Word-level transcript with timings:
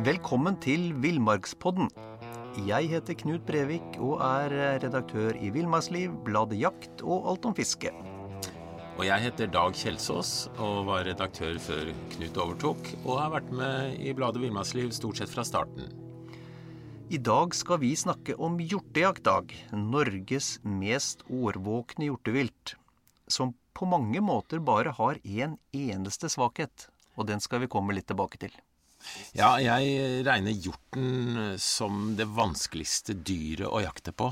Velkommen 0.00 0.54
til 0.56 0.94
Villmarkspodden. 0.96 1.90
Jeg 2.64 2.86
heter 2.88 3.16
Knut 3.20 3.42
Brevik 3.44 3.98
og 4.00 4.22
er 4.24 4.54
redaktør 4.80 5.36
i 5.36 5.50
Villmarksliv, 5.52 6.14
bladet 6.24 6.56
Jakt 6.56 7.02
og 7.04 7.26
Alt 7.28 7.48
om 7.50 7.56
fiske. 7.58 7.92
Og 8.96 9.02
jeg 9.04 9.26
heter 9.26 9.50
Dag 9.52 9.76
Kjelsås 9.76 10.30
og 10.54 10.86
var 10.88 11.04
redaktør 11.04 11.58
før 11.60 11.90
Knut 12.14 12.40
overtok, 12.46 12.80
og 13.02 13.18
har 13.20 13.34
vært 13.34 13.52
med 13.58 13.98
i 14.00 14.14
bladet 14.16 14.40
Villmarksliv 14.40 14.88
stort 14.96 15.20
sett 15.20 15.34
fra 15.34 15.44
starten. 15.44 15.92
I 17.12 17.20
dag 17.20 17.52
skal 17.58 17.82
vi 17.84 17.92
snakke 17.92 18.38
om 18.40 18.56
hjortejaktdag, 18.56 19.52
Norges 19.76 20.54
mest 20.64 21.26
årvåkne 21.28 22.08
hjortevilt. 22.08 22.78
Som 23.28 23.52
på 23.76 23.84
mange 23.84 24.24
måter 24.24 24.64
bare 24.64 24.96
har 24.96 25.20
én 25.26 25.58
en 25.58 25.60
eneste 25.76 26.32
svakhet, 26.32 26.88
og 27.20 27.28
den 27.28 27.44
skal 27.44 27.66
vi 27.66 27.72
komme 27.76 27.92
litt 27.92 28.08
tilbake 28.08 28.40
til. 28.40 28.56
Ja, 29.36 29.54
jeg 29.62 30.22
regner 30.26 30.54
hjorten 30.54 31.56
som 31.60 32.14
det 32.18 32.28
vanskeligste 32.36 33.16
dyret 33.16 33.68
å 33.68 33.82
jakte 33.82 34.12
på. 34.12 34.30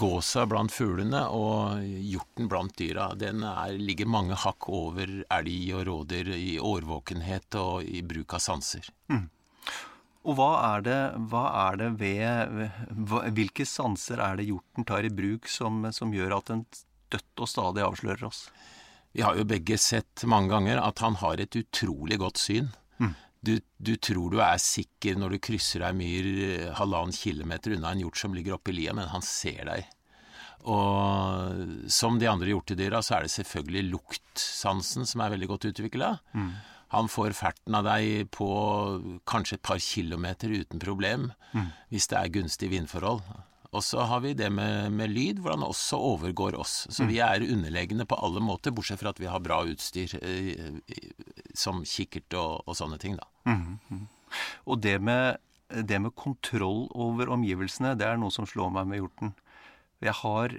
Gåsa 0.00 0.46
blant 0.48 0.72
fuglene 0.72 1.20
og 1.36 1.82
hjorten 1.84 2.48
blant 2.48 2.74
dyra, 2.80 3.10
den 3.18 3.42
er, 3.44 3.74
ligger 3.76 4.08
mange 4.08 4.38
hakk 4.40 4.68
over 4.72 5.18
elg 5.26 5.74
og 5.76 5.84
rådyr 5.88 6.32
i 6.32 6.56
årvåkenhet 6.56 7.58
og 7.60 7.84
i 7.84 8.00
bruk 8.00 8.32
av 8.38 8.40
sanser. 8.40 8.88
Mm. 9.12 9.26
Og 10.22 10.38
hva 10.38 10.50
er 10.76 10.84
det, 10.86 11.00
hva 11.28 11.42
er 11.66 11.78
det 11.80 11.90
ved 11.98 12.60
hva, 13.10 13.24
Hvilke 13.34 13.66
sanser 13.66 14.22
er 14.22 14.38
det 14.38 14.46
hjorten 14.46 14.86
tar 14.86 15.04
i 15.04 15.10
bruk 15.12 15.48
som, 15.50 15.82
som 15.92 16.14
gjør 16.14 16.38
at 16.38 16.52
den 16.52 16.62
støtt 16.72 17.42
og 17.42 17.50
stadig 17.50 17.84
avslører 17.84 18.28
oss? 18.30 18.46
Vi 19.12 19.24
har 19.26 19.36
jo 19.36 19.44
begge 19.44 19.76
sett 19.76 20.22
mange 20.24 20.54
ganger 20.54 20.80
at 20.80 21.02
han 21.04 21.18
har 21.20 21.42
et 21.42 21.58
utrolig 21.58 22.16
godt 22.22 22.40
syn. 22.40 22.70
Du, 23.42 23.56
du, 23.82 23.96
tror 23.98 24.30
du 24.30 24.38
er 24.42 24.60
sikker 24.62 25.16
når 25.18 25.34
du 25.34 25.42
krysser 25.42 25.82
ei 25.82 25.94
myr 25.98 26.28
eh, 26.46 26.68
halvannen 26.78 27.14
kilometer 27.16 27.74
unna 27.74 27.90
en 27.90 28.04
hjort 28.04 28.20
som 28.20 28.36
ligger 28.36 28.54
oppi 28.54 28.74
lia, 28.76 28.94
men 28.94 29.10
han 29.10 29.24
ser 29.26 29.64
deg. 29.66 29.88
Og 30.70 31.88
som 31.90 32.20
de 32.22 32.28
andre 32.30 32.52
hjortedyra, 32.52 33.00
så 33.02 33.16
er 33.16 33.26
det 33.26 33.34
selvfølgelig 33.34 33.88
luktsansen 33.90 35.08
som 35.10 35.24
er 35.24 35.34
veldig 35.34 35.48
godt 35.50 35.66
utvikla. 35.72 36.12
Mm. 36.38 36.52
Han 36.92 37.08
får 37.10 37.34
ferten 37.34 37.74
av 37.74 37.86
deg 37.88 38.28
på 38.30 38.46
kanskje 39.26 39.58
et 39.58 39.64
par 39.64 39.80
kilometer 39.82 40.52
uten 40.52 40.82
problem, 40.82 41.30
mm. 41.50 41.70
hvis 41.90 42.06
det 42.12 42.20
er 42.20 42.34
gunstige 42.36 42.76
vindforhold. 42.76 43.24
Og 43.72 43.80
så 43.84 44.04
har 44.04 44.20
vi 44.20 44.34
det 44.36 44.50
med, 44.52 44.92
med, 44.92 45.12
lyd, 45.14 45.38
hvor 45.40 45.54
han 45.54 45.64
også 45.64 45.96
overgår 45.96 46.58
oss. 46.60 46.74
Så 46.92 47.06
vi 47.08 47.22
er 47.24 47.44
underlegne 47.46 48.04
på 48.08 48.18
alle 48.20 48.42
måter, 48.44 48.74
bortsett 48.74 49.00
fra 49.00 49.14
at 49.14 49.20
vi 49.22 49.30
har 49.32 49.40
bra 49.40 49.62
utstyr, 49.64 50.12
eh, 50.20 50.76
som 51.56 51.80
kikkert 51.88 52.36
og, 52.36 52.66
og, 52.66 52.76
sånne 52.76 53.00
ting, 53.00 53.16
da. 53.16 53.28
Mm. 53.48 53.78
Mm. 53.88 54.02
Og 54.68 54.82
det 54.84 54.98
med, 55.00 55.40
det 55.72 56.02
med, 56.04 56.12
kontroll 56.20 56.84
over 56.92 57.32
omgivelsene, 57.32 57.94
det 57.96 58.10
er 58.10 58.20
noe 58.20 58.34
som 58.34 58.48
slår 58.48 58.74
meg 58.76 58.90
med 58.90 59.00
hjorten. 59.00 59.32
Jeg 60.04 60.18
har 60.20 60.58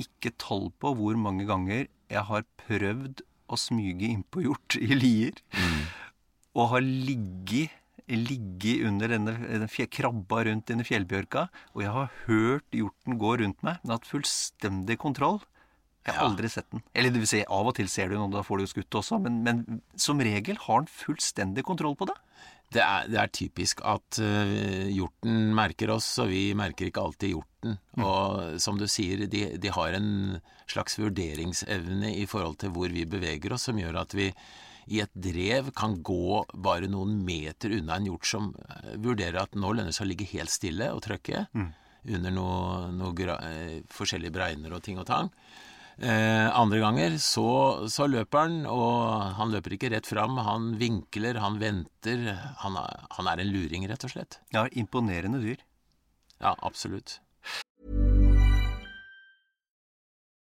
ikke 0.00 0.32
tall 0.40 0.70
på 0.80 0.94
hvor 0.96 1.20
mange 1.20 1.44
ganger 1.48 1.90
jeg 2.10 2.24
har 2.30 2.48
prøvd 2.64 3.20
å 3.50 3.58
smyge 3.60 4.08
innpå 4.08 4.46
hjort 4.46 4.78
i 4.80 4.96
lier. 4.96 5.36
Mm. 5.52 5.82
Og 6.56 6.72
har 6.72 6.86
ligget 6.86 7.76
ligget 8.16 8.86
under 8.88 9.12
denne, 9.14 9.36
denne 9.44 9.86
krabba 9.90 10.44
rundt 10.48 10.68
denne 10.70 10.86
fjellbjørka, 10.86 11.46
og 11.74 11.84
jeg 11.84 11.94
har 11.94 12.12
hørt 12.26 12.76
hjorten 12.76 13.18
gå 13.20 13.36
rundt 13.42 13.64
meg, 13.66 13.80
men 13.82 13.96
hatt 13.96 14.08
fullstendig 14.08 14.98
kontroll. 15.02 15.40
Jeg 16.06 16.16
har 16.16 16.24
ja. 16.24 16.30
aldri 16.30 16.48
sett 16.48 16.70
den. 16.72 16.82
Eller 16.96 17.12
det 17.12 17.20
vil 17.20 17.28
si, 17.28 17.42
av 17.44 17.68
og 17.68 17.76
til 17.76 17.90
ser 17.92 18.08
du 18.08 18.16
noen, 18.16 18.32
da 18.32 18.40
får 18.44 18.58
du 18.58 18.64
jo 18.64 18.72
skutt 18.72 18.96
også, 19.02 19.18
men, 19.20 19.42
men, 19.44 19.82
som 20.00 20.20
regel 20.24 20.56
har 20.62 20.80
den 20.82 20.88
fullstendig 20.90 21.64
kontroll 21.68 21.96
på 22.00 22.08
det. 22.08 22.16
Det 22.70 22.80
er, 22.84 23.08
det 23.10 23.18
er 23.18 23.32
typisk 23.34 23.82
at 23.84 24.20
uh, 24.22 24.86
hjorten 24.94 25.50
merker 25.58 25.90
oss, 25.92 26.08
og 26.22 26.30
vi 26.30 26.54
merker 26.56 26.88
ikke 26.88 27.02
alltid 27.02 27.34
hjorten. 27.34 27.76
Mm. 27.98 28.06
Og 28.06 28.60
som 28.62 28.78
du 28.80 28.86
sier, 28.88 29.26
de, 29.28 29.44
de 29.60 29.72
har 29.74 29.98
en 29.98 30.10
slags 30.70 30.96
vurderingsevne 31.02 32.14
i 32.16 32.24
forhold 32.30 32.60
til 32.62 32.72
hvor 32.72 32.94
vi 32.94 33.04
beveger 33.10 33.56
oss, 33.56 33.68
som 33.68 33.78
gjør 33.80 34.00
at 34.04 34.16
vi 34.16 34.30
i 34.90 35.00
et 35.04 35.12
drev 35.14 35.70
kan 35.76 35.98
gå 36.02 36.42
bare 36.54 36.90
noen 36.90 37.20
meter 37.26 37.76
unna 37.78 37.98
en 37.98 38.08
hjort 38.10 38.26
som 38.26 38.50
eh, 38.66 38.94
vurderer 38.98 39.40
at 39.44 39.54
nå 39.54 39.72
lønner 39.72 39.92
det 39.92 39.96
seg 39.96 40.08
å 40.08 40.10
ligge 40.10 40.30
helt 40.32 40.52
stille 40.52 40.90
og 40.94 41.02
trykke 41.06 41.46
mm. 41.54 41.68
under 42.16 42.34
noen 42.34 42.98
noe 42.98 43.36
eh, 43.38 43.76
forskjellige 43.94 44.34
bregner 44.34 44.74
og 44.74 44.82
ting 44.86 44.98
og 45.00 45.06
tang. 45.10 45.30
Eh, 46.00 46.48
andre 46.56 46.80
ganger 46.80 47.16
så, 47.20 47.48
så, 47.92 48.06
løper 48.08 48.46
han, 48.46 48.60
og 48.66 49.34
han 49.36 49.54
løper 49.54 49.76
ikke 49.76 49.92
rett 49.94 50.08
fram. 50.08 50.38
Han 50.42 50.72
vinkler, 50.80 51.38
han 51.44 51.60
venter. 51.60 52.24
Han, 52.64 52.78
han 53.16 53.30
er 53.30 53.42
en 53.42 53.52
luring, 53.52 53.84
rett 53.90 54.06
og 54.08 54.14
slett. 54.14 54.40
Ja, 54.54 54.64
imponerende 54.72 55.42
dyr. 55.44 55.60
Ja, 56.40 56.56
absolutt. 56.64 57.18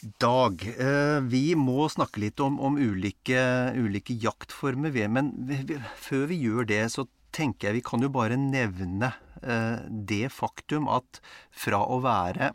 Dag, 0.00 0.62
eh, 0.78 1.20
vi 1.20 1.52
må 1.60 1.84
snakke 1.92 2.22
litt 2.22 2.40
om, 2.40 2.56
om 2.56 2.78
ulike, 2.80 3.40
ulike, 3.76 4.14
jaktformer. 4.16 4.94
Men 5.12 5.32
før 6.00 6.24
vi 6.30 6.38
gjør 6.40 6.68
det, 6.70 6.84
så 6.94 7.04
tenker 7.36 7.68
jeg 7.68 7.80
vi 7.80 7.84
kan 7.84 8.00
jo 8.00 8.08
bare 8.12 8.38
nevne 8.40 9.12
eh, 9.44 9.84
det 9.90 10.30
faktum 10.32 10.88
at 10.88 11.20
fra 11.52 11.82
å 11.84 12.00
være 12.04 12.52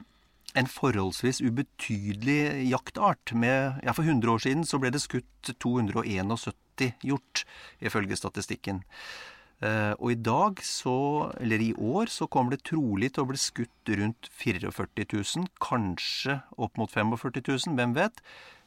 en 0.56 0.72
forholdsvis 0.72 1.44
ubetydelig 1.44 2.66
jaktart 2.72 3.36
med, 3.36 3.78
ja, 3.86 3.94
For 3.94 4.08
100 4.08 4.32
år 4.32 4.42
siden 4.42 4.66
så 4.66 4.80
ble 4.82 4.90
det 4.96 5.04
skutt 5.04 5.54
271 5.62 6.96
hjort, 7.06 7.46
ifølge 7.84 8.18
statistikken. 8.18 8.82
Eh, 9.64 9.94
og 9.96 10.12
i 10.12 10.18
dag, 10.20 10.60
så, 10.68 10.96
eller 11.40 11.62
i 11.64 11.72
år, 11.80 12.12
så 12.12 12.28
kommer 12.28 12.56
det 12.56 12.66
trolig 12.68 13.14
til 13.16 13.24
å 13.24 13.30
bli 13.30 13.40
skutt 13.40 13.94
rundt 14.00 14.28
44 14.36 15.08
000, 15.14 15.48
kanskje 15.64 16.42
opp 16.60 16.76
mot 16.82 16.92
45 16.92 17.40
000, 17.40 17.78
hvem 17.80 17.96
vet, 17.96 18.20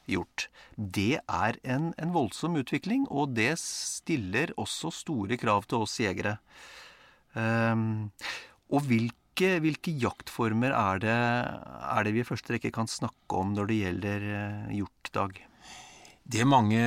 gjort. 0.09 0.47
Det 0.73 1.21
er 1.21 1.59
en, 1.61 1.91
en 2.01 2.15
voldsom 2.15 2.57
utvikling, 2.59 3.05
og 3.13 3.35
det 3.37 3.53
stiller 3.61 4.55
også 4.57 4.89
store 4.95 5.37
krav 5.41 5.69
til 5.69 5.85
oss 5.85 5.99
jegere. 6.01 6.39
Um, 7.37 8.09
og 8.73 8.87
hvilke, 8.89 9.59
hvilke, 9.61 9.93
jaktformer 10.01 10.73
er 10.73 11.03
det, 11.03 11.19
er 11.93 12.07
det 12.07 12.15
vi 12.15 12.23
i 12.23 12.27
første 12.27 12.55
rekke 12.55 12.73
kan 12.73 12.89
snakke 12.89 13.37
om 13.37 13.53
når 13.53 13.69
det 13.69 13.79
gjelder 13.83 14.27
uh, 14.33 14.73
hjortdag? 14.79 15.43
Det 16.29 16.45
mange 16.45 16.81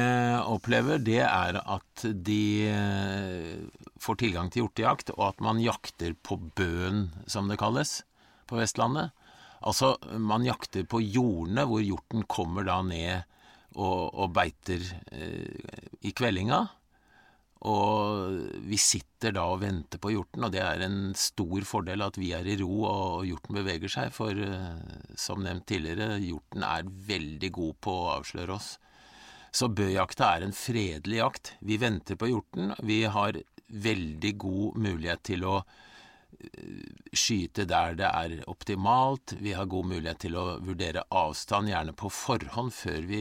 opplever, 0.47 1.01
det 1.03 1.19
er 1.25 1.57
at 1.59 2.05
de 2.15 2.43
eh, 2.71 3.63
får 3.99 4.21
tilgang 4.21 4.53
til 4.53 4.63
hjortejakt, 4.63 5.11
og 5.17 5.33
at 5.33 5.43
man 5.43 5.59
jakter 5.59 6.15
på 6.15 6.39
bøen, 6.55 7.09
som 7.27 7.51
det 7.51 7.59
kalles, 7.59 8.05
på 8.47 8.61
Vestlandet. 8.61 9.11
Altså, 9.67 9.97
man 10.19 10.47
jakter 10.47 10.87
på 10.87 11.01
jordene 11.03 11.65
hvor 11.67 11.83
hjorten 11.83 12.23
kommer 12.31 12.67
da 12.67 12.79
ned 12.87 13.27
og, 13.75 14.13
og 14.15 14.31
beiter 14.37 14.85
eh, 15.11 15.75
i 16.07 16.15
kveldinga. 16.15 16.61
Og 17.67 18.39
vi 18.67 18.79
sitter 18.79 19.35
da 19.35 19.49
og 19.51 19.61
venter 19.63 19.99
på 20.03 20.11
hjorten, 20.15 20.47
og 20.47 20.55
det 20.55 20.63
er 20.63 20.87
en 20.87 21.13
stor 21.19 21.67
fordel 21.67 22.03
at 22.03 22.19
vi 22.19 22.33
er 22.35 22.47
i 22.47 22.57
ro 22.63 22.81
og 22.91 23.27
hjorten 23.27 23.59
beveger 23.59 23.91
seg, 23.91 24.15
for 24.15 24.39
eh, 24.39 25.13
som 25.19 25.43
nevnt 25.43 25.67
tidligere, 25.71 26.23
hjorten 26.23 26.67
er 26.67 26.95
veldig 27.11 27.53
god 27.59 27.77
på 27.83 27.99
å 28.05 28.11
avsløre 28.21 28.59
oss. 28.59 28.73
Så 29.53 29.69
bøjakta 29.69 30.33
er 30.37 30.47
en 30.47 30.57
fredelig 30.57 31.19
jakt. 31.21 31.55
Vi 31.61 31.77
venter 31.81 32.17
på 32.17 32.31
hjorten. 32.31 32.73
Vi 32.83 33.03
har 33.05 33.37
veldig 33.73 34.37
god 34.41 34.79
mulighet 34.81 35.25
til 35.29 35.45
å 35.49 35.61
skyte 37.13 37.65
der 37.69 37.95
det 37.99 38.09
er 38.09 38.35
optimalt. 38.51 39.35
Vi 39.41 39.53
har 39.55 39.69
god 39.71 39.89
mulighet 39.91 40.23
til 40.25 40.37
å 40.39 40.45
vurdere 40.65 41.05
avstand, 41.15 41.71
gjerne 41.71 41.95
på 41.99 42.11
forhånd, 42.13 42.73
før 42.75 43.07
vi 43.09 43.21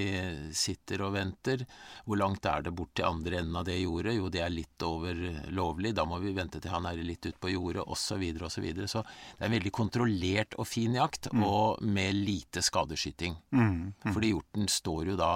sitter 0.57 1.03
og 1.05 1.15
venter. 1.17 1.65
Hvor 2.05 2.19
langt 2.21 2.47
er 2.49 2.65
det 2.65 2.73
bort 2.77 2.93
til 2.97 3.09
andre 3.09 3.41
enden 3.41 3.59
av 3.59 3.67
det 3.67 3.77
jordet? 3.81 4.15
Jo, 4.17 4.31
det 4.33 4.43
er 4.45 4.53
litt 4.53 4.87
over 4.87 5.21
lovlig. 5.53 5.93
Da 5.97 6.07
må 6.07 6.21
vi 6.23 6.33
vente 6.37 6.61
til 6.61 6.73
han 6.73 6.87
er 6.89 7.03
litt 7.03 7.27
utpå 7.29 7.53
jordet, 7.53 7.85
osv., 7.85 7.99
osv. 8.01 8.09
Så, 8.11 8.19
videre, 8.21 8.45
og 8.45 8.51
så, 8.51 8.61
videre. 8.63 8.87
så 8.91 9.01
det 9.03 9.43
er 9.43 9.49
en 9.49 9.57
veldig 9.57 9.73
kontrollert 9.75 10.57
og 10.59 10.67
fin 10.67 10.97
jakt, 10.97 11.31
mm. 11.31 11.45
og 11.45 11.83
med 11.85 12.17
lite 12.17 12.63
skadeskyting. 12.65 13.37
Mm, 13.53 13.71
mm. 13.93 14.11
Fordi 14.11 14.33
hjorten 14.33 14.71
står 14.71 15.13
jo 15.13 15.19
da 15.19 15.33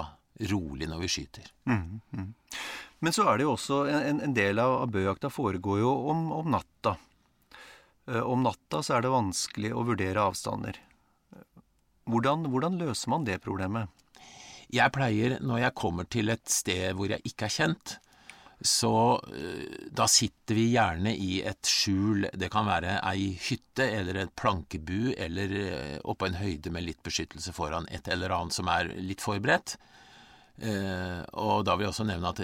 rolig 0.50 0.88
når 0.90 1.02
vi 1.04 1.10
skyter. 1.12 1.50
Mm, 1.68 2.00
mm. 2.12 2.32
Men 3.04 3.12
så 3.12 3.26
er 3.28 3.38
det 3.38 3.46
jo 3.46 3.54
også 3.54 3.82
en, 3.92 4.22
en 4.24 4.36
del 4.36 4.60
av 4.62 4.86
bøjakta 4.92 5.30
foregår 5.32 5.82
jo 5.82 5.92
om, 6.12 6.26
om 6.32 6.50
natta. 6.54 6.96
Eh, 8.08 8.22
om 8.22 8.42
natta 8.46 8.82
så 8.82 8.96
er 8.96 9.06
det 9.06 9.14
vanskelig 9.14 9.74
å 9.74 9.84
vurdere 9.86 10.24
avstander. 10.30 10.80
Hvordan, 12.06 12.46
hvordan, 12.52 12.78
løser 12.78 13.10
man 13.10 13.26
det 13.26 13.40
problemet? 13.42 13.90
Jeg 14.72 14.92
pleier, 14.94 15.38
når 15.42 15.62
jeg 15.62 15.78
kommer 15.78 16.08
til 16.10 16.30
et 16.30 16.44
sted 16.50 16.94
hvor 16.98 17.10
jeg 17.10 17.22
ikke 17.26 17.48
er 17.48 17.54
kjent, 17.54 17.96
så 18.60 19.18
eh, 19.34 19.88
da 19.92 20.06
sitter 20.08 20.56
vi 20.56 20.68
gjerne 20.72 21.12
i 21.12 21.40
et 21.46 21.68
skjul. 21.68 22.28
Det 22.32 22.48
kan 22.52 22.68
være 22.68 22.96
ei 23.10 23.34
hytte 23.48 23.84
eller 23.98 24.22
et 24.22 24.34
plankebu 24.38 25.12
eller 25.12 25.56
eh, 25.60 25.98
oppå 26.04 26.30
en 26.30 26.40
høyde 26.40 26.72
med 26.72 26.86
litt 26.86 27.02
beskyttelse 27.06 27.52
foran 27.56 27.90
et 27.92 28.08
eller 28.08 28.34
annet 28.38 28.56
som 28.56 28.70
er 28.72 28.94
litt 28.96 29.24
forberedt. 29.24 29.76
Og 30.56 31.66
da 31.68 31.74
vil 31.76 31.84
jeg 31.84 31.92
også 31.92 32.06
nevne 32.08 32.30
at 32.32 32.40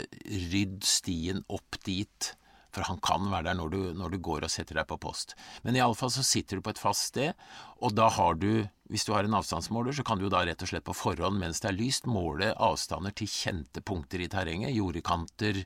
rydd 0.52 0.84
stien 0.84 1.38
opp 1.48 1.78
dit 1.86 2.34
for 2.72 2.86
han 2.88 3.00
kan 3.04 3.28
være 3.28 3.50
der 3.50 3.56
når 3.58 3.72
du, 3.72 3.80
når 3.96 4.14
du 4.14 4.18
går 4.24 4.46
og 4.46 4.52
setter 4.52 4.78
deg 4.78 4.88
på 4.88 4.96
post. 5.00 5.34
Men 5.64 5.76
iallfall 5.76 6.12
så 6.12 6.24
sitter 6.24 6.58
du 6.58 6.64
på 6.64 6.72
et 6.72 6.80
fast 6.80 7.10
sted, 7.12 7.36
og 7.84 7.92
da 7.96 8.08
har 8.16 8.38
du 8.40 8.64
hvis 8.92 9.06
du 9.08 9.14
har 9.14 9.24
en 9.24 9.38
avstandsmåler, 9.38 9.94
så 9.96 10.04
kan 10.04 10.20
du 10.20 10.28
da 10.28 10.42
rett 10.44 10.62
og 10.64 10.68
slett 10.68 10.84
på 10.84 10.96
forhånd 10.96 11.40
mens 11.40 11.62
det 11.64 11.70
er 11.70 11.78
lyst, 11.78 12.08
måle 12.10 12.50
avstander 12.60 13.14
til 13.16 13.30
kjente 13.30 13.80
punkter 13.80 14.20
i 14.20 14.28
terrenget, 14.28 14.74
jordekanter 14.76 15.62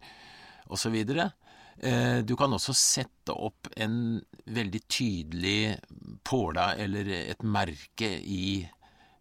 osv. 0.71 0.95
Eh, 1.03 2.21
du 2.23 2.35
kan 2.39 2.55
også 2.55 2.75
sette 2.79 3.35
opp 3.35 3.67
en 3.75 4.21
veldig 4.47 4.83
tydelig 4.87 5.75
påla 6.23 6.69
eller 6.79 7.11
et 7.19 7.43
merke 7.43 8.13
i 8.23 8.63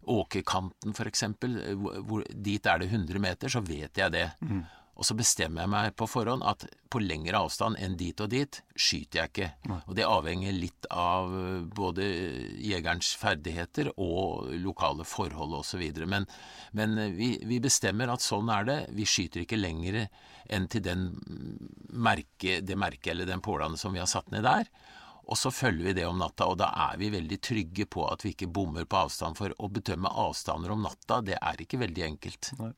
åkerkanten 0.06 0.94
f.eks. 0.94 1.24
Dit 2.32 2.66
er 2.66 2.82
det 2.82 2.90
100 2.90 3.22
meter, 3.22 3.52
så 3.52 3.62
vet 3.64 3.98
jeg 3.98 4.14
det. 4.14 4.28
Mm. 4.40 4.64
Og 4.96 5.04
så 5.04 5.12
bestemmer 5.16 5.64
jeg 5.64 5.70
meg 5.72 5.94
på 5.98 6.06
forhånd 6.08 6.44
at 6.48 6.64
på 6.92 7.02
lengre 7.02 7.42
avstand 7.44 7.76
enn 7.84 7.98
dit 8.00 8.16
og 8.24 8.30
dit 8.32 8.60
skyter 8.72 9.20
jeg 9.20 9.32
ikke. 9.32 9.48
Nei. 9.68 9.80
Og 9.84 9.98
det 9.98 10.06
avhenger 10.08 10.56
litt 10.56 10.88
av 10.88 11.34
eh, 11.36 11.66
både 11.76 12.06
jegerens 12.64 13.10
ferdigheter 13.20 13.90
og 13.92 14.54
lokale 14.62 15.04
forhold 15.04 15.58
osv. 15.58 15.84
Men, 16.08 16.24
men 16.72 16.96
eh, 17.02 17.12
vi, 17.12 17.30
vi, 17.44 17.60
bestemmer 17.60 18.14
at 18.14 18.24
sånn 18.24 18.48
er 18.52 18.68
det. 18.68 18.78
Vi 18.96 19.08
skyter 19.08 19.44
ikke 19.44 19.60
lenger 19.60 20.06
enn 20.48 20.70
til 20.72 20.86
den 20.86 21.10
merke, 21.92 22.62
det 22.64 22.80
merket 22.80 23.12
eller 23.12 23.28
den 23.28 23.44
pålaen 23.44 23.76
som 23.76 23.92
vi 23.92 24.00
har 24.00 24.08
satt 24.08 24.32
ned 24.32 24.48
der. 24.48 24.70
Og 25.26 25.38
så 25.40 25.50
følger 25.50 25.88
vi 25.88 25.94
det 25.98 26.06
om 26.06 26.20
natta, 26.22 26.46
og 26.46 26.58
da 26.60 26.70
er 26.86 26.98
vi 27.00 27.10
veldig 27.10 27.38
trygge 27.42 27.86
på 27.90 28.04
at 28.06 28.22
vi 28.22 28.32
ikke 28.34 28.50
bommer 28.58 28.86
på 28.86 29.00
avstand. 29.06 29.38
For 29.38 29.54
å 29.58 29.70
bedømme 29.72 30.12
avstander 30.26 30.74
om 30.74 30.84
natta, 30.86 31.18
det 31.26 31.38
er 31.40 31.62
ikke 31.62 31.80
veldig 31.82 32.04
enkelt. 32.12 32.52
Nei. 32.60 32.72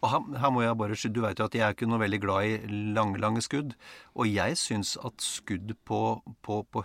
Og 0.00 0.08
her, 0.10 0.26
her, 0.38 0.52
må 0.54 0.62
jeg 0.62 0.76
bare 0.78 0.96
Du 1.10 1.20
veit 1.24 1.40
jo 1.40 1.46
at 1.48 1.54
jeg 1.58 1.64
er 1.66 1.74
ikke 1.74 1.88
noe 1.90 2.00
veldig 2.00 2.20
glad 2.22 2.46
i 2.46 2.76
lange, 2.96 3.18
lange 3.22 3.42
skudd. 3.44 3.74
Og 4.14 4.30
jeg 4.30 4.58
syns 4.58 4.94
at 5.06 5.22
skudd 5.22 5.74
på, 5.84 6.00
på, 6.46 6.62
på 6.70 6.84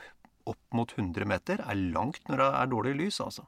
opp 0.50 0.61
mot 0.75 0.91
100 0.97 1.29
meter 1.29 1.61
er 1.61 1.81
langt 1.94 2.21
når 2.29 2.41
det 2.41 2.50
er 2.59 2.71
dårlig 2.73 2.95
lys, 3.03 3.21
altså. 3.23 3.45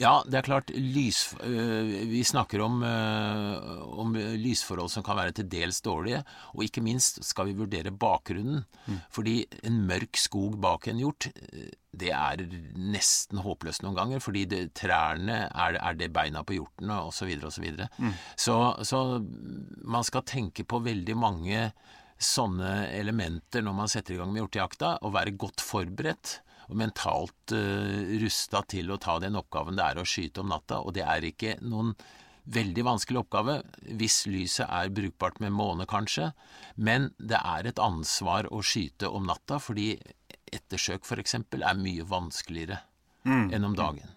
Ja, 0.00 0.18
det 0.26 0.38
er 0.38 0.46
klart. 0.46 0.70
Lys, 0.74 1.34
øh, 1.40 1.88
vi 2.10 2.22
snakker 2.26 2.62
om, 2.64 2.82
øh, 2.84 3.98
om, 3.98 4.14
lysforhold 4.14 4.92
som 4.92 5.04
kan 5.06 5.16
være 5.16 5.32
til 5.36 5.48
dels 5.50 5.80
dårlige. 5.80 6.22
Og 6.54 6.66
ikke 6.66 6.84
minst 6.84 7.22
skal 7.24 7.50
vi 7.50 7.56
vurdere 7.56 7.92
bakgrunnen. 7.92 8.64
Mm. 8.86 9.00
Fordi 9.10 9.38
en 9.64 9.82
mørk 9.88 10.20
skog 10.20 10.60
bak 10.60 10.88
en 10.88 11.00
hjort, 11.00 11.28
øh, 11.52 11.68
det 11.96 12.12
er 12.12 12.44
nesten 12.76 13.40
håpløst 13.40 13.84
noen 13.86 13.96
ganger. 13.96 14.20
Fordi 14.20 14.44
det, 14.44 14.62
trærne 14.76 15.46
er, 15.48 15.80
er, 15.80 15.98
det 15.98 16.12
beina 16.12 16.44
på 16.44 16.58
hjorten, 16.58 16.90
osv. 16.90 17.32
osv. 17.48 17.68
Mm. 17.98 18.16
Så, 18.36 18.56
så 18.84 19.04
man 19.84 20.04
skal 20.04 20.26
tenke 20.28 20.64
på 20.64 20.84
veldig 20.84 21.16
mange 21.16 21.70
sånne 22.16 22.88
elementer 22.96 23.64
når 23.64 23.74
man 23.76 23.90
setter 23.92 24.14
i 24.14 24.20
gang 24.20 24.32
med 24.32 24.44
hjortejakta, 24.44 24.96
og 25.04 25.12
være 25.16 25.36
godt 25.36 25.64
forberedt 25.64 26.40
og 26.66 26.78
mentalt 26.78 27.54
uh, 27.54 28.18
rusta 28.22 28.62
til 28.68 28.90
å 28.90 29.00
ta 29.02 29.18
den 29.22 29.38
oppgaven 29.38 29.78
det 29.78 29.86
er 29.86 30.00
å 30.00 30.06
skyte 30.06 30.42
om 30.42 30.50
natta. 30.52 30.82
Og 30.82 30.96
det 30.96 31.04
er 31.06 31.26
ikke 31.28 31.56
noen 31.62 31.94
veldig 32.46 32.84
vanskelig 32.86 33.24
oppgave 33.24 33.56
hvis 33.98 34.20
lyset 34.30 34.68
er 34.70 34.92
brukbart 34.94 35.40
med 35.42 35.54
måne, 35.54 35.86
kanskje. 35.90 36.30
Men 36.76 37.10
det 37.18 37.40
er 37.42 37.70
et 37.70 37.82
ansvar 37.82 38.50
å 38.54 38.62
skyte 38.62 39.10
om 39.10 39.26
natta, 39.26 39.58
fordi 39.62 39.94
ettersøk 40.54 41.06
for 41.06 41.22
eksempel 41.22 41.64
er 41.66 41.78
mye 41.78 42.06
vanskeligere 42.06 42.78
mm. 43.26 43.48
enn 43.54 43.66
om 43.66 43.74
dagen. 43.78 44.14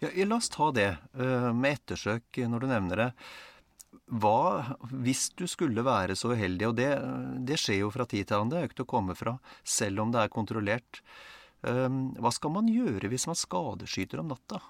Ja, 0.00 0.08
la 0.24 0.38
oss 0.38 0.48
ta 0.52 0.70
det 0.76 0.90
uh, 1.18 1.52
med 1.52 1.80
ettersøk, 1.80 2.40
når 2.48 2.64
du 2.64 2.70
nevner 2.72 3.02
det. 3.02 3.10
Hva, 4.06 4.76
hvis 4.92 5.30
du 5.34 5.46
skulle 5.50 5.82
være 5.84 6.14
så 6.18 6.30
uheldig, 6.36 6.68
og 6.68 6.76
det, 6.78 6.90
det 7.48 7.58
skjer 7.60 7.80
jo 7.82 7.92
fra 7.94 8.06
tid 8.08 8.28
til 8.28 8.38
annen, 8.38 8.52
det 8.52 8.58
er 8.58 8.64
jo 8.64 8.70
ikke 8.70 8.80
til 8.82 8.86
å 8.86 8.92
komme 8.92 9.16
fra, 9.18 9.38
selv 9.66 10.04
om 10.04 10.12
det 10.14 10.22
er 10.22 10.32
kontrollert. 10.32 11.00
Ehm, 11.64 12.12
hva 12.20 12.30
skal 12.34 12.52
man 12.52 12.68
gjøre 12.68 13.08
hvis 13.10 13.26
man 13.30 13.38
skadeskyter 13.38 14.20
om 14.20 14.30
natta? 14.30 14.60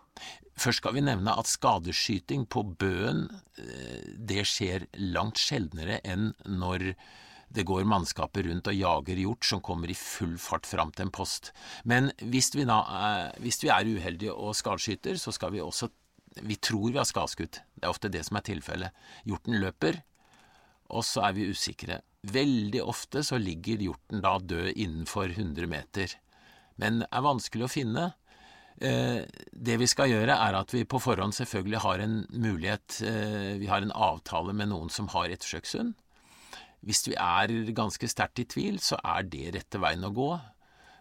Først 0.57 0.81
skal 0.83 0.95
vi 0.97 1.05
nevne 1.05 1.35
at 1.35 1.51
skadeskyting 1.51 2.47
på 2.53 2.63
bøen 2.79 3.27
eh, 3.61 4.13
det 4.17 4.47
skjer 4.49 4.87
langt 5.03 5.41
sjeldnere 5.43 5.99
enn 6.07 6.31
når 6.47 6.93
det 7.57 7.67
går 7.67 7.87
mannskaper 7.87 8.49
rundt 8.49 8.69
og 8.71 8.75
jager 8.75 9.21
hjort 9.23 9.47
som 9.47 9.63
kommer 9.65 9.91
i 9.91 9.99
full 9.99 10.35
fart 10.41 10.67
fram 10.67 10.91
til 10.95 11.07
en 11.07 11.15
post. 11.15 11.53
Men 11.85 12.11
hvis 12.19 12.51
vi, 12.57 12.67
da, 12.69 12.81
eh, 12.83 13.39
hvis 13.45 13.63
vi 13.65 13.73
er 13.73 13.93
uheldige 13.93 14.35
og 14.35 14.57
skadeskyter, 14.59 15.21
så 15.21 15.35
skal 15.35 15.55
vi 15.57 15.65
også 15.65 15.93
Vi 16.37 16.57
tror 16.61 16.91
vi 16.93 16.99
har 16.99 17.07
skadeskutt. 17.09 17.63
Det 17.73 17.87
er 17.87 17.89
ofte 17.89 18.11
det 18.13 18.21
som 18.27 18.37
er 18.37 18.43
tilfellet. 18.45 18.93
Hjorten 19.25 19.55
løper, 19.57 20.03
og 20.93 21.01
så 21.01 21.23
er 21.25 21.33
vi 21.33 21.47
usikre. 21.49 22.03
Veldig 22.29 22.83
ofte 22.85 23.23
så 23.25 23.39
ligger 23.41 23.81
hjorten 23.81 24.21
da 24.21 24.35
død 24.37 24.75
innenfor 24.77 25.33
100 25.33 25.65
meter 25.67 26.13
men 26.83 27.05
er 27.07 27.27
vanskelig 27.27 27.67
å 27.67 27.73
finne. 27.73 28.07
Eh, 28.77 29.23
det 29.53 29.77
vi 29.81 29.89
skal 29.89 30.11
gjøre, 30.13 30.37
er 30.37 30.59
at 30.59 30.75
vi 30.75 30.85
på 30.85 31.01
forhånd 31.01 31.37
selvfølgelig 31.37 31.81
har 31.81 32.03
en 32.05 32.19
mulighet 32.29 32.99
eh, 33.09 33.55
Vi 33.63 33.71
har 33.71 33.81
en 33.81 33.95
avtale 33.95 34.53
med 34.53 34.69
noen 34.73 34.93
som 34.93 35.09
har 35.15 35.33
ettersøkshund. 35.33 35.95
Hvis 36.87 37.07
vi 37.09 37.17
er 37.17 37.55
ganske 37.75 38.09
sterkt 38.09 38.43
i 38.43 38.45
tvil, 38.45 38.77
så 38.85 38.99
er 39.01 39.25
det 39.27 39.55
rette 39.57 39.81
veien 39.81 40.05
å 40.05 40.13
gå. 40.15 40.29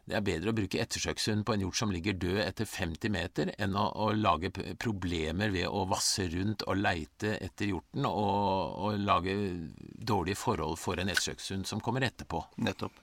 Det 0.06 0.14
er 0.14 0.24
bedre 0.26 0.52
å 0.52 0.56
bruke 0.56 0.80
ettersøkshund 0.82 1.44
på 1.46 1.56
en 1.56 1.64
hjort 1.66 1.80
som 1.80 1.92
ligger 1.94 2.18
død 2.22 2.40
etter 2.44 2.70
50 2.70 3.12
meter, 3.14 3.52
enn 3.58 3.74
å, 3.74 3.88
å 4.06 4.12
lage 4.14 4.52
problemer 4.82 5.50
ved 5.54 5.66
å 5.66 5.84
vasse 5.90 6.28
rundt 6.30 6.64
og 6.70 6.78
leite 6.78 7.34
etter 7.42 7.72
hjorten 7.74 8.06
og, 8.06 8.78
og 8.86 9.02
lage 9.02 9.34
dårlige 9.98 10.40
forhold 10.40 10.78
for 10.80 11.02
en 11.02 11.10
ettersøkshund 11.10 11.66
som 11.70 11.82
kommer 11.82 12.06
etterpå. 12.06 12.44
Nettopp. 12.62 13.02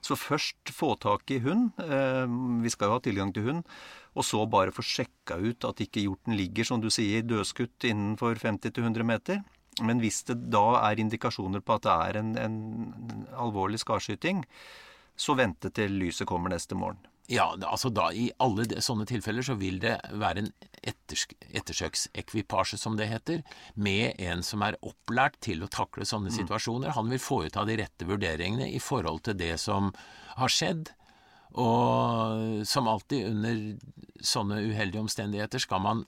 Så 0.00 0.16
først 0.16 0.72
få 0.72 0.94
tak 1.00 1.30
i 1.30 1.40
hund. 1.44 1.70
Eh, 1.82 2.26
vi 2.64 2.72
skal 2.72 2.88
jo 2.88 2.96
ha 2.96 3.02
tilgang 3.04 3.32
til 3.36 3.48
hund. 3.48 3.64
Og 4.16 4.26
så 4.26 4.42
bare 4.50 4.74
få 4.74 4.84
sjekka 4.84 5.38
ut 5.38 5.66
at 5.68 5.82
ikke 5.84 6.04
hjorten 6.06 6.36
ligger, 6.38 6.66
som 6.66 6.80
du 6.82 6.88
sier, 6.90 7.22
dødskutt 7.22 7.86
innenfor 7.88 8.40
50-100 8.40 9.06
meter. 9.06 9.42
Men 9.84 10.00
hvis 10.02 10.24
det 10.28 10.38
da 10.52 10.64
er 10.82 11.00
indikasjoner 11.00 11.62
på 11.64 11.76
at 11.76 11.86
det 11.86 11.96
er 12.08 12.20
en, 12.20 12.32
en 12.40 13.26
alvorlig 13.38 13.80
skarskyting, 13.84 14.42
så 15.20 15.36
vente 15.36 15.70
til 15.76 15.94
lyset 16.00 16.28
kommer 16.28 16.52
neste 16.52 16.76
morgen. 16.78 17.00
Ja, 17.30 17.46
altså 17.54 17.92
da 17.94 18.08
i 18.10 18.26
alle 18.42 18.66
sånne 18.82 19.06
tilfeller 19.06 19.44
så 19.46 19.54
vil 19.58 19.78
det 19.82 19.94
være 20.18 20.42
en 20.42 20.48
etters 20.80 21.26
ettersøksekvipasje, 21.54 22.78
som 22.80 22.96
det 22.98 23.06
heter, 23.10 23.44
med 23.74 24.18
en 24.18 24.42
som 24.46 24.64
er 24.66 24.78
opplært 24.86 25.38
til 25.44 25.62
å 25.62 25.70
takle 25.70 26.06
sånne 26.08 26.32
mm. 26.32 26.36
situasjoner. 26.40 26.94
Han 26.96 27.12
vil 27.12 27.22
foreta 27.22 27.66
de 27.68 27.76
rette 27.82 28.08
vurderingene 28.08 28.66
i 28.72 28.80
forhold 28.82 29.22
til 29.28 29.38
det 29.38 29.52
som 29.62 29.92
har 30.40 30.50
skjedd. 30.50 30.90
Og 31.60 32.66
som 32.70 32.90
alltid 32.90 33.26
under 33.30 33.62
sånne 34.22 34.60
uheldige 34.66 35.02
omstendigheter 35.02 35.62
skal 35.62 35.82
man 35.86 36.04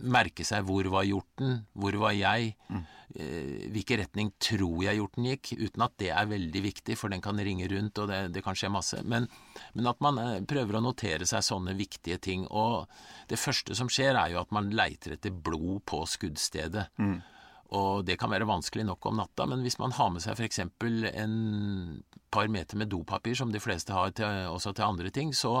merke 0.00 0.46
seg 0.46 0.64
hvor 0.68 0.86
var 0.92 1.06
hjorten, 1.08 1.64
hvor 1.74 1.98
var 2.02 2.14
jeg, 2.16 2.54
mm. 2.70 2.86
Eh, 3.14 3.66
hvilken 3.72 4.00
retning 4.02 4.32
tror 4.42 4.84
jeg 4.84 4.98
hjorten 5.00 5.28
gikk, 5.30 5.52
uten 5.58 5.84
at 5.86 5.96
det 6.02 6.10
er 6.14 6.30
veldig 6.30 6.62
viktig, 6.64 6.96
for 6.98 7.12
den 7.12 7.24
kan 7.24 7.40
ringe 7.40 7.68
rundt, 7.72 7.98
og 8.02 8.10
det, 8.10 8.20
det 8.36 8.44
kan 8.46 8.58
skje 8.58 8.72
masse. 8.72 9.02
Men, 9.04 9.28
men 9.74 9.90
at 9.90 10.00
man 10.04 10.20
eh, 10.22 10.38
prøver 10.48 10.78
å 10.78 10.84
notere 10.84 11.28
seg 11.28 11.44
sånne 11.46 11.76
viktige 11.78 12.20
ting. 12.22 12.46
Og 12.50 12.86
det 13.30 13.40
første 13.40 13.76
som 13.78 13.90
skjer, 13.92 14.14
er 14.14 14.34
jo 14.34 14.42
at 14.42 14.54
man 14.54 14.72
leiter 14.74 15.16
etter 15.16 15.34
blod 15.34 15.84
på 15.90 16.04
skuddstedet. 16.08 16.88
Mm. 17.00 17.20
Og 17.76 18.04
det 18.06 18.16
kan 18.18 18.32
være 18.32 18.48
vanskelig 18.48 18.84
nok 18.88 19.06
om 19.06 19.20
natta, 19.20 19.46
men 19.46 19.62
hvis 19.62 19.78
man 19.78 19.92
har 19.94 20.08
med 20.10 20.24
seg 20.24 20.34
f.eks. 20.34 20.58
en 20.64 21.34
par 22.30 22.48
meter 22.50 22.78
med 22.78 22.90
dopapir, 22.90 23.34
som 23.38 23.52
de 23.52 23.60
fleste 23.62 23.94
har 23.94 24.10
til, 24.14 24.26
også 24.50 24.72
til 24.74 24.86
andre 24.86 25.10
ting, 25.14 25.30
så 25.34 25.60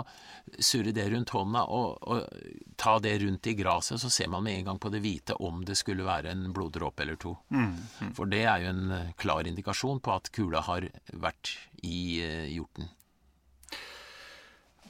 surre 0.58 0.94
det 0.94 1.06
rundt 1.12 1.30
hånda 1.34 1.64
og, 1.70 2.02
og 2.02 2.74
ta 2.80 2.96
det 3.02 3.16
rundt 3.22 3.46
i 3.50 3.54
gresset, 3.58 4.02
så 4.02 4.10
ser 4.10 4.30
man 4.30 4.46
med 4.46 4.58
en 4.58 4.70
gang 4.70 4.82
på 4.82 4.90
det 4.90 5.02
hvite 5.04 5.38
om 5.38 5.64
det 5.66 5.78
skulle 5.78 6.06
være 6.06 6.34
en 6.34 6.48
bloddråpe 6.54 7.06
eller 7.06 7.18
to. 7.20 7.36
Mm, 7.54 7.74
mm. 7.78 8.12
For 8.18 8.30
det 8.30 8.42
er 8.42 8.64
jo 8.64 8.72
en 8.74 8.96
eh, 8.96 9.12
klar 9.18 9.46
indikasjon 9.46 10.02
på 10.02 10.14
at 10.14 10.30
kula 10.34 10.62
har 10.66 10.86
vært 11.14 11.54
i 11.86 12.20
uh, 12.22 12.46
hjorten. 12.50 12.90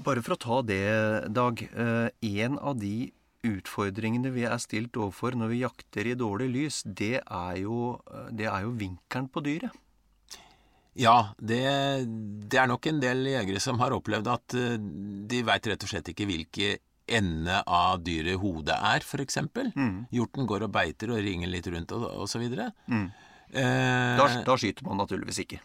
Bare 0.00 0.25
for 0.25 0.37
å 0.37 0.41
ta 0.41 0.61
det, 0.65 0.85
Dag. 1.37 1.61
Uh, 1.77 2.09
en 2.25 2.57
av 2.57 2.81
de 2.81 3.11
utfordringene 3.47 4.33
vi 4.35 4.45
er 4.49 4.59
stilt 4.61 4.97
overfor 5.01 5.37
når 5.39 5.53
vi 5.53 5.63
jakter 5.63 6.11
i 6.11 6.17
dårlig 6.19 6.51
lys, 6.53 6.83
det 6.85 7.21
er 7.23 7.55
jo, 7.63 7.95
det 8.33 8.49
er 8.51 8.67
jo 8.67 8.75
vinkelen 8.77 9.31
på 9.33 9.45
dyret. 9.47 9.79
Ja, 10.99 11.33
det, 11.39 11.63
det, 12.51 12.59
er 12.59 12.69
nok 12.69 12.87
en 12.91 12.99
del 13.01 13.23
jegere 13.31 13.63
som 13.63 13.79
har 13.81 13.95
opplevd 13.95 14.29
at 14.29 14.57
eh, 14.59 14.77
de 15.31 15.43
veit 15.47 15.69
rett 15.71 15.85
og 15.87 15.93
slett 15.93 16.11
ikke 16.13 16.27
hvilke 16.29 16.79
ende 17.11 17.61
av 17.67 18.03
dyret 18.05 18.39
hodet 18.43 18.77
er, 18.77 19.03
f.eks. 19.07 19.39
Mm. 19.75 20.07
Hjorten 20.15 20.49
går 20.51 20.67
og 20.67 20.73
beiter 20.75 21.15
og 21.15 21.23
ringer 21.25 21.51
litt 21.51 21.69
rundt 21.71 21.95
og 21.97 22.07
osv. 22.27 22.43
Mm. 22.91 23.07
Eh, 23.51 24.19
da, 24.19 24.29
da 24.47 24.57
skyter 24.61 24.87
man 24.87 25.01
naturligvis 25.01 25.43
ikke. 25.47 25.61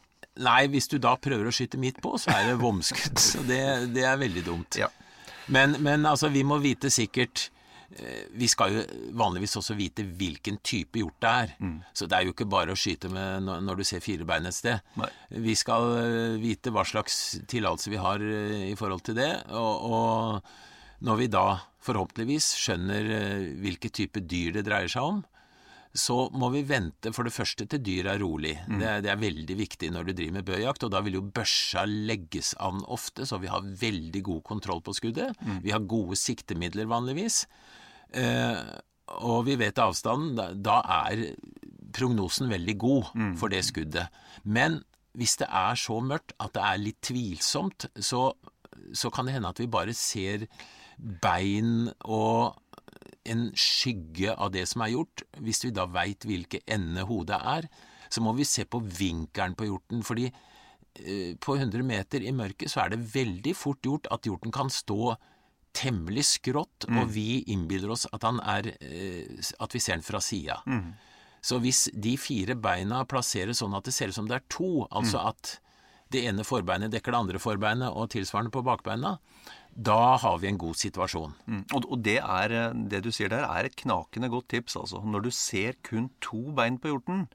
Nei, 0.46 0.66
hvis 0.72 0.90
du 0.92 0.98
da 1.00 1.16
prøver 1.22 1.48
å 1.48 1.54
skyte 1.56 1.80
midt 1.80 2.02
på, 2.04 2.16
så 2.22 2.34
er 2.34 2.50
det 2.50 2.60
vomskudd. 2.62 3.20
så 3.32 3.44
det, 3.48 3.62
det, 3.96 4.06
er 4.08 4.22
veldig 4.22 4.46
dumt. 4.46 4.80
Ja. 4.82 4.90
Men, 5.48 5.78
men, 5.86 6.06
altså, 6.10 6.30
vi 6.34 6.44
må 6.48 6.60
vite 6.64 6.92
sikkert 6.94 7.50
vi 8.36 8.48
skal 8.52 8.74
jo 8.74 8.82
vanligvis 9.16 9.56
også 9.60 9.76
vite 9.78 10.04
hvilken 10.20 10.58
type 10.66 11.00
hjort 11.00 11.20
det 11.24 11.34
er. 11.44 11.54
Mm. 11.60 11.78
Så 11.96 12.08
det 12.10 12.18
er 12.18 12.26
jo 12.28 12.34
ikke 12.36 12.48
bare 12.52 12.74
å 12.74 12.80
skyte 12.80 13.12
med 13.12 13.46
når 13.46 13.80
du 13.80 13.86
ser 13.88 14.04
fire 14.04 14.28
bein 14.28 14.48
et 14.50 14.58
sted. 14.58 14.84
Nei. 15.00 15.10
Vi 15.46 15.56
skal 15.60 15.88
eh, 16.02 16.40
vite 16.42 16.74
hva 16.76 16.84
slags 16.88 17.40
tillatelse 17.52 17.94
vi 17.94 18.02
har 18.02 18.24
eh, 18.24 18.66
i 18.72 18.76
forhold 18.80 19.06
til 19.08 19.20
det. 19.20 19.32
Og, 19.56 19.88
og 19.92 21.06
når 21.08 21.22
vi 21.22 21.32
da 21.32 21.46
forhåpentligvis 21.86 22.50
skjønner 22.58 23.10
hvilke 23.62 23.92
type 23.94 24.24
dyr 24.26 24.58
det 24.58 24.66
dreier 24.68 24.92
seg 24.92 25.14
om, 25.14 25.24
så 25.96 26.18
må 26.36 26.50
vi 26.52 26.66
vente 26.68 27.12
for 27.16 27.28
det 27.28 27.34
første 27.34 27.66
til 27.72 27.80
dyret 27.84 28.18
er 28.18 28.22
rolig. 28.22 28.54
Mm. 28.68 28.80
Det, 28.82 28.92
det, 29.06 29.12
er 29.14 29.22
veldig 29.22 29.58
viktig 29.62 29.92
når 29.96 30.10
du 30.10 30.14
driver 30.18 30.36
med 30.38 30.48
bøjakt, 30.50 30.84
og 30.84 30.92
da 30.92 31.02
vil 31.06 31.20
jo 31.20 31.24
børsa 31.24 31.86
legges 31.88 32.52
an 32.60 32.84
ofte, 32.92 33.28
så 33.28 33.40
vi 33.40 33.52
har 33.52 33.64
veldig 33.64 34.24
god 34.28 34.44
kontroll 34.50 34.84
på 34.84 34.96
skuddet. 34.98 35.40
Mm. 35.40 35.62
Vi 35.64 35.72
har 35.72 35.88
gode 35.88 36.20
siktemidler 36.20 36.92
vanligvis. 36.92 37.46
Eh, 38.16 38.60
og 39.22 39.46
vi 39.48 39.58
vet 39.60 39.80
avstanden, 39.80 40.62
da, 40.64 40.80
er 41.06 41.36
prognosen 41.96 42.50
veldig 42.52 42.76
god 42.82 43.12
mm. 43.14 43.34
for 43.40 43.54
det 43.54 43.64
skuddet. 43.68 44.12
Men 44.44 44.82
hvis 45.16 45.38
det 45.40 45.48
er 45.48 45.78
så 45.80 46.00
mørkt 46.04 46.36
at 46.44 46.56
det 46.56 46.64
er 46.66 46.82
litt 46.82 47.02
tvilsomt, 47.06 47.88
så, 47.96 48.28
så 48.92 49.12
kan 49.14 49.28
det 49.28 49.38
hende 49.38 49.52
at 49.54 49.62
vi 49.62 49.72
bare 49.72 49.96
ser 49.96 50.48
bein 50.98 51.90
og 52.04 52.56
en 53.26 53.48
skygge 53.58 54.34
av 54.34 54.52
det 54.54 54.66
som 54.70 54.84
er 54.86 54.94
gjort. 54.94 55.24
Hvis 55.42 55.64
vi 55.66 55.74
da 55.76 55.88
veit 55.90 56.28
hvilke 56.28 56.62
ende 56.72 57.06
hodet 57.08 57.40
er, 57.40 57.70
så 58.12 58.22
må 58.24 58.36
vi 58.38 58.46
se 58.48 58.68
på 58.70 58.82
vinkelen 58.84 59.56
på 59.58 59.70
hjorten. 59.70 60.04
fordi 60.04 60.28
eh, 60.30 61.36
på 61.42 61.56
100 61.56 61.84
meter 61.84 62.22
i 62.22 62.36
mørket 62.36 62.72
så 62.72 62.84
er 62.84 62.94
det 62.94 63.16
veldig 63.16 63.56
fort 63.58 63.82
gjort 63.84 64.12
at 64.12 64.28
hjorten 64.28 64.54
kan 64.54 64.70
stå 64.70 65.16
temmelig 65.76 66.26
skrått, 66.30 66.88
mm. 66.88 67.02
og 67.02 67.12
vi 67.14 67.42
innbiller 67.52 67.92
oss 67.96 68.08
at, 68.12 68.24
han 68.24 68.40
er, 68.42 68.72
eh, 68.80 69.52
at 69.62 69.76
vi 69.76 69.82
ser 69.84 70.00
den 70.00 70.08
fra 70.08 70.22
sida. 70.24 70.62
Mm. 70.66 70.96
Så 71.46 71.60
hvis 71.62 71.86
de 71.94 72.16
fire 72.18 72.56
beina 72.58 73.04
plasseres 73.10 73.62
sånn 73.62 73.76
at 73.78 73.86
det 73.86 73.94
ser 73.94 74.10
ut 74.10 74.18
som 74.18 74.30
det 74.30 74.40
er 74.40 74.48
to, 74.50 74.88
altså 74.90 75.20
mm. 75.20 75.28
at 75.30 75.56
det 76.14 76.24
ene 76.30 76.46
forbeinet 76.48 76.94
dekker 76.94 77.14
det 77.14 77.20
andre 77.20 77.42
forbeinet 77.42 77.92
og 77.92 78.10
tilsvarende 78.14 78.54
på 78.54 78.64
bakbeina, 78.66 79.18
da 79.76 80.16
har 80.22 80.38
vi 80.40 80.48
en 80.50 80.60
god 80.62 80.78
situasjon. 80.80 81.34
Mm. 81.46 81.64
Og, 81.76 81.90
og 81.92 82.04
det, 82.06 82.20
er, 82.24 82.56
det 82.90 83.04
du 83.04 83.12
sier 83.14 83.30
der, 83.34 83.44
er 83.44 83.68
et 83.68 83.76
knakende 83.78 84.30
godt 84.32 84.48
tips. 84.54 84.78
altså. 84.80 85.02
Når 85.04 85.28
du 85.28 85.32
ser 85.36 85.76
kun 85.84 86.10
to 86.24 86.48
bein 86.56 86.80
på 86.80 86.94
hjorten, 86.94 87.26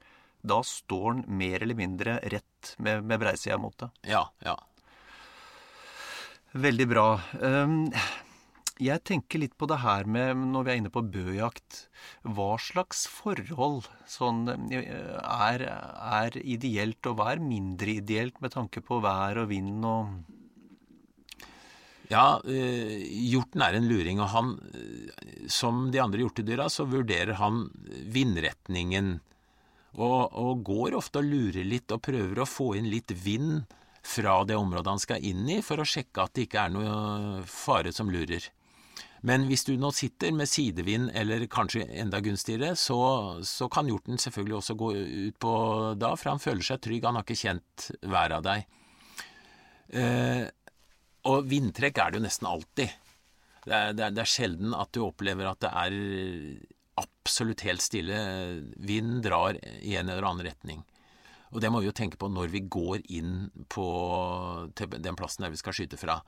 da 0.41 0.59
står 0.65 1.19
den 1.19 1.23
mer 1.37 1.61
eller 1.61 1.77
mindre 1.77 2.17
rett 2.33 2.73
med, 2.81 3.05
med 3.05 3.21
breisida 3.21 3.59
mot 3.61 3.77
deg. 3.77 3.93
Ja, 4.09 4.25
ja. 4.45 4.57
Veldig 6.51 6.87
bra. 6.89 7.05
Um, 7.39 7.85
jeg 8.81 9.03
tenker 9.05 9.41
litt 9.43 9.53
på 9.59 9.67
det 9.69 9.79
her 9.83 10.07
med, 10.09 10.39
når 10.53 10.65
vi 10.65 10.73
er 10.73 10.79
inne 10.81 10.91
på 10.93 11.03
bøjakt, 11.13 11.85
hva 12.25 12.55
slags 12.61 13.05
forhold 13.11 13.85
sånn, 14.09 14.43
er, 14.73 15.65
er, 15.67 16.37
ideelt, 16.41 16.99
og 17.05 17.19
hva 17.19 17.31
er 17.35 17.43
mindre 17.45 17.97
ideelt 17.99 18.39
med 18.41 18.55
tanke 18.55 18.81
på 18.85 19.01
vær 19.03 19.43
og 19.43 19.51
vind 19.53 19.85
og 19.87 20.37
Ja, 22.11 22.41
eh, 22.43 23.05
hjorten 23.31 23.61
er 23.63 23.77
en 23.77 23.85
luring, 23.87 24.17
og 24.19 24.33
han, 24.33 24.55
som 25.47 25.85
de 25.93 26.01
andre 26.03 26.25
hjortedyra, 26.25 26.65
så 26.67 26.83
vurderer 26.89 27.37
han 27.39 27.69
vindretningen. 28.11 29.13
Og, 29.95 30.33
og 30.35 30.65
går 30.67 30.97
ofte 30.97 31.21
og 31.21 31.29
lurer 31.29 31.63
litt 31.67 31.91
og 31.91 32.01
prøver 32.03 32.41
å 32.41 32.49
få 32.49 32.73
inn 32.79 32.89
litt 32.91 33.13
vind 33.15 33.61
fra 34.03 34.41
det 34.47 34.57
området 34.59 34.91
han 34.91 34.99
skal 35.03 35.23
inn 35.23 35.47
i, 35.51 35.61
for 35.63 35.79
å 35.79 35.87
sjekke 35.87 36.25
at 36.25 36.35
det 36.35 36.49
ikke 36.49 36.65
er 36.65 36.73
noe 36.73 37.45
fare 37.47 37.95
som 37.95 38.11
lurer. 38.11 38.49
Men 39.27 39.45
hvis 39.45 39.63
du 39.67 39.75
nå 39.77 39.91
sitter 39.93 40.33
med 40.33 40.49
sidevind, 40.49 41.11
eller 41.17 41.45
kanskje 41.51 41.85
enda 42.01 42.19
gunstigere, 42.25 42.73
så, 42.79 42.97
så 43.45 43.67
kan 43.69 43.89
hjorten 43.89 44.17
selvfølgelig 44.21 44.57
også 44.57 44.77
gå 44.79 44.89
ut 44.97 45.37
på 45.41 45.53
da, 46.01 46.15
for 46.17 46.33
han 46.33 46.41
føler 46.41 46.65
seg 46.65 46.81
trygg, 46.81 47.05
han 47.05 47.19
har 47.19 47.27
ikke 47.27 47.41
kjent 47.43 47.91
været 48.01 48.37
av 48.39 48.47
deg. 48.47 48.65
Eh, 50.01 50.45
og 51.29 51.45
vindtrekk 51.51 52.01
er 52.01 52.11
det 52.11 52.21
jo 52.21 52.25
nesten 52.25 52.49
alltid. 52.49 52.97
Det 53.61 53.75
er, 53.77 53.93
det, 53.93 54.05
er, 54.07 54.13
det 54.17 54.23
er, 54.23 54.31
sjelden 54.31 54.73
at 54.73 54.89
du 54.95 55.03
opplever 55.05 55.51
at 55.51 55.61
det 55.61 55.69
er 55.69 55.97
absolutt 57.01 57.61
helt 57.67 57.85
stille. 57.85 58.17
Vind 58.81 59.21
drar 59.27 59.59
i 59.61 59.99
en 59.99 60.09
eller 60.09 60.25
annen 60.25 60.49
retning. 60.49 60.81
Og 61.51 61.61
det 61.61 61.69
må 61.69 61.81
vi 61.83 61.91
jo 61.91 61.95
tenke 61.95 62.17
på 62.17 62.29
når 62.31 62.49
vi 62.53 62.63
går 62.71 63.03
inn 63.13 63.51
på 63.69 63.85
den 64.73 65.19
plassen 65.19 65.45
der 65.45 65.53
vi 65.53 65.59
skal 65.61 65.75
skyte 65.77 65.99
fra. 65.99 66.21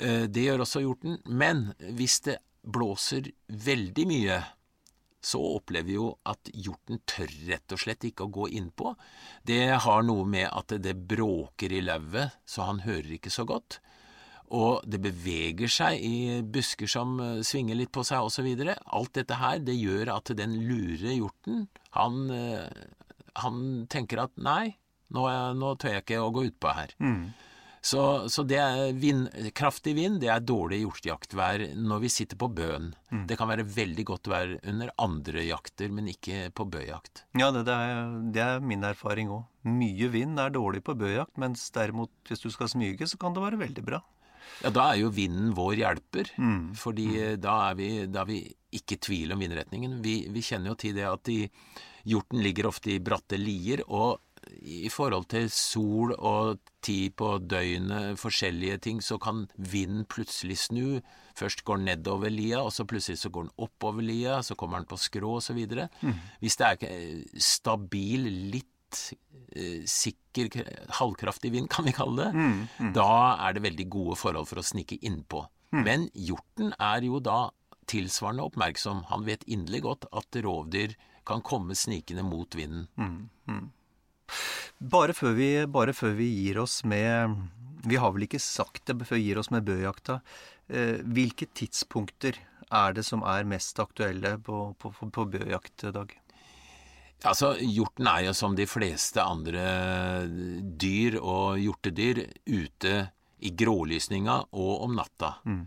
Eh, 0.00 0.24
det 0.32 0.46
gjør 0.46 0.64
også 0.64 0.82
hjorten. 0.84 1.20
Men 1.26 1.70
hvis 1.96 2.20
det 2.26 2.40
blåser 2.60 3.30
veldig 3.48 4.06
mye, 4.08 4.40
så 5.20 5.40
opplever 5.58 5.88
vi 5.88 5.96
jo 5.98 6.08
at 6.28 6.48
hjorten 6.56 7.02
tør 7.08 7.28
rett 7.50 7.74
og 7.74 7.82
slett 7.82 8.06
ikke 8.08 8.26
å 8.26 8.32
gå 8.32 8.48
innpå. 8.56 8.94
Det 9.44 9.62
har 9.84 10.04
noe 10.06 10.24
med 10.24 10.48
at 10.48 10.72
det 10.80 10.96
bråker 11.10 11.72
i 11.76 11.82
lauvet, 11.84 12.38
så 12.48 12.68
han 12.70 12.82
hører 12.86 13.18
ikke 13.18 13.32
så 13.32 13.44
godt. 13.48 13.80
Og 14.50 14.80
det 14.88 14.98
beveger 15.04 15.70
seg 15.70 16.00
i 16.02 16.40
busker 16.42 16.90
som 16.90 17.20
eh, 17.22 17.42
svinger 17.46 17.78
litt 17.78 17.92
på 17.94 18.02
seg 18.06 18.26
osv. 18.26 18.48
Alt 18.74 19.12
dette 19.20 19.38
her, 19.38 19.60
det 19.62 19.76
gjør 19.78 20.16
at 20.16 20.32
den 20.36 20.56
lure 20.66 21.14
hjorten, 21.14 21.68
han, 21.94 22.24
eh, 22.34 22.88
han 23.44 23.60
tenker 23.92 24.24
at 24.24 24.34
nei, 24.40 24.72
nå, 25.14 25.28
nå, 25.58 25.76
tør 25.78 25.96
jeg 25.96 26.06
ikke 26.06 26.24
å 26.24 26.32
gå 26.34 26.48
utpå 26.48 26.74
her. 26.74 26.96
Mm. 26.98 27.22
Så, 27.80 28.28
så 28.28 28.44
det 28.44 28.58
er 28.60 28.92
vind, 29.00 29.28
kraftig 29.56 29.94
vind, 29.96 30.18
det 30.20 30.28
er 30.28 30.42
dårlig 30.44 30.82
hjortejaktvær 30.82 31.64
når 31.80 32.02
vi 32.02 32.10
sitter 32.12 32.36
på 32.40 32.50
bøen. 32.52 32.90
Mm. 33.08 33.24
Det 33.30 33.38
kan 33.40 33.48
være 33.48 33.64
veldig 33.64 34.04
godt 34.10 34.28
vær 34.28 34.52
under 34.68 34.92
andre 35.00 35.46
jakter, 35.46 35.92
men 35.96 36.10
ikke 36.12 36.50
på 36.52 36.68
bøjakt. 36.68 37.24
Ja, 37.40 37.48
det, 37.54 37.64
det, 37.70 37.74
er, 37.74 38.14
det 38.36 38.44
er, 38.44 38.60
min 38.60 38.84
erfaring 38.84 39.32
òg. 39.32 39.46
Mye 39.64 40.10
vind 40.12 40.40
er 40.40 40.52
dårlig 40.52 40.84
på 40.84 40.96
bøjakt, 41.00 41.36
mens 41.40 41.66
derimot 41.72 42.12
hvis 42.28 42.44
du 42.44 42.50
skal 42.52 42.68
smyge, 42.72 43.08
så 43.08 43.20
kan 43.20 43.36
det 43.36 43.44
være 43.44 43.62
veldig 43.64 43.86
bra. 43.86 44.04
Ja, 44.60 44.72
da 44.74 44.90
er 44.90 45.00
jo 45.00 45.12
vinden 45.14 45.54
vår 45.56 45.80
hjelper. 45.80 46.32
Mm. 46.36 46.72
fordi 46.76 47.08
mm. 47.08 47.40
Da, 47.40 47.56
er 47.70 47.78
vi, 47.80 47.90
da 48.12 48.24
er 48.24 48.28
vi 48.28 48.42
ikke 48.76 49.00
tvil 49.00 49.32
om 49.32 49.40
vindretningen. 49.40 50.00
Vi, 50.04 50.26
vi, 50.32 50.44
kjenner 50.44 50.74
jo 50.74 50.80
til 50.80 50.98
det 50.98 51.08
at 51.08 51.24
de, 51.28 51.46
hjorten 52.10 52.42
ligger 52.44 52.68
ofte 52.68 52.92
i 52.92 53.00
bratte 53.02 53.40
lier. 53.40 53.86
og 53.88 54.20
i 54.62 54.88
forhold 54.92 55.28
til 55.32 55.48
sol 55.52 56.14
og 56.16 56.60
tid 56.84 57.14
på 57.18 57.34
døgnet, 57.44 58.18
forskjellige 58.20 58.78
ting, 58.86 59.02
så 59.04 59.18
kan 59.20 59.46
vinden 59.56 60.06
plutselig 60.08 60.58
snu. 60.64 61.00
Først 61.36 61.64
går 61.64 61.80
den 61.80 61.90
nedover 61.90 62.32
lia, 62.32 62.62
og 62.62 62.72
så 62.72 62.86
plutselig 62.88 63.20
så 63.20 63.30
går 63.32 63.48
den 63.48 63.54
oppover 63.58 64.04
lia, 64.04 64.40
så 64.42 64.56
kommer 64.58 64.80
den 64.80 64.88
på 64.90 64.98
skrå 65.00 65.36
osv. 65.38 65.60
Mm. 66.00 66.18
Hvis 66.40 66.58
det 66.60 66.66
er 66.66 67.22
stabil, 67.36 68.28
litt 68.56 69.00
eh, 69.54 69.86
sikker, 69.88 70.50
halvkraftig 71.00 71.52
vind, 71.52 71.70
kan 71.72 71.88
vi 71.88 71.96
kalle 71.96 72.26
det, 72.26 72.34
mm. 72.34 72.60
Mm. 72.80 72.92
da 72.96 73.10
er 73.46 73.56
det 73.56 73.64
veldig 73.68 73.88
gode 73.92 74.18
forhold 74.20 74.50
for 74.50 74.62
å 74.62 74.66
snike 74.66 75.00
innpå. 75.00 75.44
Mm. 75.70 75.82
Men 75.86 76.08
hjorten 76.14 76.74
er 76.78 77.06
jo 77.06 77.22
da 77.22 77.50
tilsvarende 77.90 78.46
oppmerksom. 78.46 79.04
Han 79.10 79.26
vet 79.26 79.46
inderlig 79.50 79.84
godt 79.86 80.08
at 80.14 80.40
rovdyr 80.44 80.96
kan 81.26 81.42
komme 81.46 81.76
snikende 81.78 82.24
mot 82.26 82.54
vinden. 82.56 82.88
Mm. 82.96 83.70
Bare 84.80 85.16
før, 85.16 85.34
vi, 85.36 85.50
bare 85.68 85.94
før 85.96 86.14
vi 86.18 86.28
gir 86.32 86.60
oss 86.62 86.80
med 86.88 87.36
Vi 87.84 87.98
har 88.00 88.12
vel 88.14 88.24
ikke 88.28 88.40
sagt 88.42 88.86
det 88.88 89.08
før 89.08 89.18
vi 89.18 89.26
gir 89.28 89.40
oss 89.40 89.50
med 89.52 89.66
bøjakta. 89.68 90.20
Eh, 90.68 91.00
hvilke 91.04 91.48
tidspunkter 91.56 92.38
er 92.70 92.94
det 92.94 93.04
som 93.06 93.24
er 93.26 93.48
mest 93.48 93.78
aktuelle 93.82 94.36
på, 94.44 94.70
på, 94.78 94.92
på 94.92 95.24
bøjakt, 95.32 95.88
Dag? 95.94 96.12
Altså, 97.28 97.52
Hjorten 97.60 98.08
er 98.08 98.24
jo 98.28 98.36
som 98.36 98.54
de 98.56 98.64
fleste 98.68 99.20
andre 99.20 99.64
dyr 100.80 101.18
og 101.20 101.58
hjortedyr 101.60 102.22
ute 102.48 102.94
i 103.44 103.52
grålysninga 103.56 104.36
og 104.56 104.86
om 104.86 104.96
natta. 104.96 105.34
Mm. 105.44 105.66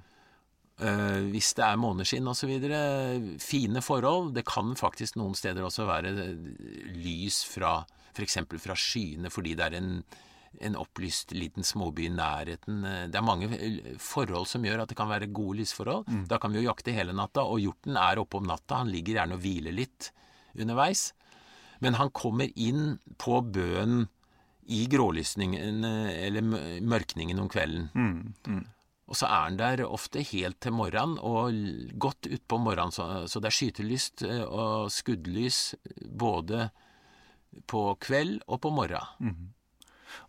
Uh, 0.83 1.19
hvis 1.29 1.51
det 1.57 1.65
er 1.67 1.77
måneskinn 1.77 2.29
osv. 2.29 2.53
Fine 3.41 3.83
forhold. 3.85 4.33
Det 4.37 4.45
kan 4.49 4.73
faktisk 4.77 5.19
noen 5.19 5.37
steder 5.37 5.65
også 5.65 5.85
være 5.89 6.13
lys 6.97 7.43
fra 7.45 7.81
f.eks. 8.13 8.39
fra 8.63 8.77
skyene 8.77 9.31
fordi 9.33 9.55
det 9.59 9.65
er 9.67 9.77
en, 9.79 9.91
en 10.63 10.77
opplyst 10.79 11.33
liten 11.35 11.65
småby 11.65 12.07
i 12.07 12.13
nærheten. 12.13 12.85
Det 13.11 13.19
er 13.19 13.25
mange 13.25 13.49
forhold 14.01 14.47
som 14.49 14.65
gjør 14.65 14.83
at 14.83 14.93
det 14.93 14.99
kan 14.99 15.11
være 15.11 15.31
gode 15.33 15.61
lysforhold. 15.61 16.05
Mm. 16.07 16.25
Da 16.31 16.39
kan 16.41 16.53
vi 16.53 16.61
jo 16.61 16.69
jakte 16.69 16.95
hele 16.95 17.15
natta, 17.17 17.45
og 17.45 17.61
hjorten 17.63 17.99
er 17.99 18.21
oppe 18.21 18.39
om 18.39 18.49
natta. 18.49 18.83
Han 18.83 18.93
ligger 18.93 19.19
gjerne 19.19 19.39
og 19.39 19.43
hviler 19.45 19.75
litt 19.75 20.11
underveis. 20.53 21.11
Men 21.83 21.97
han 21.99 22.13
kommer 22.15 22.51
inn 22.55 22.99
på 23.19 23.41
bøen 23.43 24.05
i 24.71 24.85
grålysningen 24.87 25.83
eller 25.83 26.45
mørkningen 26.79 27.41
om 27.43 27.49
kvelden. 27.51 27.89
Mm, 27.91 28.33
mm. 28.47 28.63
Og 29.11 29.19
så 29.19 29.27
er 29.27 29.41
han 29.49 29.59
der 29.59 29.83
ofte 29.85 30.23
helt 30.25 30.61
til 30.63 30.75
morgenen, 30.77 31.17
og 31.19 31.51
godt 31.99 32.29
utpå 32.31 32.57
morgenen. 32.57 32.93
Så, 32.95 33.05
så 33.27 33.41
det 33.43 33.51
er 33.51 33.57
skytelyst 33.57 34.23
eh, 34.27 34.43
og 34.47 34.91
skuddlys 34.93 35.75
både 36.07 36.69
på 37.69 37.83
kveld 38.03 38.41
og 38.47 38.61
på 38.63 38.71
morgen. 38.73 39.11
Mm. 39.19 39.51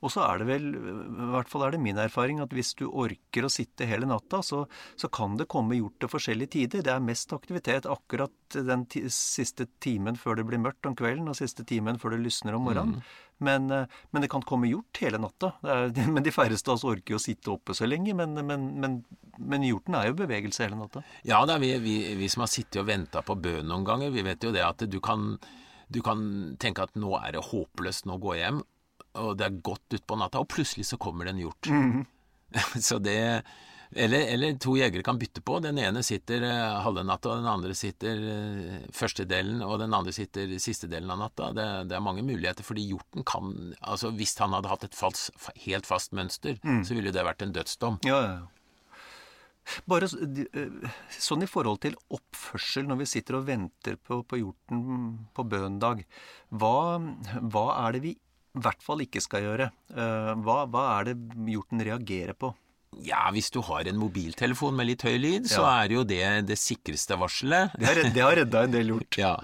Og 0.05 0.13
så 0.13 0.25
er 0.27 0.41
det 0.41 0.49
vel, 0.49 0.69
i 0.77 1.29
hvert 1.33 1.51
fall 1.51 1.67
er 1.67 1.75
det 1.75 1.83
min 1.83 1.99
erfaring, 2.01 2.41
at 2.43 2.53
hvis 2.55 2.75
du 2.79 2.87
orker 2.89 3.47
å 3.47 3.53
sitte 3.53 3.89
hele 3.89 4.09
natta, 4.09 4.41
så, 4.45 4.65
så 5.01 5.11
kan 5.13 5.39
det 5.41 5.49
komme 5.53 5.79
hjort 5.79 5.99
til 6.01 6.11
forskjellige 6.13 6.55
tider. 6.57 6.85
Det 6.87 6.93
er 6.95 7.05
mest 7.05 7.33
aktivitet 7.37 7.89
akkurat 7.91 8.33
den 8.55 8.87
siste 9.13 9.69
timen 9.85 10.19
før 10.21 10.39
det 10.41 10.47
blir 10.49 10.63
mørkt 10.63 10.89
om 10.89 10.97
kvelden, 10.99 11.29
og 11.31 11.39
siste 11.39 11.67
timen 11.69 12.01
før 12.01 12.17
det 12.17 12.25
lysner 12.25 12.59
om 12.59 12.67
morgenen. 12.69 13.01
Mm. 13.01 13.21
Men, 13.45 13.67
eh, 13.75 13.97
men, 14.13 14.23
det 14.23 14.31
kan 14.31 14.45
komme 14.47 14.71
hjort 14.71 15.01
hele 15.03 15.19
natta. 15.21 15.55
Er, 15.67 15.91
men 16.15 16.25
de 16.25 16.35
færreste 16.35 16.71
av 16.71 16.79
oss 16.79 16.87
orker 16.89 17.17
jo 17.17 17.21
å 17.21 17.25
sitte 17.25 17.53
oppe 17.55 17.77
så 17.77 17.89
lenge. 17.89 18.15
Men, 18.17 18.39
men, 18.47 19.03
men 19.39 19.67
hjorten 19.67 19.99
er 19.99 20.11
jo 20.11 20.21
bevegelse 20.23 20.67
hele 20.67 20.79
natta. 20.79 21.05
Ja, 21.27 21.43
det 21.49 21.59
er 21.59 21.65
vi, 21.65 21.75
vi, 21.83 21.99
vi 22.21 22.31
som 22.33 22.47
har 22.47 22.53
sittet 22.53 22.83
og 22.85 22.89
venta 22.93 23.25
på 23.27 23.37
bøen 23.37 23.69
noen 23.69 23.87
ganger, 23.87 24.15
vi 24.15 24.27
vet 24.27 24.45
jo 24.45 24.55
det 24.55 24.65
at 24.65 24.87
du 24.91 25.01
kan 25.05 25.35
du 25.95 26.01
kan 26.05 26.25
tenke 26.61 26.85
at 26.85 26.97
nå 26.99 27.15
er 27.21 27.37
det 27.37 27.47
håpløst, 27.53 28.09
nå 28.11 28.19
går 28.23 28.39
jeg 28.39 28.49
hjem 28.49 28.65
og 29.23 29.37
det 29.39 29.47
er 29.47 29.61
godt 29.65 29.99
utpå 29.99 30.19
natta, 30.19 30.43
og 30.43 30.51
plutselig 30.51 30.89
så 30.89 30.99
kommer 31.01 31.27
det 31.27 31.37
en 31.37 31.45
hjort. 31.45 31.71
Mm. 31.71 32.03
så 32.89 32.99
det 33.03 33.21
eller, 33.95 34.25
eller, 34.33 34.57
to 34.59 34.73
jegere 34.75 35.05
kan 35.07 35.21
bytte 35.21 35.39
på. 35.45 35.61
Den 35.63 35.79
ene 35.79 36.01
sitter 36.03 36.43
uh, 36.43 36.81
halve 36.83 37.05
natta, 37.07 37.31
og 37.31 37.45
den 37.45 37.51
andre 37.51 37.77
sitter 37.79 38.25
uh, 38.25 38.89
første 38.95 39.27
delen, 39.31 39.63
og 39.63 39.77
den 39.85 39.95
andre 39.95 40.11
sitter 40.15 40.57
siste 40.63 40.89
delen 40.91 41.13
av 41.15 41.21
natta. 41.21 41.53
Det, 41.55 41.67
det, 41.93 41.95
er 41.95 42.03
mange 42.03 42.25
muligheter, 42.27 42.67
fordi 42.67 42.89
hjorten 42.89 43.23
kan 43.29 43.55
altså 43.79 44.11
Hvis 44.17 44.35
han 44.43 44.57
hadde 44.57 44.73
hatt 44.73 44.89
et 44.89 44.99
falsk, 44.99 45.47
helt 45.69 45.87
fast 45.87 46.17
mønster, 46.17 46.59
mm. 46.65 46.83
så 46.89 46.99
ville 46.99 47.15
det 47.15 47.27
vært 47.27 47.47
en 47.47 47.55
dødsdom. 47.55 48.03
Ja, 48.09 48.19
Ja, 48.19 48.35
ja. 48.41 48.54
Bare 49.91 50.09
eh, 50.09 50.91
sånn 51.11 51.45
i 51.45 51.51
forhold 51.51 51.83
til 51.85 51.97
oppførsel 52.15 52.89
når 52.89 53.03
vi 53.03 53.11
sitter 53.15 53.39
og 53.41 53.49
venter 53.49 53.97
på, 54.01 54.23
på 54.29 54.41
hjorten 54.41 54.85
på 55.35 55.47
bøndag. 55.49 56.05
Hva, 56.55 56.77
hva 57.41 57.67
er 57.87 57.97
det 57.97 58.05
vi 58.05 58.15
i 58.55 58.63
hvert 58.63 58.85
fall 58.87 59.03
ikke 59.03 59.23
skal 59.23 59.49
gjøre. 59.49 59.71
Eh, 59.95 60.35
hva, 60.47 60.61
hva 60.71 60.85
er 60.99 61.11
det 61.11 61.17
hjorten 61.51 61.83
reagerer 61.83 62.37
på? 62.39 62.53
Ja, 63.03 63.25
hvis 63.35 63.51
du 63.51 63.61
har 63.67 63.89
en 63.91 63.99
mobiltelefon 63.99 64.77
med 64.79 64.87
litt 64.87 65.03
høy 65.03 65.17
lyd, 65.19 65.49
så 65.51 65.65
er 65.67 65.95
jo 65.97 66.05
det 66.07 66.23
det 66.47 66.57
sikreste 66.61 67.17
varselet. 67.19 67.75
Det 67.81 67.89
har, 67.89 68.01
det 68.15 68.23
har 68.23 68.37
redda 68.39 68.63
en 68.67 68.75
del 68.75 68.93
hjort. 68.93 69.19
ja. 69.25 69.35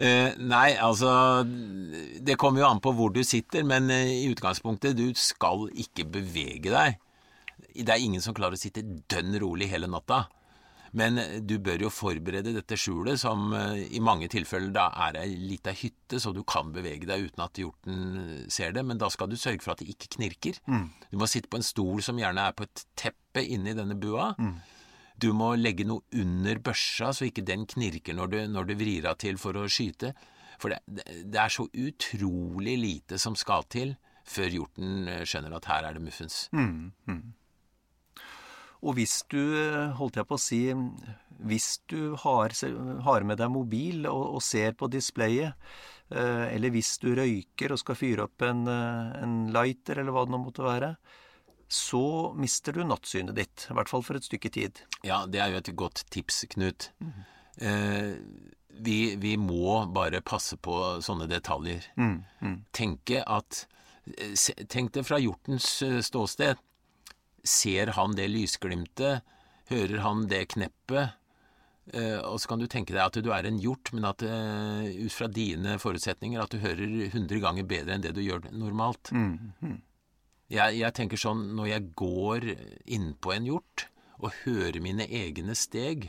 uh, 0.00 0.30
nei, 0.54 0.70
altså 0.80 1.10
Det 1.44 2.38
kommer 2.40 2.62
jo 2.62 2.70
an 2.70 2.80
på 2.80 2.94
hvor 2.96 3.12
du 3.12 3.20
sitter, 3.26 3.66
men 3.68 3.90
uh, 3.92 4.00
i 4.00 4.30
utgangspunktet, 4.32 4.96
du 4.96 5.12
skal 5.18 5.68
ikke 5.76 6.08
bevege 6.16 6.72
deg. 6.72 6.96
Det 7.82 7.92
er 7.92 8.02
ingen 8.02 8.24
som 8.24 8.34
klarer 8.36 8.56
å 8.56 8.60
sitte 8.60 8.84
dønn 8.84 9.36
rolig 9.42 9.70
hele 9.72 9.90
natta. 9.90 10.24
Men 10.96 11.18
du 11.44 11.58
bør 11.60 11.82
jo 11.86 11.90
forberede 11.92 12.54
dette 12.54 12.78
skjulet, 12.78 13.18
som 13.20 13.50
eh, 13.56 13.82
i 13.96 14.00
mange 14.00 14.30
tilfeller 14.32 14.70
da 14.72 14.86
er 15.08 15.18
ei 15.24 15.34
lita 15.34 15.74
hytte, 15.76 16.20
så 16.22 16.32
du 16.32 16.40
kan 16.48 16.70
bevege 16.72 17.08
deg 17.08 17.26
uten 17.28 17.42
at 17.44 17.60
hjorten 17.60 17.98
ser 18.52 18.72
det. 18.76 18.84
Men 18.86 19.00
da 19.00 19.10
skal 19.12 19.28
du 19.28 19.36
sørge 19.36 19.64
for 19.64 19.74
at 19.74 19.82
det 19.82 19.90
ikke 19.92 20.14
knirker. 20.16 20.60
Mm. 20.70 20.88
Du 21.10 21.18
må 21.20 21.28
sitte 21.30 21.52
på 21.52 21.60
en 21.60 21.66
stol 21.66 22.00
som 22.06 22.20
gjerne 22.20 22.48
er 22.48 22.56
på 22.56 22.64
et 22.68 22.86
teppe 22.98 23.44
inni 23.44 23.76
denne 23.76 23.98
bua. 24.00 24.32
Mm. 24.40 24.56
Du 25.20 25.30
må 25.36 25.54
legge 25.56 25.86
noe 25.88 26.04
under 26.16 26.60
børsa, 26.64 27.12
så 27.16 27.28
ikke 27.28 27.44
den 27.44 27.64
knirker 27.68 28.16
når 28.16 28.32
du, 28.32 28.40
når 28.52 28.68
du 28.68 28.74
vrir 28.80 29.08
av 29.08 29.20
til 29.20 29.40
for 29.40 29.56
å 29.56 29.68
skyte. 29.68 30.12
For 30.60 30.72
det, 30.72 30.80
det, 31.24 31.40
er 31.40 31.52
så 31.52 31.66
utrolig 31.68 32.76
lite 32.80 33.20
som 33.20 33.36
skal 33.36 33.68
til 33.72 33.96
før 34.26 34.52
hjorten 34.52 35.08
skjønner 35.28 35.54
at 35.58 35.68
her 35.70 35.88
er 35.88 35.96
det 35.96 36.04
muffens. 36.04 36.46
Mm, 36.56 36.92
mm. 37.08 37.20
Og 38.84 38.96
hvis 38.98 39.22
du, 39.32 39.40
holdt 39.96 40.18
jeg 40.20 40.28
på 40.28 40.36
å 40.36 40.42
si, 40.42 40.60
hvis 41.44 41.68
du 41.90 42.16
har, 42.22 42.54
har 43.06 43.26
med 43.28 43.40
deg 43.40 43.52
mobil 43.52 44.08
og, 44.08 44.24
og, 44.36 44.42
ser 44.44 44.76
på 44.78 44.88
displayet, 44.92 45.56
eh, 46.10 46.46
eller 46.54 46.72
hvis 46.74 46.96
du 47.02 47.10
røyker 47.16 47.74
og 47.74 47.80
skal 47.82 47.98
fyre 47.98 48.26
opp 48.26 48.44
en, 48.46 48.66
eh, 48.70 49.14
en 49.22 49.38
lighter, 49.54 50.00
eller 50.00 50.14
hva 50.14 50.26
det 50.26 50.34
nå 50.34 50.42
måtte 50.44 50.66
være, 50.66 50.94
så 51.68 52.32
mister 52.38 52.76
du 52.76 52.84
nattsynet 52.86 53.34
ditt. 53.36 53.66
I 53.70 53.76
hvert 53.76 53.90
fall 53.90 54.04
for 54.06 54.18
et 54.18 54.26
stykke 54.26 54.52
tid. 54.54 54.84
Ja, 55.06 55.24
det 55.26 55.42
er 55.42 55.50
jo 55.52 55.62
et 55.62 55.72
godt 55.78 56.04
tips, 56.14 56.44
Knut. 56.54 56.90
Mm. 57.02 57.16
Eh, 57.66 58.12
vi, 58.76 58.98
vi, 59.16 59.34
må 59.40 59.80
bare 59.92 60.22
passe 60.24 60.58
på 60.60 60.76
sånne 61.02 61.26
detaljer. 61.30 61.88
Mm. 61.98 62.20
Mm. 62.44 62.60
Tenke 62.76 63.24
at 63.24 63.64
eh, 64.14 64.36
Tenk 64.70 64.94
det 64.94 65.06
fra 65.08 65.18
hjortens 65.20 65.80
ståsted. 66.06 66.62
Ser 67.46 67.94
han 67.96 68.16
det 68.18 68.26
lysglimtet? 68.32 69.22
Hører 69.70 70.02
han 70.04 70.26
det 70.30 70.44
kneppet? 70.54 71.16
Eh, 71.94 72.18
og 72.18 72.40
så 72.42 72.50
kan 72.50 72.62
du 72.62 72.66
tenke 72.70 72.94
deg 72.94 73.04
at 73.04 73.18
du 73.22 73.30
er 73.34 73.46
en 73.46 73.60
hjort, 73.62 73.92
men 73.94 74.08
at 74.08 74.22
eh, 74.26 74.88
ut 75.06 75.14
fra 75.14 75.28
dine 75.30 75.76
forutsetninger 75.78 76.42
at 76.42 76.54
du 76.54 76.58
hører 76.62 76.86
100 77.12 77.42
ganger 77.42 77.68
bedre 77.68 77.94
enn 77.94 78.02
det 78.02 78.14
du 78.16 78.22
gjør 78.24 78.48
normalt. 78.50 79.12
Mm. 79.14 79.52
Mm. 79.62 79.76
Jeg, 80.50 80.78
jeg, 80.78 80.94
tenker 80.94 81.18
sånn 81.18 81.44
når 81.58 81.70
jeg 81.72 81.86
går 81.98 82.48
innpå 82.96 83.34
en 83.34 83.46
hjort 83.50 83.88
og 84.18 84.32
hører 84.44 84.80
mine 84.82 85.06
egne 85.06 85.54
steg, 85.58 86.08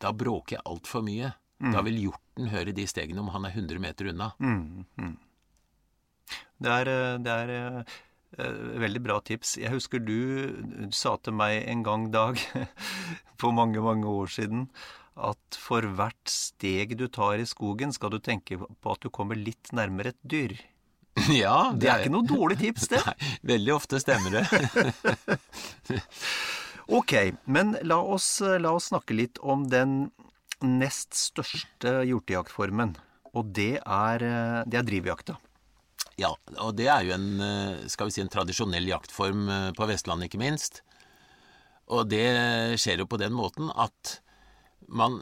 da 0.00 0.12
bråker 0.16 0.58
jeg 0.58 0.66
altfor 0.68 1.04
mye. 1.04 1.34
Mm. 1.62 1.74
Da 1.74 1.84
vil 1.86 2.00
hjorten 2.08 2.48
høre 2.52 2.74
de 2.74 2.88
stegene 2.88 3.22
om 3.22 3.30
han 3.34 3.46
er 3.48 3.54
100 3.54 3.82
meter 3.82 4.08
unna. 4.12 4.32
Mm, 4.42 4.86
mm. 4.98 5.12
Det 6.62 6.72
er, 6.80 6.88
eh, 6.88 7.20
det 7.22 7.36
er 7.36 7.54
Eh, 7.58 7.82
veldig 8.38 9.02
bra 9.04 9.18
tips. 9.24 9.56
Jeg 9.60 9.72
husker 9.74 10.02
du 10.02 10.88
sa 10.94 11.16
til 11.20 11.36
meg 11.36 11.62
en 11.68 11.84
gang, 11.86 12.08
Dag, 12.14 12.40
for 13.40 13.54
mange, 13.56 13.82
mange 13.84 14.08
år 14.08 14.32
siden, 14.32 14.68
at 15.12 15.58
for 15.60 15.84
hvert 15.98 16.30
steg 16.30 16.96
du 16.96 17.08
tar 17.12 17.40
i 17.40 17.48
skogen, 17.48 17.92
skal 17.92 18.14
du 18.14 18.20
tenke 18.22 18.56
på 18.56 18.94
at 18.94 19.02
du 19.04 19.10
kommer 19.12 19.36
litt 19.36 19.72
nærmere 19.76 20.14
et 20.14 20.22
dyr. 20.22 20.56
Ja, 21.28 21.70
det, 21.74 21.82
det 21.82 21.90
er 21.92 22.00
ikke 22.00 22.14
noe 22.14 22.24
dårlig 22.24 22.56
tips, 22.62 22.88
det. 22.88 23.02
Nei, 23.10 23.32
veldig 23.52 23.74
ofte 23.76 24.00
stemmer 24.00 24.38
det. 24.38 26.00
ok, 26.88 27.14
men 27.44 27.76
la 27.84 28.00
oss, 28.00 28.38
la 28.40 28.72
oss 28.72 28.88
snakke 28.94 29.18
litt 29.18 29.40
om 29.44 29.68
den 29.68 30.06
nest 30.64 31.12
største 31.18 31.98
hjortejaktformen. 32.08 32.96
Og 33.36 33.52
det 33.56 33.74
er, 33.84 34.24
det 34.64 34.80
er 34.80 34.88
drivjakta. 34.88 35.36
Ja, 36.20 36.32
og 36.60 36.74
det 36.76 36.88
er 36.92 37.06
jo 37.06 37.14
en, 37.16 37.28
eh, 37.40 37.84
skal 37.92 38.08
vi 38.08 38.16
si, 38.16 38.22
en 38.24 38.32
tradisjonell 38.32 38.88
jaktform 38.90 39.46
eh, 39.48 39.70
på 39.76 39.88
Vestlandet, 39.88 40.28
ikke 40.28 40.42
minst. 40.42 40.82
Og 41.92 42.08
det 42.08 42.26
skjer 42.80 43.02
jo 43.02 43.08
på 43.10 43.20
den 43.20 43.34
måten 43.36 43.70
at 43.72 44.18
man 44.92 45.20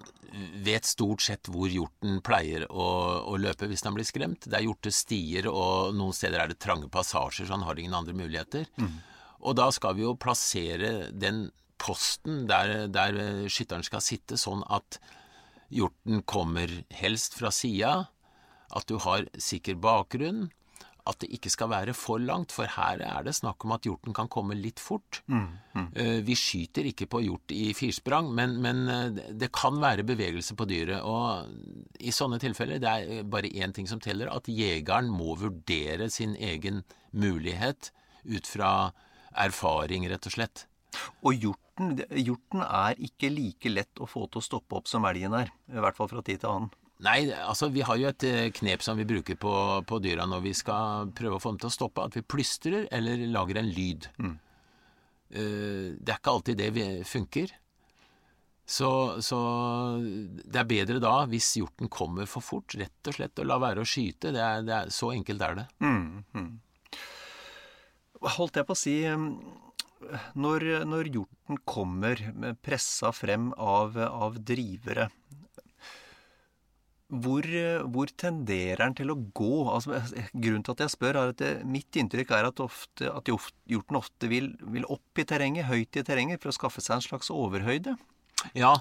vet 0.64 0.86
stort 0.86 1.22
sett 1.22 1.48
hvor 1.50 1.70
hjorten 1.70 2.20
pleier 2.26 2.66
å, 2.70 2.86
å 3.30 3.38
løpe 3.40 3.68
hvis 3.70 3.84
den 3.86 3.96
blir 3.96 4.06
skremt. 4.06 4.46
Det 4.46 4.58
er 4.58 4.66
gjorte 4.66 4.92
stier, 4.94 5.48
og 5.50 5.94
noen 5.96 6.14
steder 6.16 6.42
er 6.42 6.52
det 6.52 6.60
trange 6.62 6.90
passasjer, 6.92 7.46
så 7.46 7.56
han 7.56 7.66
har 7.66 7.78
ingen 7.78 7.96
andre 7.98 8.14
muligheter. 8.16 8.66
Mm. 8.78 9.00
Og 9.46 9.56
da 9.58 9.70
skal 9.74 9.96
vi 9.98 10.04
jo 10.04 10.18
plassere 10.20 11.10
den 11.10 11.48
posten 11.80 12.44
der, 12.50 12.90
der 12.92 13.48
skytteren 13.50 13.86
skal 13.86 14.04
sitte, 14.04 14.38
sånn 14.38 14.62
at 14.68 15.00
hjorten 15.72 16.22
kommer 16.28 16.70
helst 16.94 17.38
fra 17.38 17.52
sida, 17.54 18.10
at 18.70 18.86
du 18.90 18.98
har 19.02 19.26
sikker 19.38 19.78
bakgrunn, 19.82 20.50
at 21.08 21.20
det 21.22 21.30
ikke 21.36 21.50
skal 21.52 21.70
være 21.72 21.94
for 21.96 22.20
langt, 22.22 22.52
for 22.54 22.68
her 22.68 23.02
er 23.04 23.26
det 23.26 23.34
snakk 23.38 23.64
om 23.64 23.74
at 23.76 23.86
hjorten 23.86 24.14
kan 24.16 24.30
komme 24.32 24.56
litt 24.58 24.82
fort. 24.82 25.20
Mm, 25.30 25.46
mm. 25.74 25.88
Eh, 25.94 26.18
vi 26.26 26.36
skyter 26.38 26.88
ikke 26.90 27.08
på 27.10 27.22
hjort 27.24 27.54
i 27.54 27.70
firsprang, 27.76 28.30
men, 28.36 28.56
men, 28.64 28.82
eh, 28.90 29.20
det 29.40 29.50
kan 29.56 29.80
være 29.82 30.06
bevegelse 30.08 30.56
på 30.58 30.68
dyret. 30.70 31.04
Og 31.06 32.00
i 32.00 32.14
sånne 32.14 32.40
tilfeller, 32.42 32.82
det 32.82 32.90
er 32.90 33.28
bare 33.28 33.52
én 33.52 33.74
ting 33.76 33.88
som 33.90 34.02
teller, 34.02 34.32
at 34.32 34.50
jegeren 34.50 35.10
må 35.12 35.36
vurdere 35.40 36.10
sin 36.12 36.36
egen 36.36 36.84
mulighet 37.10 37.92
ut 38.28 38.46
fra 38.46 38.72
erfaring, 39.40 40.08
rett 40.10 40.26
og 40.28 40.36
slett. 40.36 40.66
Og 41.22 41.36
hjorten, 41.38 42.00
hjorten 42.18 42.64
er 42.66 42.98
ikke 42.98 43.30
like 43.32 43.70
lett 43.72 44.02
å 44.02 44.08
få 44.10 44.26
til 44.26 44.42
å 44.42 44.44
stoppe 44.44 44.78
opp 44.80 44.90
som 44.90 45.06
elgen 45.08 45.36
er, 45.38 45.52
i 45.70 45.80
hvert 45.80 45.98
fall 45.98 46.10
fra 46.10 46.22
tid 46.26 46.42
til 46.42 46.50
annen. 46.50 46.72
Nei, 47.00 47.30
altså 47.32 47.70
vi 47.72 47.80
har 47.86 47.96
jo 47.96 48.10
et 48.10 48.24
eh, 48.28 48.50
knep 48.52 48.82
som 48.84 48.98
vi 48.98 49.08
bruker 49.08 49.38
på, 49.40 49.52
på 49.88 49.98
dyra 50.04 50.26
når 50.28 50.42
vi 50.44 50.52
skal 50.56 51.08
prøve 51.16 51.38
å 51.38 51.40
få 51.40 51.54
dem 51.54 51.62
til 51.62 51.70
å 51.70 51.72
stoppe. 51.72 52.04
At 52.04 52.18
vi 52.18 52.26
plystrer 52.26 52.86
eller 52.92 53.24
lager 53.32 53.60
en 53.60 53.70
lyd. 53.72 54.08
Mm. 54.20 54.34
Eh, 55.30 55.86
det 55.96 56.12
er 56.12 56.18
ikke 56.18 56.34
alltid 56.34 56.60
det 56.60 56.70
vi, 56.76 56.86
funker. 57.08 57.54
Så, 58.70 58.90
så 59.24 59.38
det 59.98 60.60
er 60.60 60.68
bedre 60.68 61.00
da 61.02 61.14
hvis 61.30 61.48
hjorten 61.58 61.88
kommer 61.90 62.28
for 62.30 62.44
fort, 62.44 62.76
rett 62.78 63.08
og 63.08 63.16
slett, 63.16 63.40
og 63.40 63.48
la 63.48 63.56
være 63.62 63.82
å 63.82 63.88
skyte. 63.88 64.34
Det 64.36 64.42
er, 64.44 64.66
det 64.66 64.74
er, 64.76 64.92
så 64.94 65.10
enkelt 65.14 65.46
er 65.46 65.56
det. 65.62 65.64
Holdt 68.36 68.60
jeg 68.60 68.68
på 68.68 68.76
å 68.76 68.78
si 68.78 68.94
Når, 70.36 70.66
når 70.84 71.08
hjorten 71.08 71.58
kommer 71.64 72.20
pressa 72.60 73.10
frem 73.16 73.50
av, 73.56 73.96
av 73.96 74.36
drivere 74.44 75.08
hvor, 77.10 77.46
hvor 77.90 78.10
tenderer 78.18 78.84
den 78.84 78.96
til 79.00 79.12
å 79.12 79.18
gå? 79.18 79.52
Altså, 79.72 79.98
grunnen 80.30 80.64
til 80.66 80.76
at 80.76 80.82
jeg 80.84 80.94
spør, 80.94 81.18
er 81.18 81.32
at 81.34 81.42
det, 81.42 81.50
mitt 81.66 81.98
inntrykk 81.98 82.34
er 82.36 82.48
at, 82.50 82.62
ofte, 82.62 83.10
at 83.10 83.30
hjorten 83.30 83.98
ofte 83.98 84.30
vil, 84.30 84.52
vil, 84.70 84.86
opp 84.90 85.20
i 85.20 85.26
terrenget, 85.26 85.68
høyt 85.70 85.98
i 85.98 86.04
terrenget, 86.06 86.42
for 86.42 86.52
å 86.52 86.56
skaffe 86.56 86.84
seg 86.84 86.98
en 86.98 87.06
slags 87.08 87.32
overhøyde. 87.34 87.96
Ja, 88.54 88.76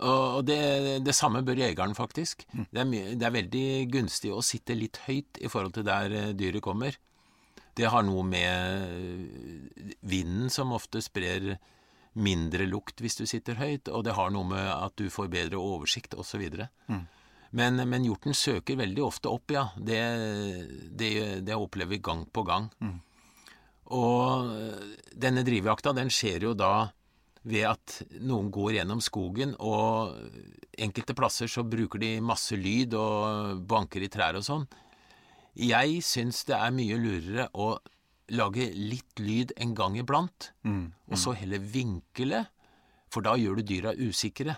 og 0.00 0.44
det, 0.48 0.60
det 1.04 1.16
samme 1.16 1.42
bør 1.44 1.60
jegeren, 1.60 1.96
faktisk. 1.96 2.46
Det 2.52 2.84
er, 2.84 2.92
det 3.16 3.26
er, 3.26 3.36
veldig 3.36 3.66
gunstig 3.92 4.32
å 4.32 4.44
sitte 4.44 4.76
litt 4.76 5.02
høyt 5.06 5.40
i 5.40 5.50
forhold 5.52 5.76
til 5.76 5.88
der 5.88 6.16
eh, 6.16 6.32
dyret 6.36 6.64
kommer. 6.64 6.96
Det 7.76 7.88
har 7.88 8.04
noe 8.04 8.24
med 8.26 9.94
vinden 10.04 10.50
som 10.52 10.72
ofte 10.76 11.00
sprer 11.04 11.54
mindre 12.18 12.66
lukt 12.66 13.00
hvis 13.00 13.16
du 13.20 13.24
sitter 13.28 13.60
høyt, 13.60 13.88
og 13.88 14.04
det 14.04 14.16
har 14.18 14.32
noe 14.34 14.48
med 14.48 14.66
at 14.72 14.96
du 14.98 15.06
får 15.12 15.30
bedre 15.32 15.60
oversikt 15.60 16.16
osv. 16.18 16.42
Mm. 16.90 17.04
Men, 17.56 17.82
men 17.90 18.06
hjorten 18.06 18.36
søker 18.36 18.78
veldig 18.78 19.02
ofte 19.02 19.30
opp, 19.30 19.50
ja. 19.50 19.66
Det, 19.76 20.00
det, 20.94 21.12
det 21.46 21.56
opplever 21.58 21.96
vi 21.96 22.02
gang 22.04 22.22
på 22.30 22.44
gang. 22.46 22.68
Mm. 22.78 22.98
Og 23.90 24.52
denne 25.18 25.42
drivjakta 25.46 25.92
den 25.96 26.12
skjer 26.14 26.46
jo 26.46 26.54
da 26.54 26.90
ved 27.42 27.64
at 27.66 27.96
noen 28.20 28.50
går 28.52 28.76
gjennom 28.76 29.00
skogen, 29.02 29.54
og 29.58 30.14
enkelte 30.80 31.16
plasser 31.16 31.50
så 31.50 31.64
bruker 31.66 32.02
de 32.02 32.18
masse 32.24 32.56
lyd 32.56 32.94
og 32.98 33.64
banker 33.68 34.04
i 34.04 34.10
trær 34.12 34.38
og 34.38 34.46
sånn. 34.46 34.66
Jeg 35.58 36.02
syns 36.06 36.44
det 36.48 36.56
er 36.56 36.74
mye 36.74 36.98
lurere 37.00 37.48
å 37.58 37.72
lage 38.30 38.68
litt 38.76 39.18
lyd 39.18 39.54
en 39.58 39.74
gang 39.74 39.96
iblant, 39.98 40.52
mm, 40.62 40.70
mm. 40.70 40.90
og 41.10 41.18
så 41.18 41.34
heller 41.34 41.64
vinkle, 41.72 42.44
for 43.10 43.26
da 43.26 43.34
gjør 43.40 43.58
du 43.58 43.66
dyra 43.66 43.96
usikre. 43.98 44.54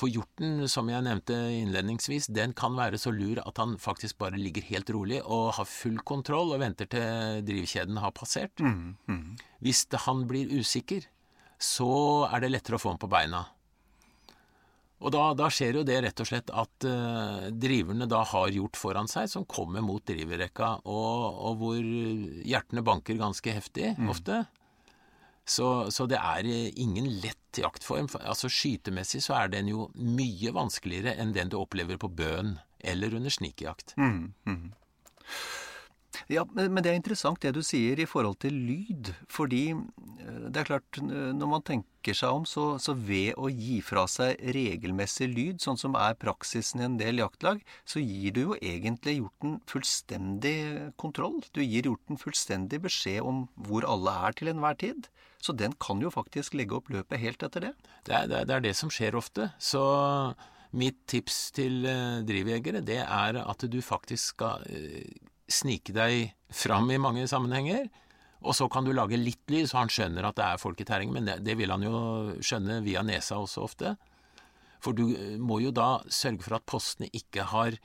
For 0.00 0.08
hjorten, 0.08 0.64
som 0.72 0.88
jeg 0.88 1.04
nevnte 1.04 1.36
innledningsvis, 1.58 2.30
den 2.32 2.54
kan 2.56 2.72
være 2.78 2.96
så 3.00 3.12
lur 3.12 3.42
at 3.44 3.60
han 3.60 3.76
faktisk 3.80 4.16
bare 4.22 4.40
ligger 4.40 4.64
helt 4.70 4.90
rolig 4.96 5.20
og 5.20 5.52
har 5.58 5.68
full 5.68 6.00
kontroll 6.08 6.54
og 6.54 6.62
venter 6.62 6.88
til 6.88 7.42
drivkjeden 7.44 8.00
har 8.00 8.14
passert. 8.16 8.62
Mm, 8.64 8.96
mm. 9.10 9.24
Hvis 9.60 9.84
han 10.06 10.24
blir 10.30 10.52
usikker, 10.56 11.04
så 11.60 11.90
er 12.30 12.40
det 12.40 12.54
lettere 12.54 12.78
å 12.78 12.82
få 12.82 12.94
ham 12.94 13.02
på 13.02 13.10
beina. 13.12 13.44
Og 15.00 15.12
da, 15.14 15.30
da, 15.36 15.48
skjer 15.52 15.78
jo 15.80 15.84
det 15.88 15.96
rett 16.04 16.20
og 16.20 16.28
slett 16.28 16.50
at 16.52 16.86
uh, 16.88 17.48
driverne 17.56 18.08
da 18.08 18.20
har 18.32 18.52
hjort 18.52 18.76
foran 18.76 19.08
seg 19.08 19.30
som 19.32 19.46
kommer 19.48 19.84
mot 19.84 20.04
driverrekka, 20.04 20.74
og, 20.84 21.44
og 21.48 21.60
hvor 21.60 21.78
hjertene 21.80 22.84
banker 22.84 23.20
ganske 23.20 23.54
heftig 23.56 23.94
mm. 23.96 24.10
ofte. 24.12 24.42
Så, 25.50 25.90
så, 25.90 26.06
det 26.10 26.20
er 26.20 26.46
eh, 26.46 26.68
ingen 26.78 27.08
lett 27.24 27.58
jaktform. 27.58 28.08
Altså 28.22 28.50
Skytemessig 28.52 29.24
så 29.24 29.36
er 29.40 29.54
den 29.56 29.72
jo 29.72 29.88
mye 29.98 30.54
vanskeligere 30.54 31.16
enn 31.18 31.34
den 31.34 31.50
du 31.50 31.58
opplever 31.58 31.98
på 32.00 32.12
bøen 32.20 32.58
eller 32.80 33.16
under 33.18 33.34
snikjakt. 33.34 33.96
Mm, 33.98 34.30
mm. 34.46 34.68
Ja, 36.30 36.44
men 36.54 36.78
det 36.82 36.92
er 36.92 36.98
interessant 36.98 37.42
det 37.42 37.52
du 37.56 37.60
sier 37.66 37.98
i 37.98 38.06
forhold 38.06 38.38
til 38.44 38.54
lyd. 38.54 39.10
Fordi 39.30 39.64
eh, 39.72 40.44
det 40.46 40.62
er 40.62 40.68
klart, 40.68 41.00
når 41.02 41.50
man 41.50 41.64
tenker 41.66 42.14
seg 42.16 42.38
om, 42.38 42.46
så, 42.46 42.76
så, 42.82 42.94
ved 42.94 43.34
å 43.34 43.50
gi 43.50 43.80
fra 43.84 44.06
seg 44.10 44.38
regelmessig 44.54 45.26
lyd, 45.32 45.58
sånn 45.62 45.80
som 45.80 45.98
er 45.98 46.18
praksisen 46.20 46.84
i 46.84 46.86
en 46.86 46.98
del 47.00 47.24
jaktlag, 47.24 47.64
så 47.82 48.02
gir 48.02 48.36
du 48.36 48.44
jo 48.44 48.60
egentlig 48.60 49.18
hjorten 49.18 49.58
fullstendig 49.70 50.58
kontroll. 51.02 51.40
Du 51.50 51.64
gir 51.64 51.90
hjorten 51.90 52.20
fullstendig 52.20 52.84
beskjed 52.86 53.26
om 53.26 53.48
hvor 53.66 53.88
alle 53.90 54.14
er 54.28 54.38
til 54.38 54.54
enhver 54.54 54.78
tid. 54.78 55.10
Så 55.40 55.54
den 55.56 55.72
kan 55.80 56.02
jo 56.04 56.12
faktisk 56.12 56.54
legge 56.58 56.76
opp 56.76 56.90
løpet 56.92 57.22
helt 57.22 57.42
etter 57.46 57.68
det. 57.68 57.72
Det 58.04 58.16
er 58.16 58.28
det, 58.28 58.42
er 58.52 58.64
det 58.64 58.74
som 58.76 58.92
skjer 58.92 59.16
ofte. 59.16 59.48
Så 59.58 59.82
mitt 60.76 61.00
tips 61.10 61.48
til 61.56 61.80
uh, 61.88 62.20
drivjegere, 62.26 62.84
det 62.84 63.00
er 63.02 63.40
at 63.40 63.64
du 63.66 63.80
faktisk 63.82 64.36
skal 64.36 64.66
uh, 64.68 65.30
snike 65.50 65.96
deg 65.96 66.34
fram 66.52 66.92
i 66.92 67.00
mange 67.00 67.26
sammenhenger. 67.30 67.88
Og 68.40 68.56
så 68.56 68.68
kan 68.72 68.86
du 68.86 68.92
lage 68.96 69.18
litt 69.20 69.42
lyd, 69.52 69.68
så 69.68 69.82
han 69.82 69.92
skjønner 69.92 70.28
at 70.28 70.38
det 70.38 70.46
er 70.46 70.60
folk 70.60 70.80
i 70.80 70.86
terrenget. 70.88 71.16
Men 71.16 71.28
det, 71.28 71.40
det 71.44 71.56
vil 71.60 71.72
han 71.72 71.84
jo 71.84 71.96
skjønne 72.40 72.80
via 72.84 73.02
nesa 73.04 73.40
også 73.40 73.64
ofte. 73.66 73.94
For 74.80 74.96
du 74.96 75.10
eh, 75.12 75.36
må 75.40 75.60
jo 75.64 75.72
da 75.76 75.98
sørge 76.08 76.46
for 76.46 76.56
at 76.56 76.68
postene 76.68 77.10
ikke 77.16 77.44
har 77.52 77.76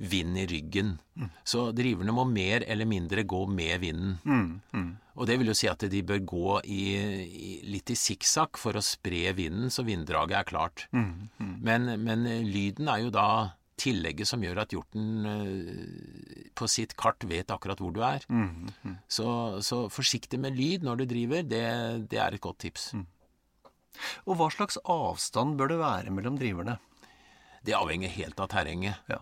vind 0.00 0.38
i 0.38 0.46
ryggen. 0.48 0.94
Mm. 1.16 1.28
Så 1.44 1.66
driverne 1.76 2.14
må 2.16 2.24
mer 2.24 2.64
eller 2.66 2.88
mindre 2.88 3.24
gå 3.28 3.44
med 3.52 3.82
vinden. 3.82 4.16
Mm. 4.24 4.60
Mm. 4.72 4.90
Og 5.20 5.28
det 5.28 5.36
vil 5.40 5.52
jo 5.52 5.56
si 5.58 5.68
at 5.68 5.84
de 5.92 6.02
bør 6.06 6.22
gå 6.24 6.56
i, 6.72 6.82
i, 6.96 7.52
litt 7.68 7.92
i 7.92 7.98
sikksakk 7.98 8.60
for 8.60 8.78
å 8.78 8.84
spre 8.84 9.34
vinden, 9.36 9.68
så 9.72 9.84
vinddraget 9.84 10.38
er 10.38 10.48
klart. 10.48 10.86
Men, 10.90 11.90
men, 12.00 12.24
lyden 12.48 12.88
er 12.88 13.04
jo 13.04 13.12
da 13.12 13.28
tillegget 13.80 14.28
som 14.28 14.42
gjør 14.44 14.62
at 14.62 14.72
hjorten 14.74 15.24
uh, 15.24 16.50
på 16.56 16.68
sitt 16.68 16.92
kart 17.00 17.24
vet 17.28 17.52
akkurat 17.52 17.80
hvor 17.80 17.92
du 17.96 18.02
er. 18.04 18.24
Så, 19.08 19.28
så, 19.64 19.86
forsiktig 19.92 20.40
med 20.40 20.56
lyd 20.56 20.84
når 20.84 21.02
du 21.02 21.08
driver, 21.12 21.44
det, 21.44 21.64
det 22.12 22.20
er 22.20 22.36
et 22.36 22.44
godt 22.44 22.62
tips. 22.64 22.92
Og 24.24 24.36
hva 24.40 24.48
slags 24.52 24.80
avstand 24.88 25.58
bør 25.60 25.74
det 25.74 25.80
være 25.80 26.12
mellom 26.16 26.36
driverne? 26.40 26.78
Det 27.64 27.76
avhenger 27.76 28.12
helt 28.14 28.40
av 28.40 28.48
terrenget. 28.52 29.00
Ja. 29.10 29.20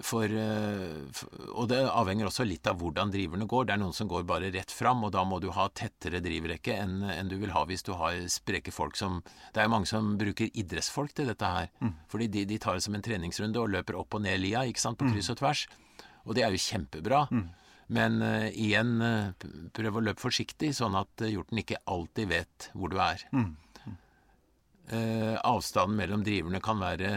For, 0.00 0.24
eh, 0.24 1.22
og 1.52 1.66
det 1.68 1.80
avhenger 1.84 2.28
også 2.30 2.46
litt 2.46 2.68
av 2.70 2.78
hvordan 2.80 3.10
driverne 3.12 3.44
går. 3.48 3.66
Det 3.68 3.74
er 3.74 3.80
noen 3.82 3.96
som 3.96 4.08
går 4.08 4.24
bare 4.28 4.48
rett 4.54 4.72
fram, 4.72 5.02
og 5.04 5.12
da 5.12 5.26
må 5.28 5.40
du 5.42 5.50
ha 5.52 5.66
tettere 5.76 6.22
drivrekke 6.24 6.76
enn, 6.80 7.02
enn 7.12 7.28
du 7.28 7.36
vil 7.40 7.52
ha 7.52 7.66
hvis 7.68 7.84
du 7.84 7.92
har 7.98 8.16
spreke 8.32 8.72
folk 8.72 8.96
som 8.96 9.20
Det 9.52 9.60
er 9.60 9.68
jo 9.68 9.74
mange 9.74 9.90
som 9.90 10.14
bruker 10.20 10.48
idrettsfolk 10.54 11.12
til 11.16 11.28
dette 11.28 11.44
her. 11.44 11.68
Mm. 11.84 11.94
Fordi 12.08 12.28
de, 12.32 12.44
de, 12.48 12.58
tar 12.58 12.78
det 12.78 12.84
som 12.86 12.96
en 12.96 13.04
treningsrunde 13.04 13.60
og 13.60 13.72
løper 13.74 13.98
opp 14.00 14.16
og 14.16 14.24
ned 14.24 14.40
lia, 14.40 14.64
ikke 14.64 14.80
sant, 14.80 14.98
på 14.98 15.08
mm. 15.08 15.12
kryss 15.14 15.32
og 15.34 15.40
tvers. 15.42 15.64
Og 16.24 16.36
det 16.36 16.46
er 16.46 16.54
jo 16.54 16.62
kjempebra. 16.64 17.26
Mm. 17.34 17.48
Men 17.90 18.22
uh, 18.22 18.46
igjen, 18.54 18.94
uh, 19.02 19.50
prøv 19.76 19.98
å 19.98 20.04
løpe 20.06 20.22
forsiktig, 20.22 20.70
sånn 20.78 20.96
at 20.96 21.26
hjorten 21.26 21.60
ikke 21.60 21.82
alltid 21.90 22.30
vet 22.30 22.70
hvor 22.72 22.92
du 22.92 22.96
er. 23.02 23.26
Mm. 23.34 23.50
Uh, 24.90 25.36
avstanden 25.44 25.98
mellom 25.98 26.24
driverne 26.24 26.62
kan 26.64 26.80
være 26.80 27.12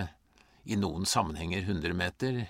i 0.67 0.75
noen 0.79 1.07
sammenhenger 1.09 1.63
100 1.63 1.95
meter 1.97 2.43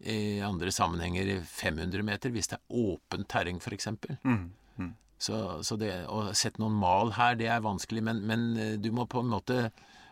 i 0.00 0.40
andre 0.40 0.72
sammenhenger 0.72 1.42
500 1.44 2.02
meter, 2.06 2.32
hvis 2.32 2.50
det 2.50 2.58
er 2.58 2.80
åpent 2.80 3.28
terreng 3.28 3.60
f.eks. 3.60 3.90
Mm. 4.24 4.50
Mm. 4.76 4.90
Så, 5.20 5.36
så 5.66 5.76
det, 5.80 5.92
å 6.08 6.30
sette 6.36 6.62
noen 6.62 6.78
mal 6.80 7.12
her, 7.18 7.36
det 7.36 7.50
er 7.52 7.64
vanskelig, 7.64 8.04
men, 8.06 8.22
men, 8.28 8.46
eh, 8.56 8.76
du 8.80 8.90
må 8.96 9.04
på 9.10 9.20
en 9.20 9.32
måte 9.34 9.58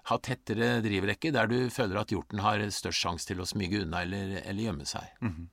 ha 0.09 0.19
tettere 0.25 0.79
drivrekke 0.85 1.33
der 1.33 1.49
du 1.51 1.57
føler 1.73 2.01
at 2.01 2.13
hjorten 2.13 2.41
har 2.45 2.63
størst 2.73 3.05
sjanse 3.05 3.29
til 3.29 3.41
å 3.41 3.49
smyge 3.49 3.83
unna 3.85 4.05
eller, 4.05 4.39
eller 4.43 4.69
gjemme 4.69 4.89
seg. 4.89 5.09
Mm. 5.25 5.49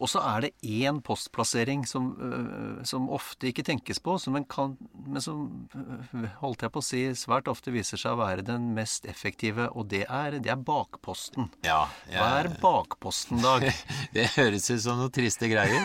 Og 0.00 0.08
så 0.08 0.22
er 0.24 0.46
det 0.46 0.50
én 0.64 1.02
postplassering 1.04 1.82
som, 1.88 2.06
øh, 2.16 2.84
som, 2.88 3.08
ofte 3.12 3.50
ikke 3.50 3.64
tenkes 3.66 4.00
på, 4.00 4.16
som 4.18 4.38
kan, 4.48 4.76
men 5.06 5.20
som 5.20 5.68
øh, 5.76 6.24
holdt 6.40 6.64
jeg 6.64 6.72
på 6.72 6.80
å 6.80 6.86
si, 6.86 7.02
svært 7.20 7.50
ofte 7.52 7.74
viser 7.74 8.00
seg 8.00 8.16
å 8.16 8.20
være 8.22 8.46
den 8.46 8.70
mest 8.76 9.04
effektive, 9.10 9.68
og 9.76 9.90
det 9.92 10.06
er, 10.06 10.38
det 10.40 10.54
er 10.54 10.56
bakposten. 10.64 11.50
Ja, 11.66 11.82
jeg... 12.08 12.16
Hva 12.16 12.30
er 12.40 12.50
bakposten, 12.62 13.44
Dag? 13.44 13.68
det 14.16 14.30
høres 14.38 14.70
ut 14.72 14.80
som 14.86 15.02
noen 15.02 15.12
triste 15.12 15.52
greier. 15.52 15.84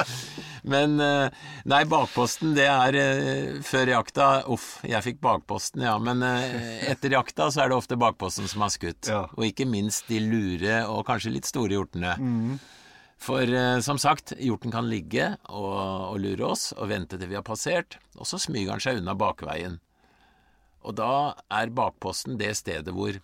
men 0.72 0.98
øh, 1.02 1.42
nei, 1.70 1.82
bakposten 1.90 2.54
det 2.54 2.70
er 2.70 2.98
før 3.66 3.96
jakta 3.96 4.28
Uff, 4.50 4.78
jeg 4.86 5.02
fikk 5.04 5.22
bakposten, 5.24 5.82
ja. 5.84 5.96
Men 6.02 6.22
etter 6.22 7.16
jakta 7.16 7.48
så 7.50 7.64
er 7.64 7.70
det 7.72 7.78
ofte 7.80 7.98
bakposten 7.98 8.46
som 8.50 8.62
har 8.62 8.70
skutt. 8.74 9.10
Ja. 9.10 9.24
Og 9.34 9.48
ikke 9.50 9.66
minst 9.66 10.06
de 10.10 10.20
lure 10.22 10.84
og 10.90 11.02
kanskje 11.08 11.34
litt 11.34 11.50
store 11.50 11.74
hjortene. 11.74 12.14
Mm. 12.20 12.60
For 13.20 13.44
eh, 13.44 13.78
som 13.84 14.00
sagt, 14.00 14.32
hjorten 14.40 14.72
kan 14.72 14.88
ligge 14.88 15.34
og, 15.52 15.76
og, 15.76 16.18
lure 16.22 16.52
oss 16.54 16.70
og 16.76 16.88
vente 16.92 17.18
til 17.20 17.28
vi 17.28 17.36
har 17.36 17.46
passert, 17.46 17.98
og 18.16 18.28
så 18.28 18.40
smyger 18.40 18.72
han 18.74 18.84
seg 18.84 19.02
unna 19.02 19.16
bakveien. 19.18 19.80
Og 20.80 20.96
da 20.96 21.36
er 21.52 21.74
bakposten 21.76 22.38
det 22.40 22.54
stedet 22.56 22.94
hvor 22.96 23.20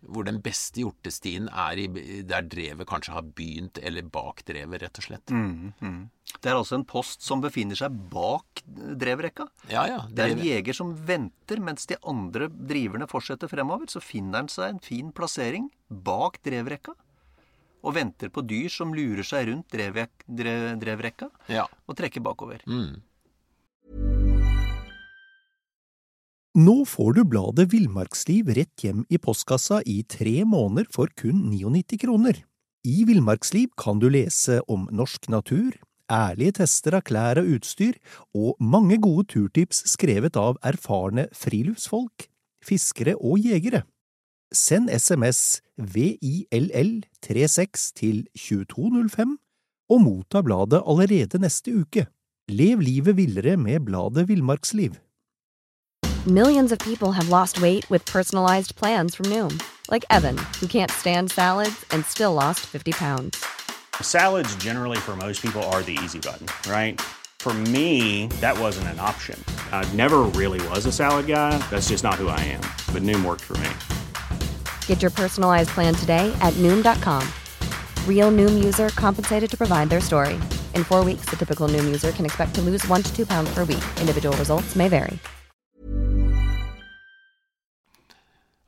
hvor 0.00 0.24
den 0.24 0.38
beste 0.40 0.80
hjortestien 0.80 1.48
er 1.52 1.80
i, 1.80 1.86
der 2.26 2.46
drevet 2.48 2.88
kanskje 2.88 3.12
har 3.12 3.26
begynt, 3.36 3.80
eller 3.84 4.06
bak 4.08 4.42
drevet, 4.48 4.80
rett 4.82 5.00
og 5.00 5.06
slett. 5.06 5.32
Mm, 5.34 6.08
Det 6.40 6.48
er 6.48 6.56
altså 6.56 6.78
en 6.78 6.86
post 6.88 7.24
som 7.26 7.42
befinner 7.42 7.76
seg 7.76 7.92
bak 8.12 8.62
drevrekka. 8.64 9.48
Ja, 9.68 9.84
ja. 9.90 10.00
Det 10.08 10.24
er 10.24 10.34
en 10.34 10.44
jeger 10.44 10.76
som 10.76 10.94
venter 10.94 11.60
mens 11.60 11.84
de 11.90 11.98
andre 12.00 12.48
driverne 12.48 13.08
fortsetter 13.10 13.50
fremover. 13.50 13.90
Så 13.92 14.00
finner 14.00 14.40
han 14.44 14.48
seg 14.52 14.76
en 14.76 14.82
fin 14.84 15.12
plassering 15.12 15.68
bak 15.90 16.40
drevrekka. 16.46 16.94
Og 17.80 17.94
venter 17.96 18.32
på 18.32 18.44
dyr 18.44 18.68
som 18.72 18.92
lurer 18.96 19.24
seg 19.26 19.48
rundt 19.48 19.70
drevjek- 19.72 20.26
drev, 20.26 20.66
drevrekka 20.82 21.30
ja. 21.48 21.64
og 21.86 21.96
trekker 21.96 22.24
bakover. 22.24 22.60
Mm. 22.68 23.00
Nå 26.60 26.80
får 26.84 27.12
du 27.14 27.20
bladet 27.30 27.68
Villmarksliv 27.70 28.48
rett 28.56 28.82
hjem 28.82 29.04
i 29.06 29.20
postkassa 29.22 29.84
i 29.86 30.00
tre 30.02 30.40
måneder 30.42 30.88
for 30.90 31.06
kun 31.14 31.44
99 31.46 32.00
kroner. 32.02 32.40
I 32.82 33.04
Villmarksliv 33.06 33.70
kan 33.78 34.00
du 34.02 34.08
lese 34.10 34.58
om 34.66 34.88
norsk 34.90 35.28
natur, 35.30 35.76
ærlige 36.10 36.56
tester 36.58 36.96
av 36.98 37.04
klær 37.06 37.38
og 37.38 37.52
utstyr, 37.54 38.00
og 38.34 38.58
mange 38.58 38.98
gode 38.98 39.28
turtips 39.30 39.84
skrevet 39.92 40.34
av 40.40 40.58
erfarne 40.66 41.28
friluftsfolk, 41.38 42.26
fiskere 42.66 43.14
og 43.20 43.38
jegere. 43.46 43.84
Send 44.52 44.90
SMS 44.90 45.62
VILL36 45.78 47.92
til 47.94 48.26
2205 48.34 49.38
og 49.90 50.00
motta 50.02 50.42
bladet 50.42 50.82
allerede 50.86 51.38
neste 51.38 51.76
uke. 51.78 52.06
Lev 52.48 52.80
livet 52.82 53.16
villere 53.16 53.56
med 53.56 53.80
bladet 53.86 54.28
Villmarksliv. 54.28 54.94
Millions 56.26 56.72
of 56.72 56.78
people 56.78 57.12
have 57.12 57.28
lost 57.28 57.62
weight 57.62 57.88
with 57.90 58.12
personalized 58.12 58.74
plans 58.76 59.14
from 59.14 59.26
Noom, 59.26 59.60
like 59.92 60.04
Evan, 60.10 60.38
who 60.60 60.66
can't 60.66 60.90
stand 60.90 61.30
salads 61.30 61.84
and 61.92 62.04
still 62.04 62.32
lost 62.32 62.60
50 62.60 62.92
pounds. 62.92 63.44
Salads, 64.00 64.56
generally, 64.56 64.98
for 64.98 65.16
most 65.16 65.42
people, 65.42 65.62
are 65.72 65.82
the 65.82 65.98
easy 66.04 66.18
button, 66.18 66.46
right? 66.68 67.00
For 67.38 67.54
me, 67.54 68.26
that 68.40 68.58
wasn't 68.58 68.88
an 68.88 68.98
option. 68.98 69.42
I 69.72 69.84
never 69.94 70.18
really 70.40 70.60
was 70.68 70.86
a 70.86 70.92
salad 70.92 71.26
guy. 71.26 71.58
That's 71.70 71.88
just 71.88 72.04
not 72.04 72.14
who 72.14 72.28
I 72.28 72.40
am. 72.40 72.60
But 72.92 73.02
Noom 73.02 73.24
worked 73.24 73.44
for 73.44 73.56
me. 73.58 73.70
Get 74.86 75.00
your 75.00 75.10
personalized 75.10 75.70
plan 75.70 75.94
today 75.94 76.30
at 76.42 76.52
Noom.com. 76.58 77.26
Real 78.06 78.30
Noom 78.30 78.62
user 78.62 78.90
compensated 78.90 79.50
to 79.50 79.56
provide 79.56 79.88
their 79.88 80.02
story. 80.02 80.38
In 80.74 80.84
four 80.84 81.02
weeks, 81.02 81.30
the 81.30 81.36
typical 81.36 81.68
Noom 81.68 81.86
user 81.86 82.12
can 82.12 82.26
expect 82.26 82.54
to 82.56 82.60
lose 82.60 82.86
one 82.88 83.02
to 83.02 83.16
two 83.16 83.24
pounds 83.24 83.54
per 83.54 83.64
week. 83.64 83.84
Individual 84.00 84.36
results 84.36 84.76
may 84.76 84.88
vary. 84.88 85.18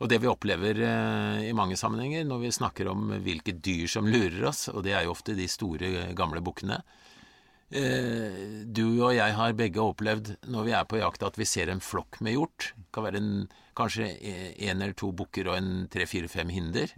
Og 0.02 0.08
det 0.10 0.18
vi 0.18 0.26
opplever 0.26 0.80
eh, 0.82 1.44
i 1.46 1.54
mange 1.54 1.76
sammenhenger 1.78 2.24
når 2.26 2.40
vi 2.42 2.54
snakker 2.56 2.90
om 2.90 3.12
hvilke 3.22 3.54
dyr 3.54 3.86
som 3.90 4.08
lurer 4.10 4.48
oss, 4.50 4.66
og 4.72 4.82
det 4.82 4.96
er 4.96 5.06
jo 5.06 5.14
ofte 5.14 5.36
de 5.38 5.46
store, 5.46 6.08
gamle 6.18 6.42
bukkene 6.42 6.80
eh, 7.70 8.64
Du 8.66 8.98
og 9.04 9.12
jeg 9.14 9.36
har 9.38 9.54
begge 9.58 9.84
opplevd 9.84 10.32
når 10.50 10.66
vi 10.66 10.74
er 10.74 10.88
på 10.90 10.98
jakt 10.98 11.22
at 11.22 11.38
vi 11.38 11.46
ser 11.46 11.70
en 11.70 11.82
flokk 11.82 12.18
med 12.18 12.34
hjort. 12.34 12.72
Det 12.74 12.90
kan 12.96 13.06
være 13.06 13.22
en, 13.22 13.30
kanskje 13.78 14.08
en 14.68 14.82
eller 14.82 14.96
to 14.98 15.12
bukker 15.16 15.50
og 15.50 15.58
en 15.58 15.72
tre-fire-fem 15.92 16.52
hinder. 16.52 16.92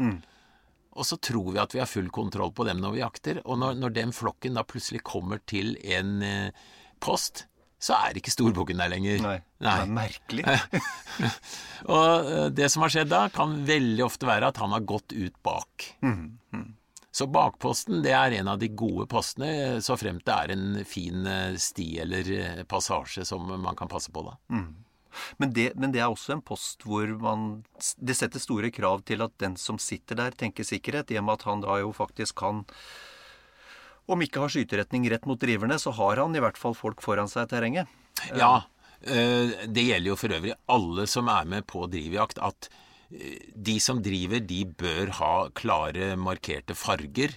Og 0.95 1.07
så 1.09 1.19
tror 1.19 1.51
vi 1.53 1.59
at 1.63 1.75
vi 1.75 1.81
har 1.83 1.91
full 1.91 2.11
kontroll 2.15 2.53
på 2.55 2.67
dem 2.69 2.79
når 2.83 2.95
vi 2.95 3.03
jakter. 3.03 3.41
Og 3.45 3.59
når, 3.59 3.81
når 3.83 3.97
den 3.97 4.15
flokken 4.15 4.55
da 4.59 4.63
plutselig 4.67 5.03
kommer 5.07 5.41
til 5.51 5.75
en 5.83 6.23
eh, 6.23 6.69
post, 7.03 7.47
så 7.83 7.97
er 7.99 8.17
ikke 8.17 8.33
storbukken 8.33 8.79
der 8.81 8.93
lenger. 8.93 9.19
Nei. 9.25 9.35
Det 9.61 9.73
er 9.73 9.91
merkelig. 9.91 10.45
Og 11.97 12.31
eh, 12.31 12.47
det 12.55 12.71
som 12.73 12.87
har 12.87 12.95
skjedd 12.95 13.11
da, 13.11 13.27
kan 13.35 13.59
veldig 13.67 14.07
ofte 14.07 14.31
være 14.31 14.53
at 14.53 14.63
han 14.63 14.73
har 14.77 14.87
gått 14.87 15.13
ut 15.17 15.35
bak. 15.45 15.91
Så 17.15 17.29
bakposten 17.31 18.01
det 18.03 18.15
er 18.17 18.39
en 18.41 18.49
av 18.55 18.63
de 18.63 18.71
gode 18.75 19.05
postene, 19.11 19.51
eh, 19.51 19.77
så 19.85 19.99
fremt 20.01 20.25
det 20.27 20.35
er 20.35 20.55
en 20.55 20.81
fin 20.89 21.27
eh, 21.27 21.59
sti 21.61 21.91
eller 22.07 22.33
passasje 22.71 23.27
som 23.29 23.51
man 23.51 23.77
kan 23.79 23.91
passe 23.91 24.15
på 24.15 24.25
da. 24.31 24.39
Men 25.43 25.55
det, 25.57 25.71
men 25.79 25.95
det 25.95 26.03
er 26.03 26.13
også 26.13 26.37
en 26.37 26.45
post 26.45 26.85
hvor 26.89 27.09
man 27.21 27.65
Det 27.99 28.17
setter 28.17 28.43
store 28.43 28.71
krav 28.75 29.05
til 29.09 29.25
at 29.25 29.35
den 29.43 29.57
som 29.61 29.79
sitter 29.83 30.19
der, 30.19 30.37
tenker 30.37 30.67
sikkerhet, 30.67 31.13
i 31.13 31.19
og 31.21 31.27
med 31.29 31.41
at 31.41 31.49
han 31.49 31.65
da 31.65 31.79
jo 31.83 31.93
faktisk 31.95 32.39
kan 32.43 32.65
Om 34.11 34.25
ikke 34.25 34.43
har 34.43 34.53
skyteretning 34.53 35.07
rett 35.11 35.27
mot 35.27 35.41
driverne, 35.41 35.79
så 35.81 35.95
har 35.97 36.21
han 36.21 36.37
i 36.37 36.43
hvert 36.43 36.61
fall 36.61 36.77
folk 36.77 37.01
foran 37.05 37.31
seg 37.31 37.47
i 37.47 37.53
terrenget. 37.55 37.93
Ja, 38.37 38.67
eh, 39.01 39.65
det 39.65 39.87
gjelder 39.87 40.11
jo 40.11 40.17
for 40.21 40.35
øvrig 40.37 40.53
alle 40.69 41.07
som 41.09 41.31
er 41.33 41.49
med 41.49 41.65
på 41.71 41.87
drivjakt, 41.89 42.37
at 42.45 42.69
eh, 43.09 43.39
de 43.57 43.79
som 43.81 44.03
driver, 44.05 44.45
de 44.45 44.61
bør 44.69 45.15
ha 45.23 45.33
klare, 45.57 46.13
markerte 46.21 46.77
farger. 46.77 47.33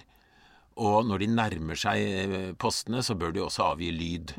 Og 0.76 1.08
når 1.08 1.24
de 1.24 1.30
nærmer 1.32 1.80
seg 1.80 2.04
eh, 2.04 2.50
postene, 2.60 3.00
så 3.02 3.16
bør 3.18 3.32
de 3.32 3.46
også 3.46 3.70
avgi 3.72 3.88
lyd. 3.94 4.36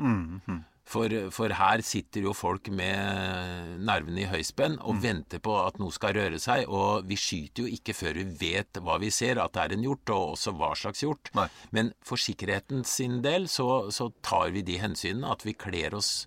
For, 0.90 1.12
for 1.30 1.54
her 1.54 1.82
sitter 1.86 2.24
jo 2.26 2.32
folk 2.34 2.66
med 2.74 3.76
nervene 3.86 4.24
i 4.24 4.30
høyspenn 4.30 4.80
og 4.82 4.98
venter 5.04 5.38
på 5.42 5.54
at 5.62 5.78
noe 5.78 5.94
skal 5.94 6.16
røre 6.16 6.40
seg. 6.42 6.64
Og 6.66 7.06
vi 7.06 7.18
skyter 7.20 7.62
jo 7.62 7.74
ikke 7.76 7.94
før 7.94 8.18
vi 8.18 8.26
vet 8.40 8.80
hva 8.82 8.96
vi 9.02 9.12
ser, 9.14 9.38
at 9.38 9.54
det 9.54 9.62
er 9.62 9.76
en 9.76 9.84
hjort, 9.86 10.10
og 10.10 10.34
også 10.34 10.54
hva 10.58 10.72
slags 10.78 11.04
hjort. 11.04 11.30
Nei. 11.38 11.46
Men 11.76 11.92
for 12.02 12.18
sikkerheten 12.18 12.82
sin 12.88 13.20
del 13.22 13.46
så, 13.50 13.86
så 13.94 14.10
tar 14.26 14.50
vi 14.56 14.64
de 14.66 14.80
hensynene 14.82 15.30
at 15.30 15.46
vi 15.46 15.54
kler 15.54 15.94
oss 16.00 16.24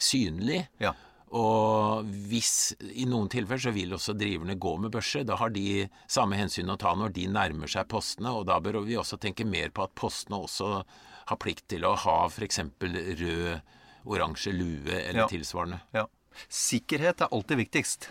synlig. 0.00 0.64
Ja. 0.80 0.94
Og 1.36 2.08
hvis 2.30 2.72
i 2.80 3.04
noen 3.08 3.28
tilfeller 3.28 3.60
så 3.60 3.72
vil 3.74 3.92
også 3.92 4.14
driverne 4.16 4.56
gå 4.56 4.74
med 4.80 4.92
børse, 4.94 5.26
da 5.28 5.36
har 5.36 5.52
de 5.52 5.84
samme 6.08 6.38
hensyn 6.40 6.72
å 6.72 6.78
ta 6.80 6.94
når 6.96 7.12
de 7.16 7.26
nærmer 7.28 7.68
seg 7.68 7.90
postene, 7.92 8.32
og 8.32 8.46
da 8.48 8.56
bør 8.64 8.80
vi 8.86 8.96
også 8.96 9.20
tenke 9.20 9.44
mer 9.44 9.68
på 9.74 9.84
at 9.84 9.96
postene 9.98 10.40
også 10.40 10.70
har 11.28 11.40
plikt 11.42 11.66
til 11.68 11.84
å 11.84 11.92
ha 12.06 12.22
f.eks. 12.30 12.62
rød, 12.80 13.74
oransje 14.08 14.52
lue 14.56 14.94
eller 15.02 15.24
Ja. 15.24 15.28
tilsvarende. 15.30 15.80
Ja. 15.94 16.06
Sikkerhet 16.48 17.20
er 17.24 17.32
alltid 17.34 17.58
viktigst. 17.64 18.10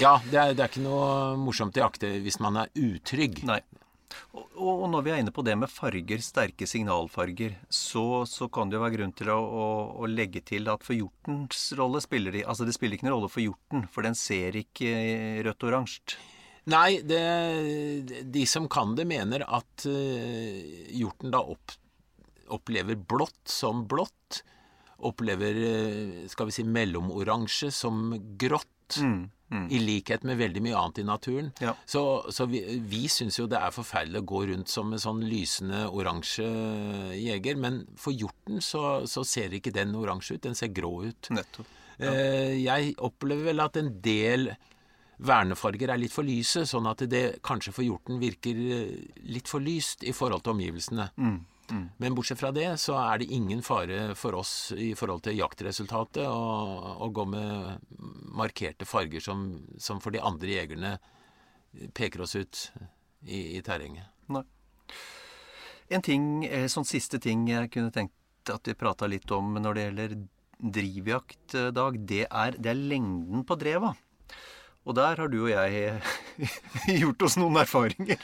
Ja, 0.00 0.18
det 0.30 0.36
er, 0.36 0.52
det 0.54 0.60
er 0.64 0.68
ikke 0.70 0.84
noe 0.84 1.36
morsomt 1.40 1.76
å 1.78 1.86
jakte 1.86 2.10
hvis 2.24 2.38
man 2.44 2.56
er 2.60 2.72
utrygg. 2.76 3.42
Nei. 3.48 3.60
Og, 4.36 4.46
og 4.60 4.84
når 4.92 5.02
vi 5.04 5.10
er 5.12 5.18
inne 5.20 5.32
på 5.34 5.42
det 5.44 5.56
med 5.58 5.68
farger, 5.72 6.20
sterke 6.24 6.66
signalfarger, 6.68 7.56
så, 7.72 8.24
så 8.28 8.46
kan 8.52 8.70
det 8.70 8.76
jo 8.78 8.82
være 8.84 8.94
grunn 8.96 9.12
til 9.16 9.30
å, 9.32 9.36
å, 9.40 9.64
å 10.04 10.08
legge 10.08 10.40
til 10.46 10.68
at 10.72 10.84
for 10.86 10.96
hjortens 10.96 11.66
rolle 11.76 12.00
spiller 12.04 12.32
de 12.36 12.44
Altså 12.46 12.64
det 12.68 12.76
spiller 12.76 12.96
ikke 12.96 13.08
noen 13.08 13.16
rolle 13.18 13.32
for 13.32 13.42
hjorten, 13.44 13.86
for 13.92 14.06
den 14.06 14.16
ser 14.16 14.56
ikke 14.60 14.92
rødt 15.48 15.64
og 15.66 15.72
oransje. 15.72 16.16
Nei, 16.66 17.00
det, 17.06 17.22
de 18.34 18.44
som 18.50 18.66
kan 18.72 18.94
det, 18.98 19.04
mener 19.06 19.44
at 19.46 19.84
eh, 19.86 20.88
hjorten 20.98 21.30
da 21.34 21.38
opp, 21.42 21.76
opplever 22.56 22.98
blått 22.98 23.44
som 23.50 23.84
blått. 23.90 24.40
Opplever, 25.04 25.58
eh, 25.68 26.26
skal 26.32 26.48
vi 26.48 26.56
si, 26.56 26.64
mellomoransje 26.64 27.70
som 27.74 28.14
grått. 28.38 28.98
I 29.46 29.78
likhet 29.78 30.24
med 30.26 30.38
veldig 30.40 30.60
mye 30.62 30.74
annet 30.78 30.98
i 30.98 31.06
naturen. 31.06 31.52
Ja. 31.62 31.74
Så, 31.86 32.00
så 32.34 32.48
vi, 32.50 32.60
vi 32.82 33.04
syns 33.10 33.38
jo 33.38 33.46
det 33.50 33.60
er 33.60 33.74
forferdelig 33.74 34.22
å 34.22 34.26
gå 34.26 34.40
rundt 34.50 34.70
som 34.72 34.90
en 34.90 35.02
sånn 35.02 35.20
lysende 35.26 35.84
oransje 35.86 36.46
jeger. 37.14 37.58
Men 37.62 37.84
for 37.98 38.14
hjorten 38.14 38.62
så, 38.64 39.04
så 39.06 39.22
ser 39.26 39.54
ikke 39.54 39.74
den 39.74 39.94
oransje 39.94 40.38
ut, 40.38 40.44
den 40.48 40.58
ser 40.58 40.72
grå 40.74 40.92
ut. 41.06 41.30
Nettopp. 41.30 41.74
Ja. 41.98 42.12
Jeg 42.58 42.96
opplever 43.00 43.52
vel 43.52 43.62
at 43.64 43.78
en 43.80 43.94
del 44.04 44.50
vernefarger 45.16 45.92
er 45.92 46.00
litt 46.00 46.14
for 46.14 46.26
lyse, 46.26 46.66
sånn 46.68 46.88
at 46.90 47.04
det 47.08 47.38
kanskje 47.46 47.74
for 47.74 47.86
hjorten 47.86 48.20
virker 48.20 48.58
eh, 48.76 48.96
litt 49.32 49.48
for 49.48 49.64
lyst 49.64 50.04
i 50.04 50.14
forhold 50.16 50.44
til 50.44 50.56
omgivelsene. 50.56 51.10
Men 51.72 52.14
bortsett 52.14 52.40
fra 52.40 52.52
det 52.54 52.68
så 52.82 52.94
er 53.00 53.20
det 53.20 53.30
ingen 53.34 53.62
fare 53.64 54.14
for 54.18 54.38
oss 54.38 54.72
i 54.76 54.92
forhold 54.98 55.24
til 55.26 55.38
jaktresultatet 55.40 56.26
å, 56.28 57.08
gå 57.10 57.24
med 57.32 57.80
markerte 58.36 58.86
farger 58.86 59.24
som, 59.24 59.46
som 59.78 60.02
for 60.02 60.14
de 60.14 60.22
andre 60.22 60.52
jegerne 60.58 60.92
peker 61.96 62.22
oss 62.24 62.36
ut 62.36 62.62
i, 63.26 63.58
i 63.58 63.62
terrenget. 63.66 64.12
Nei. 64.32 64.44
En 65.90 66.02
ting, 66.02 66.44
eh, 66.46 66.66
sånn 66.70 66.86
siste 66.86 67.20
ting 67.22 67.44
jeg 67.50 67.70
kunne 67.74 67.94
tenkt 67.94 68.50
at 68.50 68.66
vi 68.66 68.74
prata 68.78 69.08
litt 69.10 69.30
om 69.34 69.54
når 69.58 69.76
det 69.76 69.84
gjelder 69.86 70.16
drivjakt, 70.56 71.56
Dag, 71.76 71.98
det 72.08 72.24
er, 72.30 72.56
det 72.58 72.72
er 72.72 72.80
lengden 72.94 73.44
på 73.46 73.58
dreva. 73.60 73.92
Og 74.86 74.94
der 74.94 75.18
har 75.18 75.30
du 75.30 75.40
og 75.44 75.50
jeg 75.50 75.96
gjort 77.02 77.26
oss 77.26 77.36
noen 77.40 77.58
erfaringer. 77.58 78.20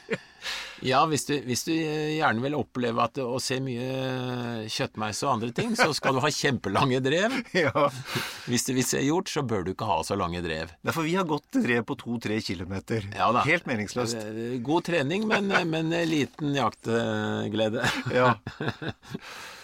Ja, 0.83 1.05
hvis 1.07 1.25
du, 1.29 1.37
hvis 1.46 1.62
du 1.66 1.70
gjerne 1.72 2.42
vil 2.42 2.57
oppleve 2.59 3.05
at, 3.05 3.18
å 3.22 3.38
se 3.42 3.61
mye 3.62 4.66
kjøttmeis 4.70 5.20
og 5.22 5.31
andre 5.37 5.51
ting, 5.55 5.77
så 5.79 5.92
skal 5.94 6.16
du 6.16 6.22
ha 6.25 6.31
kjempelange 6.35 6.98
drev. 7.05 7.37
ja. 7.64 7.87
Hvis 8.51 8.66
du 8.66 8.72
vil 8.75 8.87
se 8.87 9.03
hjort, 9.05 9.31
så 9.31 9.44
bør 9.46 9.62
du 9.66 9.72
ikke 9.75 9.87
ha 9.90 10.01
så 10.07 10.18
lange 10.18 10.42
drev. 10.42 10.75
Derfor 10.83 11.07
vi 11.07 11.14
har 11.18 11.29
gått 11.31 11.61
drev 11.62 11.87
på 11.87 11.98
to-tre 12.03 12.40
kilometer. 12.42 13.07
Ja 13.14 13.31
da. 13.35 13.46
Helt 13.46 13.66
meningsløst. 13.70 14.18
Eh, 14.18 14.59
God 14.66 14.90
trening, 14.90 15.27
men, 15.31 15.51
men 15.70 15.94
liten 16.11 16.55
jaktglede. 16.59 17.87
Ja. 18.14 18.35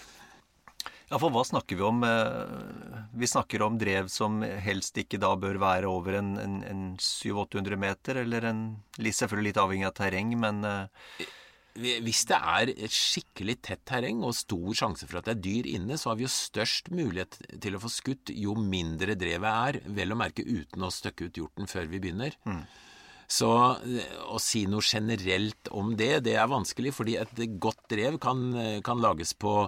Ja, 1.08 1.16
for 1.16 1.32
hva 1.32 1.40
snakker 1.46 1.78
vi 1.78 1.84
om? 1.86 2.02
Eh, 2.04 3.00
vi 3.16 3.28
snakker 3.28 3.64
om 3.64 3.78
drev 3.80 4.10
som 4.12 4.42
helst 4.44 4.98
ikke 5.00 5.20
da 5.20 5.32
bør 5.40 5.56
være 5.62 5.88
over 5.88 6.18
en, 6.20 6.34
en, 6.42 6.60
en 6.68 6.84
700-800 7.00 7.80
meter, 7.80 8.22
eller 8.24 8.50
en 8.50 8.62
Selvfølgelig 8.98 9.52
litt 9.52 9.60
avhengig 9.62 9.86
av 9.86 9.94
terreng, 9.96 10.32
men 10.42 10.64
eh, 10.66 11.26
hvis 11.78 12.24
det 12.28 12.36
er 12.36 12.72
et 12.74 12.92
skikkelig 12.92 13.54
tett 13.64 13.84
terreng 13.86 14.24
og 14.26 14.34
stor 14.36 14.74
sjanse 14.76 15.06
for 15.06 15.20
at 15.20 15.28
det 15.28 15.36
er 15.36 15.44
dyr 15.46 15.68
inne, 15.78 15.96
så 15.96 16.10
har 16.10 16.18
vi 16.18 16.26
jo 16.26 16.32
størst 16.34 16.90
mulighet 16.90 17.38
til 17.62 17.78
å 17.78 17.80
få 17.80 17.92
skutt 17.94 18.32
jo 18.34 18.56
mindre 18.58 19.14
drevet 19.16 19.48
er, 19.70 19.80
vel 19.96 20.12
å 20.12 20.18
merke 20.18 20.44
uten 20.44 20.84
å 20.84 20.92
støkke 20.92 21.30
ut 21.30 21.40
hjorten 21.40 21.70
før 21.70 21.88
vi 21.88 22.02
begynner. 22.02 22.36
Mm. 22.44 22.64
Så 23.32 23.52
eh, 23.86 24.16
å 24.28 24.42
si 24.42 24.66
noe 24.68 24.84
generelt 24.84 25.72
om 25.72 25.94
det, 25.96 26.18
det 26.28 26.36
er 26.36 26.50
vanskelig, 26.52 26.92
fordi 26.98 27.16
et 27.22 27.46
godt 27.62 27.86
drev 27.94 28.20
kan, 28.20 28.50
kan 28.84 29.00
lages 29.00 29.32
på 29.38 29.62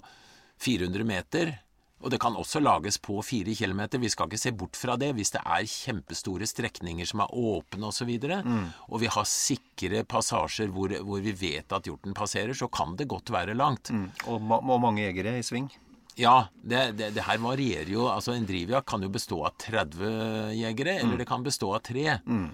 400 0.61 1.07
meter. 1.09 1.53
Og 2.01 2.09
det 2.13 2.21
kan 2.23 2.37
også 2.39 2.63
lages 2.63 2.97
på 3.03 3.19
4 3.23 3.55
km. 3.59 3.83
Vi 4.01 4.09
skal 4.09 4.31
ikke 4.31 4.41
se 4.41 4.53
bort 4.57 4.79
fra 4.79 4.97
det 5.01 5.11
hvis 5.17 5.35
det 5.35 5.43
er 5.45 5.69
kjempestore 5.69 6.49
strekninger 6.49 7.09
som 7.09 7.21
er 7.27 7.35
åpne 7.37 7.91
osv. 7.91 8.09
Og, 8.09 8.25
så 8.25 8.39
mm. 8.41 8.65
og 8.89 9.03
vi 9.03 9.11
har 9.13 9.29
sikre 9.29 10.03
passasjer 10.09 10.73
hvor, 10.73 10.95
hvor, 11.05 11.21
vi 11.21 11.35
vet 11.37 11.77
at 11.77 11.91
hjorten 11.91 12.17
passerer, 12.17 12.57
så 12.57 12.71
kan 12.73 12.97
det 12.97 13.09
godt 13.11 13.33
være 13.35 13.57
langt. 13.59 13.93
Mm. 13.93 14.09
Og, 14.33 14.41
ma 14.41 14.63
og, 14.63 14.81
mange 14.81 15.05
jegere 15.05 15.37
i 15.39 15.45
sving? 15.45 15.69
Ja, 16.17 16.49
det, 16.57 16.97
det, 16.99 17.13
det, 17.17 17.27
her 17.29 17.39
varierer 17.41 17.93
jo. 17.93 18.09
altså 18.09 18.33
En 18.33 18.49
drivjakt 18.49 18.89
kan 18.89 19.05
jo 19.05 19.13
bestå 19.13 19.45
av 19.45 19.61
30 19.61 20.57
jegere, 20.57 20.97
mm. 20.97 21.05
eller 21.05 21.21
det 21.21 21.29
kan 21.29 21.45
bestå 21.45 21.75
av 21.77 21.85
tre. 21.85 22.17
Mm. 22.25 22.49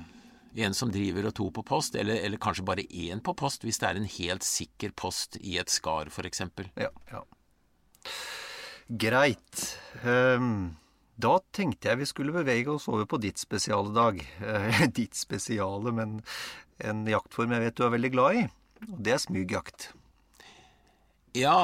En 0.67 0.75
som 0.75 0.91
driver 0.91 1.31
og 1.31 1.37
to 1.37 1.51
på 1.55 1.63
post, 1.69 1.95
eller, 2.01 2.19
eller 2.27 2.41
kanskje 2.43 2.67
bare 2.67 2.87
én 2.91 3.23
på 3.23 3.35
post 3.37 3.63
hvis 3.63 3.79
det 3.79 3.91
er 3.93 3.99
en 4.01 4.11
helt 4.19 4.47
sikker 4.47 4.95
post 4.97 5.39
i 5.39 5.59
et 5.61 5.71
skar 5.71 6.11
f.eks. 6.11 6.43
Ja, 6.81 6.91
ja. 7.13 7.23
Greit. 8.87 9.65
Um, 10.05 10.77
da 11.17 11.39
tenkte 11.57 11.91
jeg 11.91 12.03
vi 12.03 12.09
skulle 12.11 12.35
bevege 12.37 12.75
oss 12.77 12.87
over 12.93 13.09
på 13.09 13.21
ditt 13.23 13.41
spesiale 13.43 13.95
dag. 13.97 14.21
Uh, 14.43 14.85
ditt 14.99 15.19
spesiale, 15.19 15.95
men 15.95 16.21
en 16.85 17.07
jaktform 17.09 17.57
jeg 17.57 17.67
vet 17.67 17.79
du 17.79 17.87
er 17.87 17.97
veldig 17.97 18.13
glad 18.15 18.41
i. 18.43 18.47
Og 18.91 19.03
det 19.03 19.17
er 19.17 19.23
smygjakt. 19.23 19.91
Ja, 21.37 21.59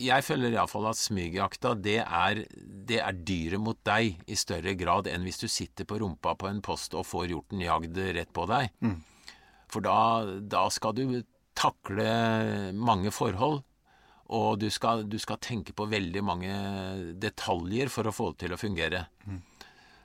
jeg 0.00 0.24
føler 0.24 0.54
iallfall 0.54 0.88
at 0.90 0.98
smygjakta, 1.00 1.74
det 1.80 2.00
er, 2.02 2.42
det 2.88 3.00
er 3.02 3.16
dyret 3.16 3.62
mot 3.62 3.78
deg 3.86 4.20
i 4.30 4.36
større 4.38 4.74
grad 4.78 5.08
enn 5.10 5.24
hvis 5.26 5.40
du 5.42 5.48
sitter 5.50 5.88
på 5.88 6.00
rumpa 6.02 6.34
på 6.38 6.48
en 6.50 6.62
post 6.64 6.96
og 6.98 7.06
får 7.08 7.30
hjorten 7.32 7.62
jagd 7.64 8.00
rett 8.16 8.32
på 8.36 8.46
deg. 8.50 8.70
Mm. 8.84 8.98
For 9.70 9.84
da, 9.84 9.96
da, 10.40 10.66
skal 10.72 10.96
du 10.96 11.04
takle 11.58 12.72
mange 12.74 13.12
forhold. 13.14 13.62
Og 14.30 14.60
du 14.62 14.68
skal, 14.70 15.04
du 15.10 15.18
skal, 15.18 15.40
tenke 15.42 15.74
på 15.74 15.88
veldig 15.90 16.22
mange 16.22 16.54
detaljer 17.18 17.90
for 17.90 18.06
å 18.06 18.14
få 18.14 18.30
det 18.32 18.44
til 18.44 18.54
å 18.54 18.60
fungere. 18.60 19.04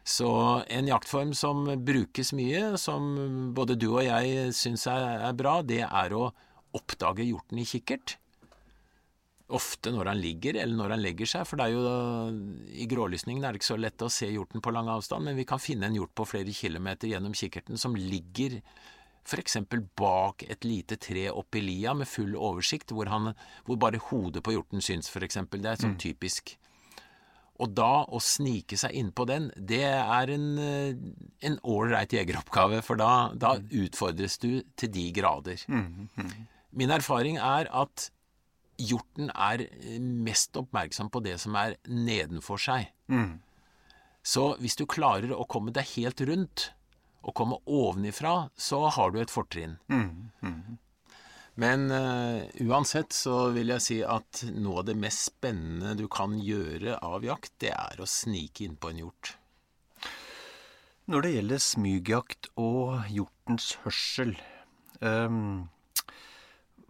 Så 0.05 0.27
en 0.69 0.89
jaktform 0.89 1.33
som 1.37 1.65
brukes 1.85 2.31
mye, 2.37 2.75
som 2.77 3.53
både 3.57 3.77
du 3.77 3.87
og 3.91 4.03
jeg 4.05 4.51
syns 4.53 4.85
er, 4.89 5.25
er, 5.29 5.33
bra, 5.37 5.59
det 5.65 5.81
er 5.85 6.13
å 6.13 6.27
oppdage 6.77 7.25
hjorten 7.25 7.61
i 7.61 7.65
kikkert. 7.69 8.17
Ofte 9.53 9.93
når 9.93 10.09
han 10.09 10.21
ligger, 10.21 10.57
eller 10.61 10.77
når 10.77 10.95
han 10.95 11.03
legger 11.05 11.29
seg, 11.29 11.45
for 11.49 11.61
det 11.61 11.67
er 11.67 11.73
jo 11.73 12.69
i 12.73 12.85
grålysningen 12.89 13.45
er 13.45 13.53
det 13.53 13.61
ikke 13.61 13.73
så 13.73 13.81
lett 13.81 14.05
å 14.05 14.11
se 14.13 14.29
hjorten 14.29 14.61
på 14.61 14.73
lang 14.73 14.89
avstand, 14.93 15.25
men 15.25 15.37
vi 15.37 15.45
kan 15.49 15.61
finne 15.61 15.89
en 15.89 15.97
hjort 15.97 16.13
på 16.17 16.25
flere 16.29 16.53
kilometer 16.53 17.09
gjennom 17.09 17.33
kikkerten 17.37 17.81
som 17.81 17.97
ligger 17.97 18.57
f.eks. 19.25 19.57
bak 19.97 20.45
et 20.45 20.67
lite 20.67 20.99
tre 21.01 21.27
oppi 21.33 21.63
lia 21.63 21.95
med 21.97 22.09
full 22.09 22.35
oversikt, 22.37 22.93
hvor, 22.93 23.09
han, 23.09 23.33
hvor 23.65 23.79
bare 23.81 24.01
hodet 24.11 24.43
på 24.45 24.53
hjorten 24.55 24.83
syns, 24.85 25.09
f.eks. 25.09 25.41
Det 25.51 25.65
er 25.65 25.81
sånn 25.81 25.95
mm. 25.97 26.01
typisk. 26.03 26.55
Og 27.63 27.71
da 27.71 28.03
å 28.11 28.19
snike 28.19 28.77
seg 28.77 28.97
innpå 28.99 29.25
den, 29.29 29.47
det 29.55 29.85
er 29.87 30.33
en 30.35 31.55
ålreit 31.63 32.13
jegeroppgave, 32.17 32.81
for 32.83 32.99
da, 32.99 33.31
da, 33.31 33.55
mm. 33.61 33.71
utfordres 33.85 34.37
du 34.43 34.49
til 34.75 34.91
de 34.91 35.07
grader. 35.15 35.63
Mm, 35.71 36.09
mm. 36.19 36.35
Min 36.75 36.91
erfaring 36.91 37.39
er 37.39 37.71
at 37.71 38.09
hjorten 38.75 39.31
er 39.31 39.63
mest 40.03 40.57
oppmerksom 40.59 41.09
på 41.13 41.23
det 41.23 41.37
som 41.39 41.55
er 41.55 41.77
nedenfor 41.87 42.59
seg. 42.59 42.91
Mm. 43.07 43.37
Så 44.25 44.49
hvis 44.59 44.75
du 44.75 44.83
klarer 44.89 45.31
å 45.31 45.47
komme 45.47 45.71
deg 45.71 45.87
helt 45.95 46.23
rundt, 46.27 46.71
å 47.25 47.33
komme 47.33 47.57
ovenifra, 47.65 48.49
så 48.55 48.85
har 48.93 49.13
du 49.13 49.21
et 49.21 49.33
fortrinn. 49.33 49.79
Mm, 49.89 50.31
mm. 50.45 50.77
Men 51.55 51.87
uh, 51.91 52.43
uansett 52.67 53.15
så 53.15 53.49
vil 53.55 53.71
jeg 53.71 53.83
si 53.83 53.97
at 54.03 54.43
noe 54.51 54.81
av 54.81 54.89
det 54.89 54.97
mest 54.99 55.29
spennende 55.31 55.95
du 55.97 56.05
kan 56.11 56.35
gjøre 56.43 56.99
av 56.99 57.25
jakt, 57.25 57.53
det 57.63 57.71
er 57.73 58.01
å 58.01 58.09
snike 58.09 58.67
innpå 58.67 58.91
en 58.91 59.05
hjort. 59.05 59.35
Når 61.05 61.21
det 61.21 61.31
gjelder 61.35 61.61
smygjakt 61.61 62.49
og 62.57 63.05
hjortens 63.13 63.75
hørsel 63.83 64.33
um, 64.99 65.69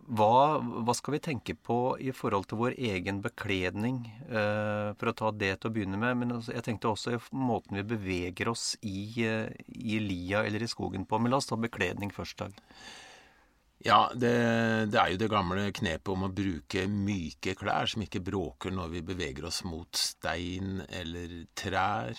hva, 0.05 0.59
hva, 0.61 0.93
skal 0.93 1.15
vi 1.15 1.21
tenke 1.23 1.55
på 1.57 1.95
i 1.97 2.11
forhold 2.13 2.45
til 2.49 2.59
vår 2.59 2.75
egen 2.77 3.23
bekledning, 3.23 4.03
eh, 4.29 4.91
for 4.99 5.09
å 5.09 5.15
ta 5.17 5.31
det 5.33 5.55
til 5.59 5.71
å 5.71 5.73
begynne 5.73 5.97
med? 5.97 6.19
Men 6.19 6.35
altså, 6.37 6.53
jeg 6.53 6.65
tenkte 6.67 6.91
også 6.91 7.15
i 7.15 7.21
måten 7.33 7.79
vi 7.79 7.87
beveger 7.95 8.51
oss 8.51 8.75
i, 8.85 9.25
eh, 9.25 9.49
i, 9.73 9.97
lia 9.99 10.43
eller 10.45 10.61
i 10.61 10.69
skogen 10.69 11.07
på. 11.09 11.17
Men 11.17 11.33
la 11.33 11.41
oss 11.41 11.49
ta 11.49 11.57
bekledning 11.57 12.13
først, 12.13 12.37
Dag. 12.37 12.53
Ja, 13.85 14.11
det, 14.13 14.33
det, 14.93 14.99
er 14.99 15.11
jo 15.13 15.19
det 15.21 15.29
gamle 15.29 15.67
knepet 15.73 16.13
om 16.13 16.25
å 16.25 16.33
bruke 16.33 16.85
myke 16.89 17.53
klær 17.57 17.89
som 17.89 18.05
ikke 18.05 18.23
bråker 18.23 18.73
når 18.73 18.93
vi 18.93 19.03
beveger 19.05 19.45
oss 19.49 19.63
mot 19.65 19.89
stein 19.97 20.83
eller 20.89 21.43
trær. 21.57 22.17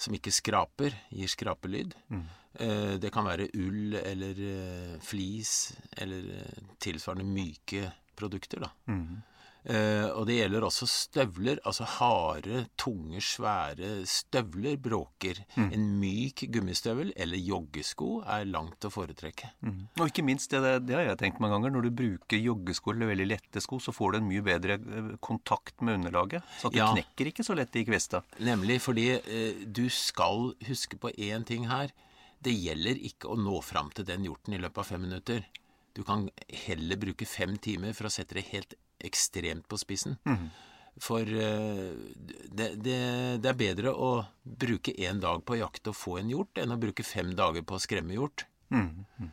Som 0.00 0.16
ikke 0.16 0.32
skraper, 0.32 0.94
gir 1.12 1.28
skrapelyd. 1.28 1.92
Mm. 2.08 2.22
Eh, 2.64 2.94
det 3.02 3.12
kan 3.14 3.28
være 3.28 3.50
ull 3.60 3.94
eller 4.00 4.40
eh, 4.42 4.94
flis 5.04 5.72
eller 6.00 6.30
eh, 6.40 6.70
tilsvarende 6.82 7.28
myke 7.28 7.90
produkter. 8.16 8.64
da. 8.64 8.70
Mm. 8.88 9.20
Og 9.60 10.22
det 10.28 10.38
gjelder 10.38 10.64
også 10.64 10.86
støvler. 10.88 11.58
Altså 11.68 11.86
harde, 11.98 12.64
tunge, 12.80 13.20
svære 13.24 14.06
støvler 14.08 14.78
bråker. 14.80 15.42
Mm. 15.56 15.68
En 15.76 15.86
myk 16.00 16.46
gummistøvel 16.52 17.12
eller 17.16 17.40
joggesko 17.44 18.10
er 18.24 18.48
langt 18.48 18.86
å 18.86 18.92
foretrekke. 18.92 19.52
Mm. 19.66 19.82
Og 19.98 20.06
ikke 20.08 20.24
minst, 20.26 20.50
det, 20.52 20.74
det, 20.88 20.96
har 20.96 21.06
jeg 21.10 21.20
tenkt 21.20 21.42
mange 21.42 21.58
ganger, 21.58 21.74
når 21.76 21.88
du 21.88 21.98
bruker 22.02 22.40
joggesko 22.40 22.94
eller 22.94 23.12
veldig 23.12 23.28
lette 23.28 23.62
sko, 23.62 23.80
så 23.82 23.94
får 23.94 24.14
du 24.14 24.20
en 24.20 24.28
mye 24.30 24.44
bedre 24.46 24.78
kontakt 25.24 25.84
med 25.84 26.00
underlaget. 26.00 26.46
Så 26.60 26.70
at 26.70 26.76
du 26.76 26.80
ja. 26.80 26.90
knekker 26.94 27.30
ikke 27.30 27.46
så 27.46 27.56
lett 27.58 27.76
i 27.76 27.84
kvista. 27.88 28.22
Nemlig 28.44 28.80
fordi 28.84 29.08
eh, 29.18 29.64
du 29.66 29.86
skal 29.92 30.52
huske 30.68 31.00
på 31.00 31.12
én 31.16 31.46
ting 31.48 31.68
her. 31.70 31.92
Det 32.40 32.52
gjelder 32.56 33.00
ikke 33.10 33.28
å 33.30 33.36
nå 33.36 33.60
fram 33.64 33.90
til 33.94 34.06
den 34.08 34.24
hjorten 34.24 34.56
i 34.56 34.60
løpet 34.60 34.82
av 34.82 34.92
fem 34.94 35.04
minutter. 35.04 35.44
Du 35.96 36.04
kan 36.06 36.28
heller 36.66 37.00
bruke 37.00 37.26
fem 37.28 37.56
timer 37.60 37.92
for 37.96 38.08
å 38.08 38.12
sette 38.14 38.38
det 38.38 38.46
helt 38.52 38.76
ekstremt 39.06 39.68
på 39.70 39.78
spissen. 39.80 40.18
Mm. 40.28 40.48
For 41.00 41.24
uh, 41.24 41.92
det, 42.18 42.72
det, 42.82 42.98
det, 43.40 43.48
er 43.48 43.58
bedre 43.58 43.94
å 43.94 44.10
bruke 44.42 44.92
én 44.98 45.22
dag 45.22 45.44
på 45.46 45.56
å 45.56 45.62
jakte 45.62 45.92
og 45.92 45.98
få 45.98 46.18
en 46.20 46.32
hjort, 46.32 46.58
enn 46.60 46.74
å 46.74 46.80
bruke 46.80 47.06
fem 47.06 47.32
dager 47.38 47.64
på 47.64 47.78
å 47.78 47.82
skremme 47.82 48.16
hjort. 48.18 48.46
Mm. 48.70 49.06
Mm. 49.18 49.30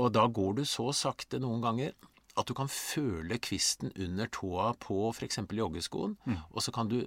Og 0.00 0.08
da 0.16 0.22
går 0.24 0.54
du 0.56 0.62
så 0.64 0.86
sakte 0.96 1.36
noen 1.40 1.60
ganger 1.60 1.92
at 2.34 2.48
du 2.48 2.54
kan 2.56 2.70
føle 2.70 3.38
kvisten 3.42 3.92
under 3.94 4.30
tåa 4.32 4.72
på 4.80 4.96
f.eks. 5.12 5.42
joggeskoen, 5.52 6.16
mm. 6.26 6.40
og 6.50 6.64
så 6.64 6.72
kan 6.74 6.90
du 6.90 7.04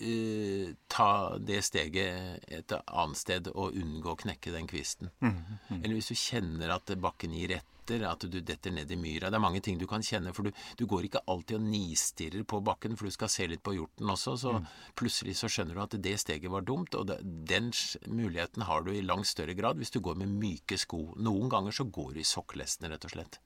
uh, 0.00 0.74
ta 0.92 1.10
det 1.38 1.62
steget 1.66 2.44
et 2.48 2.74
annet 2.86 3.20
sted 3.20 3.48
og 3.54 3.76
unngå 3.76 4.12
å 4.12 4.20
knekke 4.20 4.52
den 4.54 4.68
kvisten. 4.70 5.10
Mm, 5.20 5.38
mm. 5.68 5.80
Eller 5.80 5.96
hvis 5.96 6.12
du 6.12 6.18
kjenner 6.18 6.74
at 6.76 6.92
bakken 7.00 7.34
gir 7.36 7.56
etter, 7.58 8.02
at 8.08 8.24
du 8.26 8.40
detter 8.40 8.74
ned 8.74 8.90
i 8.90 8.98
myra. 8.98 9.30
Det 9.30 9.38
er 9.38 9.42
mange 9.44 9.62
ting 9.62 9.78
du 9.78 9.86
kan 9.86 10.02
kjenne, 10.02 10.32
for 10.34 10.48
du, 10.48 10.62
du 10.78 10.86
går 10.90 11.06
ikke 11.06 11.22
alltid 11.30 11.60
og 11.60 11.68
nistirrer 11.68 12.42
på 12.48 12.60
bakken, 12.66 12.96
for 12.98 13.06
du 13.06 13.14
skal 13.14 13.30
se 13.30 13.46
litt 13.46 13.62
på 13.66 13.76
hjorten 13.76 14.10
også. 14.10 14.36
Så 14.42 14.54
mm. 14.56 14.68
plutselig 14.98 15.36
så 15.38 15.50
skjønner 15.52 15.78
du 15.78 15.84
at 15.84 15.98
det 16.02 16.16
steget 16.22 16.52
var 16.52 16.66
dumt, 16.66 16.98
og 16.98 17.06
det, 17.12 17.20
den 17.22 17.70
muligheten 18.10 18.66
har 18.66 18.82
du 18.82 18.92
i 18.94 19.04
langt 19.06 19.30
større 19.30 19.54
grad 19.58 19.78
hvis 19.78 19.94
du 19.94 20.00
går 20.02 20.18
med 20.22 20.34
myke 20.34 20.78
sko. 20.80 21.12
Noen 21.16 21.52
ganger 21.52 21.78
så 21.78 21.86
går 21.86 22.16
du 22.16 22.22
i 22.22 22.26
sokklestene, 22.26 22.90
rett 22.90 23.06
og 23.06 23.14
slett. 23.14 23.40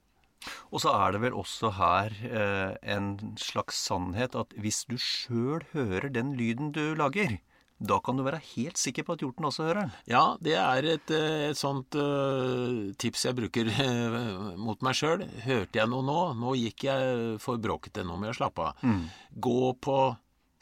Og 0.71 0.81
så 0.83 0.93
er 0.95 1.13
det 1.13 1.21
vel 1.25 1.37
også 1.37 1.73
her 1.77 2.15
eh, 2.27 2.73
en 2.95 3.13
slags 3.39 3.79
sannhet 3.87 4.35
at 4.37 4.53
hvis 4.57 4.83
du 4.89 4.97
sjøl 4.97 5.65
hører 5.75 6.09
den 6.13 6.33
lyden 6.39 6.71
du 6.75 6.93
lager, 6.97 7.37
da 7.81 7.97
kan 8.03 8.17
du 8.17 8.23
være 8.25 8.41
helt 8.51 8.77
sikker 8.77 9.05
på 9.05 9.15
at 9.15 9.23
hjorten 9.23 9.47
også 9.47 9.65
hører 9.65 9.79
den. 9.81 9.93
Ja, 10.11 10.23
det 10.43 10.53
er 10.59 10.87
et, 10.95 11.13
eh, 11.17 11.47
et 11.49 11.57
sånt 11.57 11.97
uh, 11.97 12.91
tips 13.01 13.25
jeg 13.25 13.37
bruker 13.39 13.71
uh, 13.73 14.51
mot 14.61 14.81
meg 14.85 14.97
sjøl. 14.97 15.25
Hørte 15.45 15.81
jeg 15.81 15.89
noe 15.89 16.05
nå? 16.05 16.19
Nå 16.37 16.53
gikk 16.59 16.85
jeg 16.85 17.39
for 17.41 17.61
bråkete, 17.61 18.05
nå 18.05 18.19
må 18.21 18.29
jeg 18.29 18.37
slappe 18.37 18.69
av. 18.69 18.85
Mm. 18.85 19.07
Gå 19.47 19.73
på 19.81 19.97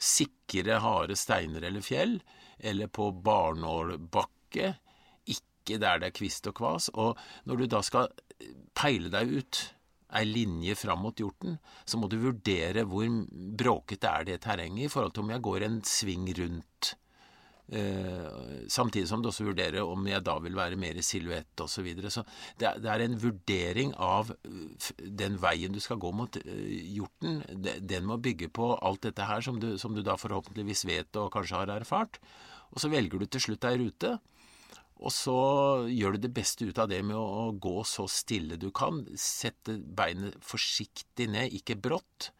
sikre, 0.00 0.80
harde 0.80 1.18
steiner 1.20 1.68
eller 1.68 1.84
fjell, 1.84 2.16
eller 2.56 2.88
på 2.88 3.10
barnålbakke. 3.12 4.72
Ikke 5.28 5.76
der 5.76 6.00
det 6.00 6.10
er 6.10 6.16
kvist 6.16 6.48
og 6.48 6.56
kvas. 6.56 6.88
Og 6.96 7.20
når 7.44 7.60
du 7.60 7.70
da 7.76 7.84
skal 7.84 8.08
peile 8.76 9.12
deg 9.12 9.36
ut 9.40 9.62
ei 10.18 10.26
linje 10.26 10.74
fram 10.74 11.04
mot 11.04 11.20
hjorten, 11.20 11.58
så 11.86 11.98
må 12.00 12.08
du 12.10 12.18
vurdere 12.22 12.82
hvor 12.88 13.06
bråkete 13.30 14.10
er 14.10 14.26
det 14.26 14.40
terrenget 14.46 14.88
i 14.88 14.90
forhold 14.90 15.14
til 15.14 15.26
om 15.26 15.30
jeg 15.34 15.44
går 15.46 15.66
en 15.66 15.78
sving 15.86 16.26
rundt. 16.40 16.94
Eh, 17.70 18.66
samtidig 18.66 19.06
som 19.06 19.22
du 19.22 19.28
også 19.30 19.44
vurderer 19.46 19.86
om 19.86 20.06
jeg 20.10 20.24
da 20.26 20.34
vil 20.42 20.56
være 20.58 20.78
mer 20.80 20.98
i 20.98 21.04
silhuett 21.06 21.62
osv. 21.62 21.76
Så, 21.76 21.84
videre. 21.86 22.10
så 22.10 22.24
det 22.58 22.66
er, 22.66 22.80
det 22.82 22.90
er, 22.90 23.04
en 23.04 23.20
vurdering 23.22 23.92
av 23.94 24.32
den 24.98 25.38
veien 25.38 25.70
du 25.70 25.78
skal 25.82 26.00
gå 26.02 26.10
mot 26.10 26.40
hjorten. 26.42 27.44
Den 27.62 28.08
må 28.10 28.18
bygge 28.18 28.50
på 28.50 28.72
alt 28.74 29.06
dette 29.06 29.28
her 29.28 29.46
som 29.46 29.62
du, 29.62 29.76
som 29.78 29.94
du 29.94 30.02
da 30.02 30.18
forhåpentligvis 30.18 30.82
vet 30.90 31.20
og 31.22 31.30
kanskje 31.36 31.62
har 31.62 31.70
erfart. 31.76 32.18
Og 32.74 32.82
så 32.82 32.90
velger 32.90 33.22
du 33.22 33.30
til 33.30 33.46
slutt 33.46 33.70
ei 33.70 33.76
rute. 33.78 34.16
Og 35.00 35.12
så 35.14 35.34
gjør 35.88 36.16
du 36.16 36.26
det 36.26 36.32
beste 36.36 36.66
ut 36.68 36.78
av 36.80 36.90
det 36.90 37.00
med 37.06 37.16
å, 37.16 37.50
gå 37.56 37.80
så 37.88 38.04
stille 38.10 38.58
du 38.60 38.68
kan. 38.74 39.00
Sette 39.16 39.78
beinet 39.80 40.36
forsiktig 40.44 41.30
ned, 41.32 41.56
ikke 41.56 41.78
brått. 41.80 42.30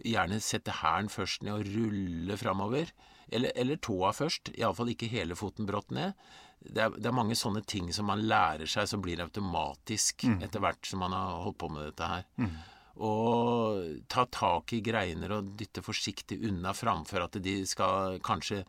Gjerne 0.00 0.38
sette 0.40 0.78
hælen 0.80 1.10
først 1.12 1.44
ned 1.44 1.58
og 1.58 1.72
rulle 1.74 2.38
framover. 2.40 2.92
Eller, 3.28 3.52
eller 3.58 3.80
tåa 3.84 4.14
først. 4.16 4.54
Iallfall 4.56 4.94
ikke 4.94 5.10
hele 5.12 5.36
foten 5.36 5.68
brått 5.68 5.92
ned. 5.94 6.16
Det 6.60 6.82
er, 6.86 6.96
det 6.96 7.08
er, 7.08 7.16
mange 7.16 7.36
sånne 7.38 7.62
ting 7.68 7.88
som 7.92 8.08
man 8.08 8.24
lærer 8.28 8.68
seg 8.68 8.88
som 8.88 9.00
blir 9.04 9.20
automatisk 9.24 10.26
mm. 10.28 10.40
etter 10.44 10.60
hvert 10.60 10.88
som 10.88 11.00
man 11.04 11.16
har 11.16 11.42
holdt 11.44 11.58
på 11.60 11.70
med 11.72 11.90
dette 11.90 12.08
her. 12.08 12.24
Mm. 12.40 12.54
Og 13.00 13.84
ta 14.12 14.26
tak 14.28 14.74
i 14.76 14.80
greiner 14.84 15.36
og 15.36 15.52
dytte 15.56 15.84
forsiktig 15.84 16.40
unna 16.48 16.72
framfor 16.76 17.24
at 17.24 17.38
de 17.44 17.60
skal 17.68 18.18
kanskje 18.24 18.62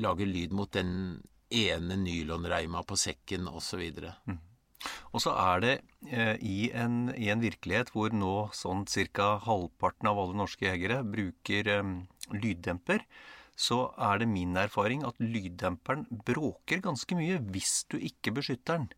lage 0.00 0.28
lyd 0.28 0.54
mot 0.56 0.70
den 0.72 0.94
ene 1.50 1.96
nylonreima 2.00 2.82
på 2.86 2.98
sekken 2.98 3.48
osv. 3.48 3.84
Mm. 4.26 4.38
Og 5.14 5.22
så 5.24 5.32
er 5.40 5.62
det 5.64 5.74
eh, 6.10 6.36
i, 6.44 6.58
en, 6.74 7.08
i, 7.14 7.30
en, 7.32 7.42
virkelighet 7.42 7.92
hvor 7.94 8.12
nå 8.14 8.50
sånn 8.54 8.84
ca. 8.86 9.36
halvparten 9.46 10.10
av 10.10 10.20
alle 10.20 10.38
norske 10.42 10.68
jegere 10.68 11.02
bruker 11.06 11.72
eh, 11.72 11.94
lyddemper, 12.34 13.06
så 13.56 13.86
er 13.96 14.20
det 14.20 14.28
min 14.28 14.56
erfaring 14.60 15.02
at 15.08 15.16
lyddemperen 15.22 16.04
bråker 16.28 16.84
ganske 16.84 17.16
mye 17.16 17.40
hvis 17.54 17.86
du 17.90 17.96
ikke 17.96 18.34
beskytter 18.36 18.82
den. 18.82 18.88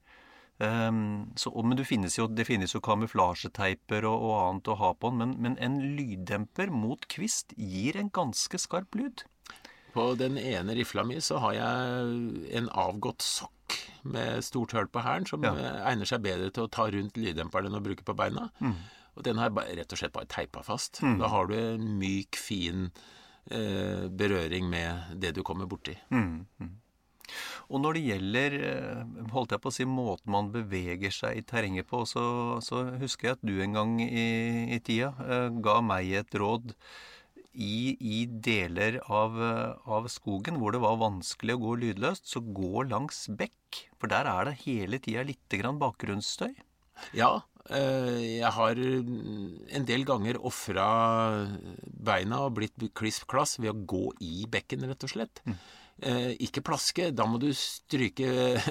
Um, 0.58 1.30
så, 1.38 1.52
men 1.62 1.78
finnes 1.86 2.16
jo, 2.18 2.24
det 2.26 2.48
finnes 2.48 2.72
jo 2.74 2.80
kamuflasjeteiper 2.82 4.02
og, 4.08 4.24
og, 4.26 4.32
annet 4.40 4.70
å 4.72 4.74
ha 4.80 4.88
på 4.98 5.12
den, 5.12 5.20
men, 5.20 5.34
men 5.44 5.54
en 5.62 5.76
lyddemper 5.94 6.72
mot 6.74 7.06
kvist 7.06 7.54
gir 7.54 7.94
en 8.00 8.10
ganske 8.10 8.58
skarp 8.58 8.98
lyd. 8.98 9.22
På 9.94 10.12
den 10.18 10.38
ene 10.38 10.76
rifla 10.76 11.04
mi 11.06 11.20
så 11.24 11.40
har 11.42 11.56
jeg 11.56 12.48
en 12.60 12.68
avgått 12.70 13.24
sokk 13.24 13.76
med 14.08 14.44
stort 14.44 14.72
høl 14.76 14.88
på 14.92 15.02
hælen, 15.04 15.26
som 15.28 15.44
ja. 15.44 15.54
egner 15.90 16.08
seg 16.08 16.22
bedre 16.24 16.50
til 16.54 16.66
å 16.66 16.72
ta 16.72 16.88
rundt 16.92 17.18
lyddemperen 17.18 17.68
enn 17.68 17.78
å 17.80 17.84
bruke 17.84 18.06
på 18.06 18.16
beina. 18.16 18.48
Mm. 18.62 18.76
Og 19.18 19.24
den 19.26 19.40
har 19.40 19.50
jeg 19.50 19.78
rett 19.80 19.94
og 19.94 20.00
slett 20.00 20.14
bare 20.14 20.30
teipa 20.30 20.62
fast. 20.66 21.02
Mm. 21.02 21.16
Da 21.22 21.30
har 21.32 21.48
du 21.50 21.56
en 21.58 21.88
myk, 21.98 22.38
fin 22.38 22.88
eh, 23.50 24.06
berøring 24.08 24.68
med 24.70 25.18
det 25.20 25.34
du 25.36 25.42
kommer 25.46 25.70
borti. 25.70 25.96
Mm. 26.14 26.44
mm. 26.60 26.76
Og 27.68 27.82
når 27.84 27.98
det 27.98 28.02
gjelder 28.06 28.54
eh, 28.70 29.00
holdt 29.34 29.52
jeg 29.52 29.60
på 29.60 29.68
å 29.68 29.74
si, 29.74 29.84
måten 29.84 30.32
man 30.32 30.48
beveger 30.54 31.12
seg 31.12 31.36
i 31.36 31.44
terrenget 31.44 31.88
på, 31.90 32.00
så, 32.08 32.24
så 32.64 32.86
husker 33.02 33.28
jeg 33.28 33.36
at 33.36 33.44
du 33.44 33.58
en 33.60 33.76
gang 33.76 33.98
i, 34.00 34.28
i 34.72 34.78
tida 34.80 35.12
eh, 35.26 35.48
ga 35.64 35.78
meg 35.84 36.14
et 36.22 36.38
råd 36.40 36.72
i, 37.58 37.96
i 37.98 38.22
deler 38.26 39.00
av, 39.10 39.36
av, 39.88 40.06
skogen 40.12 40.60
hvor 40.60 40.74
det 40.74 40.82
var 40.82 41.00
vanskelig 41.00 41.56
å 41.56 41.62
gå 41.64 41.74
lydløst, 41.82 42.28
så 42.30 42.42
gå 42.42 42.84
langs 42.88 43.26
bekk. 43.28 43.84
For 43.98 44.10
der 44.10 44.30
er 44.30 44.48
det 44.48 44.60
hele 44.64 45.00
tida 45.02 45.26
litt 45.26 45.58
grann 45.58 45.80
bakgrunnsstøy. 45.82 46.54
Ja, 47.18 47.32
eh, 47.70 48.38
jeg 48.38 48.52
har 48.54 48.78
en 48.78 49.90
del 49.90 50.06
ganger 50.06 50.40
ofra 50.46 50.86
beina 51.84 52.44
og 52.46 52.56
blitt 52.58 52.88
kliss 52.98 53.22
klass 53.28 53.58
ved 53.58 53.74
å 53.74 53.86
gå 53.90 54.04
i 54.24 54.46
bekken, 54.50 54.86
rett 54.88 55.06
og 55.06 55.14
slett. 55.16 55.42
Mm. 55.46 55.58
ikke 56.46 56.62
plaske. 56.62 57.10
Da 57.10 57.24
må 57.26 57.40
du 57.42 57.48
stryke 57.58 58.28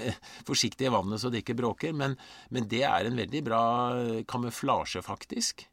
forsiktig 0.47 0.88
i 0.88 0.91
vannet 0.93 1.19
så 1.19 1.31
det 1.31 1.43
ikke 1.43 1.59
bråker. 1.59 1.91
Men, 1.91 2.15
men 2.55 2.71
det 2.71 2.85
er 2.88 3.07
en 3.07 3.19
veldig 3.19 3.41
bra 3.43 3.63
kamuflasje, 4.31 5.03
faktisk. 5.03 5.67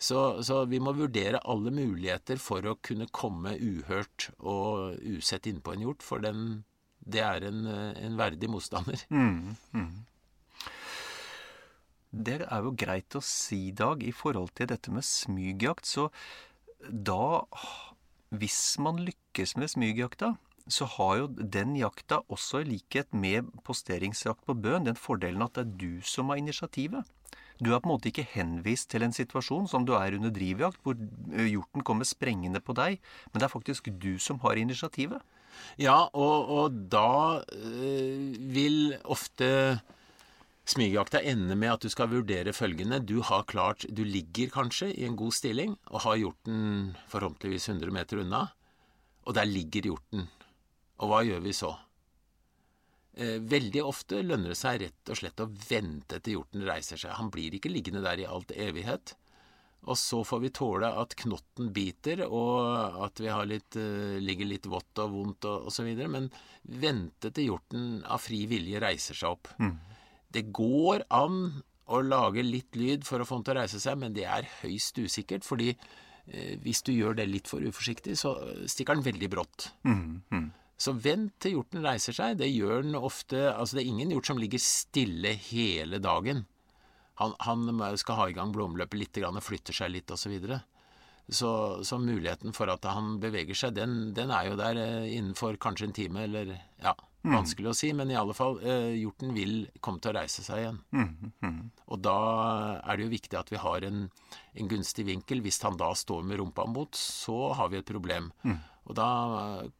Så, 0.00 0.40
så, 0.46 0.62
vi 0.64 0.80
må 0.80 0.94
vurdere 0.96 1.42
alle 1.44 1.72
muligheter 1.76 2.40
for 2.40 2.64
å 2.64 2.78
kunne 2.80 3.10
komme 3.12 3.52
uhørt 3.60 4.30
og 4.38 4.96
usett 5.04 5.48
innpå 5.50 5.74
en 5.74 5.84
hjort, 5.84 6.04
for 6.04 6.24
den, 6.24 6.62
det 7.04 7.20
er 7.20 7.44
en, 7.50 7.66
en 7.68 8.16
verdig 8.16 8.48
motstander. 8.48 9.04
Mm, 9.12 9.58
mm. 9.76 9.90
Det 12.10 12.40
er 12.42 12.64
jo 12.64 12.72
greit 12.74 13.14
å 13.14 13.22
si, 13.22 13.70
Dag, 13.76 14.02
i 14.02 14.10
forhold 14.10 14.54
til 14.58 14.70
dette 14.72 14.90
med 14.90 15.06
smygjakt. 15.06 15.86
Så 15.86 16.08
da 16.80 17.44
Hvis 18.30 18.78
man 18.78 19.02
lykkes 19.02 19.56
med 19.58 19.70
smygjakta, 19.70 20.36
så 20.70 20.86
har 20.86 21.16
jo 21.18 21.26
den 21.34 21.74
jakta 21.74 22.20
også 22.30 22.60
i 22.62 22.68
likhet 22.68 23.12
med 23.12 23.48
posteringsjakt 23.66 24.44
på 24.46 24.54
bøn 24.54 24.86
den 24.86 24.98
fordelen 24.98 25.42
at 25.42 25.56
det 25.56 25.64
er 25.64 25.72
du 25.80 26.06
som 26.06 26.30
har 26.30 26.38
initiativet. 26.38 27.02
Du 27.60 27.74
er 27.74 27.80
på 27.80 27.90
en 27.90 27.94
måte 27.94 28.08
ikke 28.08 28.28
henvist 28.32 28.88
til 28.92 29.04
en 29.04 29.12
situasjon 29.12 29.68
som 29.68 29.84
du 29.84 29.92
er 29.98 30.16
under 30.16 30.32
drivjakt, 30.32 30.80
hvor 30.84 30.96
hjorten 31.44 31.84
kommer 31.84 32.08
sprengende 32.08 32.62
på 32.64 32.72
deg, 32.78 32.96
men 33.30 33.40
det 33.40 33.46
er 33.46 33.52
faktisk 33.52 33.90
du 34.00 34.14
som 34.22 34.40
har 34.44 34.56
initiativet. 34.60 35.20
Ja, 35.80 36.06
og, 36.16 36.48
og 36.48 36.76
da 36.92 37.42
øh, 37.52 38.36
vil 38.54 38.94
ofte 39.04 39.80
smygjakta 40.70 41.20
ende 41.26 41.56
med 41.58 41.74
at 41.74 41.84
du 41.84 41.90
skal 41.92 42.10
vurdere 42.12 42.54
følgende. 42.56 43.02
Du 43.02 43.20
har 43.26 43.44
klart 43.50 43.86
Du 43.90 44.04
ligger 44.04 44.52
kanskje 44.54 44.92
i 44.94 45.04
en 45.04 45.18
god 45.18 45.34
stilling 45.36 45.76
og 45.90 46.04
har 46.06 46.20
hjorten 46.20 46.96
forhåpentligvis 47.10 47.68
100 47.68 47.92
meter 47.92 48.22
unna, 48.24 48.46
og 49.26 49.34
der 49.34 49.44
ligger 49.44 49.90
hjorten. 49.90 50.28
Og 51.00 51.10
hva 51.10 51.22
gjør 51.26 51.44
vi 51.44 51.56
så? 51.56 51.74
Eh, 53.20 53.36
veldig 53.44 53.82
ofte 53.84 54.22
lønner 54.24 54.54
det 54.54 54.56
seg 54.56 54.78
rett 54.80 55.10
og 55.12 55.18
slett 55.18 55.42
å 55.44 55.50
vente 55.68 56.22
til 56.24 56.38
hjorten 56.38 56.64
reiser 56.64 57.00
seg. 57.00 57.12
Han 57.18 57.28
blir 57.32 57.52
ikke 57.56 57.72
liggende 57.72 58.00
der 58.04 58.22
i 58.22 58.28
alt 58.28 58.54
evighet. 58.56 59.12
Og 59.88 59.96
så 59.96 60.20
får 60.24 60.40
vi 60.42 60.50
tåle 60.56 60.88
at 61.02 61.14
knotten 61.22 61.70
biter, 61.72 62.22
og 62.28 62.98
at 63.04 63.20
vi 63.20 63.32
litt, 63.48 63.76
uh, 63.80 64.18
ligger 64.20 64.48
litt 64.48 64.68
vått 64.68 65.00
og 65.00 65.14
vondt 65.14 65.48
og 65.48 65.70
osv. 65.70 65.88
Men 66.12 66.28
vente 66.80 67.32
til 67.32 67.50
hjorten 67.50 68.02
av 68.04 68.20
fri 68.20 68.42
vilje 68.48 68.80
reiser 68.80 69.16
seg 69.16 69.36
opp. 69.36 69.52
Mm. 69.60 69.74
Det 70.30 70.44
går 70.52 71.06
an 71.16 71.40
å 71.90 72.02
lage 72.04 72.44
litt 72.44 72.76
lyd 72.76 73.08
for 73.08 73.20
å 73.20 73.26
få 73.26 73.40
den 73.40 73.48
til 73.48 73.56
å 73.56 73.60
reise 73.62 73.80
seg, 73.82 73.98
men 74.00 74.16
det 74.16 74.28
er 74.28 74.48
høyst 74.60 75.00
usikkert. 75.00 75.48
fordi 75.48 75.72
uh, 75.72 76.56
hvis 76.64 76.84
du 76.84 76.92
gjør 76.92 77.20
det 77.20 77.28
litt 77.28 77.48
for 77.48 77.64
uforsiktig, 77.64 78.16
så 78.20 78.36
stikker 78.68 79.00
den 79.00 79.08
veldig 79.08 79.32
brått. 79.32 79.72
Mm. 79.88 80.20
Mm. 80.28 80.50
Så 80.80 80.94
vent 80.96 81.34
til 81.42 81.58
hjorten 81.58 81.84
reiser 81.84 82.16
seg. 82.16 82.38
Det 82.40 82.48
gjør 82.48 82.86
den 82.86 82.96
ofte 82.96 83.50
Altså, 83.52 83.76
det 83.76 83.84
er 83.84 83.92
ingen 83.92 84.14
hjort 84.14 84.30
som 84.30 84.40
ligger 84.40 84.62
stille 84.64 85.34
hele 85.50 86.00
dagen. 86.00 86.46
Han, 87.20 87.34
han 87.44 87.98
skal 88.00 88.16
ha 88.16 88.28
i 88.30 88.36
gang 88.36 88.52
blodomløpet 88.54 88.96
litt, 88.96 89.18
og 89.28 89.42
flytter 89.44 89.76
seg 89.76 89.92
litt, 89.92 90.08
osv. 90.08 90.24
Så, 90.24 90.32
videre. 90.32 90.62
så 91.28 91.50
Så 91.84 91.98
muligheten 92.00 92.56
for 92.56 92.72
at 92.72 92.86
han 92.88 93.18
beveger 93.20 93.58
seg, 93.58 93.76
den, 93.76 94.14
den 94.16 94.32
er 94.32 94.48
jo 94.48 94.56
der 94.56 94.80
eh, 94.80 95.12
innenfor 95.18 95.60
kanskje 95.60 95.90
en 95.90 95.96
time, 96.00 96.24
eller 96.24 96.54
ja, 96.80 96.94
mm. 96.96 97.34
Vanskelig 97.34 97.74
å 97.74 97.76
si, 97.76 97.92
men 97.92 98.08
i 98.08 98.16
alle 98.16 98.32
fall, 98.36 98.56
eh, 98.64 98.96
hjorten 99.02 99.36
vil 99.36 99.68
komme 99.84 100.00
til 100.00 100.14
å 100.14 100.16
reise 100.16 100.46
seg 100.46 100.62
igjen. 100.62 100.80
Mm. 100.96 101.32
Mm. 101.44 101.60
Og 101.92 102.00
da 102.08 102.16
er 102.80 102.96
det 102.96 103.04
jo 103.04 103.12
viktig 103.18 103.36
at 103.36 103.52
vi 103.52 103.60
har 103.60 103.84
en, 103.84 104.06
en, 104.08 104.72
gunstig 104.72 105.04
vinkel. 105.12 105.44
Hvis 105.44 105.60
han 105.66 105.76
da 105.76 105.92
står 105.92 106.24
med 106.24 106.40
rumpa 106.40 106.64
mot, 106.72 106.96
så 106.96 107.52
har 107.58 107.68
vi 107.68 107.82
et 107.82 107.92
problem. 107.92 108.32
Og 108.88 108.96
da 108.96 109.10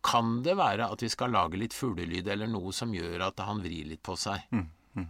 kan 0.06 0.40
det 0.44 0.56
være 0.58 0.90
at 0.92 1.02
vi 1.02 1.10
skal 1.10 1.32
lage 1.34 1.58
litt 1.58 1.74
fuglelyd 1.76 2.28
eller 2.30 2.50
noe 2.50 2.72
som 2.76 2.92
gjør 2.94 3.30
at 3.30 3.40
han 3.42 3.62
vrir 3.64 3.88
litt 3.88 4.02
på 4.06 4.16
seg. 4.18 4.44
Mm, 4.52 4.66
mm. 4.98 5.08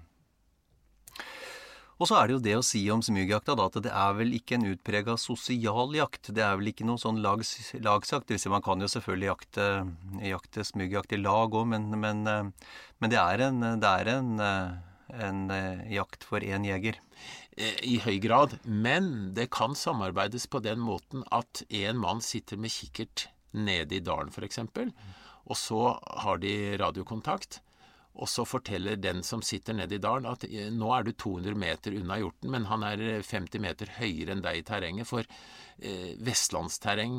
Og 2.00 2.08
så 2.08 2.16
er 2.16 2.28
det 2.28 2.36
jo 2.36 2.44
det 2.46 2.54
å 2.56 2.64
si 2.64 2.80
om 2.92 3.02
smugjakta 3.04 3.56
da, 3.58 3.66
at 3.68 3.80
det 3.84 3.90
er 3.92 4.14
vel 4.16 4.30
ikke 4.38 4.56
en 4.56 4.70
utprega 4.70 5.18
sosial 5.20 5.92
jakt. 5.98 6.30
Det 6.32 6.44
er 6.44 6.54
vel 6.56 6.70
ikke 6.72 6.86
noe 6.88 7.00
sånn 7.02 7.20
lags, 7.20 7.50
lagsjakt. 7.76 8.32
Man 8.48 8.64
kan 8.64 8.80
jo 8.80 8.88
selvfølgelig 8.88 9.28
jakte, 9.28 9.66
jakte 10.24 10.64
smugjakt 10.64 11.12
i 11.12 11.20
lag 11.20 11.52
òg, 11.52 11.66
men, 11.74 11.90
men, 12.00 12.22
men, 12.24 13.12
det 13.12 13.20
er 13.20 13.44
en, 13.50 13.60
det 13.82 13.90
er 13.90 14.12
en, 14.14 14.30
en 15.26 15.42
jakt 15.92 16.24
for 16.24 16.40
én 16.40 16.64
jeger. 16.64 17.02
I 17.60 17.98
høy 18.06 18.16
grad. 18.24 18.56
Men 18.64 19.34
det 19.36 19.50
kan 19.52 19.76
samarbeides 19.76 20.48
på 20.48 20.62
den 20.64 20.80
måten 20.80 21.26
at 21.28 21.66
en 21.68 22.00
mann 22.00 22.24
sitter 22.24 22.56
med 22.56 22.72
kikkert 22.72 23.26
nede 23.52 23.98
i 23.98 24.04
dalen 24.04 24.30
f.eks. 24.30 24.62
Og 25.50 25.56
så 25.58 25.82
har 26.24 26.38
de 26.42 26.54
radiokontakt. 26.78 27.60
og 28.20 28.28
så 28.28 28.44
forteller 28.44 28.98
den 29.00 29.22
som 29.22 29.40
sitter 29.40 29.72
nede 29.72 29.94
i 29.96 30.02
dalen 30.02 30.26
at 30.28 30.42
eh, 30.44 30.68
nå 30.74 30.90
er 30.92 31.06
du 31.06 31.12
200 31.14 31.54
meter 31.56 31.94
unna 31.96 32.18
hjorten, 32.18 32.50
men 32.52 32.66
han 32.68 32.82
er 32.84 33.22
50 33.22 33.56
eh, 33.56 33.62
meter 33.62 33.92
høyere 33.96 34.34
enn 34.34 34.42
deg 34.44 34.58
i 34.58 34.64
terrenget. 34.66 35.08
For 35.08 35.24
eh, 35.24 36.18
vestlandsterreng, 36.20 37.14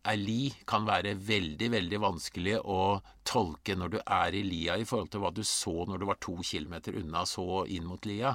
er 0.00 0.16
li, 0.16 0.52
kan 0.70 0.86
være 0.88 1.16
veldig, 1.18 1.70
veldig 1.74 2.00
vanskelig 2.06 2.56
å 2.62 2.80
tolke 3.26 3.76
når 3.76 3.94
du 3.96 4.00
er 4.06 4.38
i 4.38 4.44
lia 4.46 4.78
i 4.78 4.86
forhold 4.88 5.10
til 5.12 5.24
hva 5.26 5.34
du 5.34 5.42
så 5.44 5.74
når 5.90 6.00
du 6.00 6.08
var 6.08 6.22
to 6.22 6.38
kilometer 6.40 6.96
unna, 7.02 7.26
så 7.28 7.64
inn 7.66 7.90
mot 7.90 8.08
lia. 8.08 8.32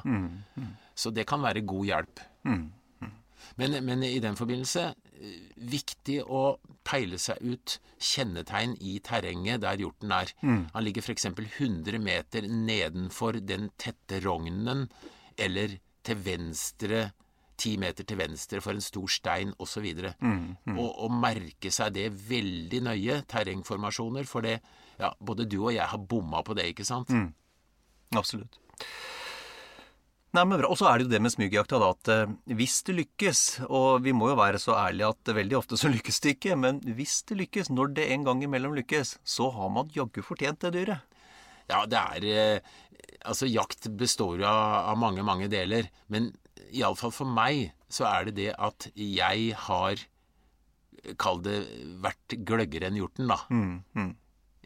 Så 0.94 1.16
det 1.16 1.26
kan 1.32 1.42
være 1.48 1.66
god 1.66 1.90
hjelp. 1.90 2.26
Men, 3.62 3.78
men 3.86 4.04
i 4.08 4.20
den 4.24 4.38
forbindelse 4.40 4.88
eh, 4.92 5.36
viktig 5.72 6.22
å 6.26 6.58
peile 6.88 7.20
seg 7.22 7.42
ut 7.42 7.78
kjennetegn 8.02 8.76
i 8.84 8.98
terrenget 9.04 9.64
der 9.64 9.82
hjorten 9.82 10.14
er. 10.14 10.34
Han 10.44 10.86
ligger 10.86 11.06
f.eks. 11.06 11.30
100 11.32 12.00
meter 12.04 12.48
nedenfor 12.50 13.40
den 13.42 13.72
tette 13.82 14.22
rognen, 14.26 14.88
eller 15.38 15.80
til 16.06 16.20
venstre 16.22 17.08
10 17.58 17.78
meter 17.80 18.04
til 18.08 18.20
venstre 18.20 18.60
for 18.64 18.76
en 18.76 18.84
stor 18.84 19.08
stein 19.12 19.54
osv. 19.64 19.86
Mm, 20.20 20.56
mm. 20.66 20.78
Og, 20.78 20.90
og 21.06 21.14
merke 21.16 21.72
seg 21.74 21.96
det 21.96 22.10
veldig 22.30 22.82
nøye, 22.90 23.22
terrengformasjoner, 23.32 24.28
for 24.28 24.46
det 24.46 24.58
ja, 25.00 25.12
både 25.20 25.48
du 25.50 25.62
og 25.62 25.74
jeg 25.76 25.88
har 25.92 26.08
bomma 26.12 26.44
på 26.46 26.56
det, 26.58 26.70
ikke 26.74 26.88
sant? 26.88 27.12
Mm. 27.12 27.32
Absolutt. 28.16 28.60
Nei, 30.36 30.44
men 30.44 30.60
bra. 30.60 30.70
Og 30.72 30.80
så 30.80 30.90
er 30.90 31.00
det 31.00 31.06
jo 31.06 31.12
det 31.14 31.22
med 31.24 31.32
smugjakta, 31.32 31.80
da, 31.80 31.92
at 31.96 32.10
eh, 32.12 32.32
hvis 32.60 32.80
det 32.88 32.98
lykkes, 32.98 33.42
og 33.70 34.04
vi 34.04 34.12
må 34.16 34.32
jo 34.34 34.40
være 34.40 34.60
så 34.60 34.76
ærlige 34.76 35.12
at 35.14 35.36
veldig 35.38 35.60
ofte 35.62 35.80
så 35.80 35.92
lykkes 35.94 36.20
det 36.26 36.36
ikke, 36.36 36.58
men 36.60 36.82
hvis 36.98 37.22
det 37.30 37.40
lykkes, 37.44 37.72
når 37.72 37.94
det 37.96 38.10
en 38.12 38.26
gang 38.28 38.44
imellom 38.44 38.76
lykkes, 38.76 39.18
så 39.24 39.48
har 39.56 39.72
man 39.72 39.94
jaggu 39.96 40.24
fortjent 40.26 40.66
det 40.66 40.74
dyret. 40.76 41.22
Ja, 41.72 41.86
det 41.90 42.02
er 42.02 42.28
eh, 42.32 42.74
Altså, 43.26 43.48
jakt 43.50 43.88
består 43.98 44.40
jo 44.42 44.46
av, 44.50 44.92
av 44.92 44.98
mange, 45.02 45.24
mange 45.26 45.48
deler. 45.50 45.88
Men 46.14 46.32
iallfall 46.74 47.14
for 47.14 47.30
meg 47.30 47.72
så 47.90 48.06
er 48.10 48.28
det 48.28 48.36
det 48.38 48.52
at 48.54 48.90
jeg 48.94 49.56
har 49.68 50.04
Kall 51.22 51.38
det 51.46 51.60
vært 52.02 52.34
gløggere 52.48 52.88
enn 52.90 52.96
hjorten, 52.98 53.28
da. 53.30 53.36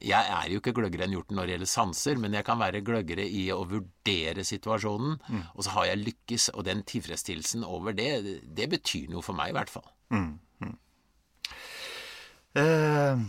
Jeg 0.06 0.32
er 0.32 0.50
jo 0.52 0.60
ikke 0.62 0.74
gløggere 0.78 1.06
enn 1.08 1.16
hjorten 1.16 1.36
når 1.40 1.48
det 1.48 1.56
gjelder 1.56 1.72
sanser, 1.72 2.20
men 2.22 2.36
jeg 2.38 2.46
kan 2.48 2.60
være 2.62 2.84
gløggere 2.86 3.26
i 3.26 3.50
å 3.52 3.64
vurdere 3.68 4.46
situasjonen. 4.48 5.18
Og 5.56 5.66
så 5.66 5.76
har 5.76 5.90
jeg 5.92 6.04
lykkes, 6.06 6.50
og 6.56 6.68
den 6.70 6.84
tilfredsstillelsen 6.88 7.66
over 7.68 7.96
det, 7.98 8.12
det 8.44 8.70
betyr 8.72 9.10
noe 9.12 9.26
for 9.26 9.38
meg 9.38 9.52
i 9.52 9.58
hvert 9.60 9.74
fall. 9.74 9.90
Eh, 12.58 13.20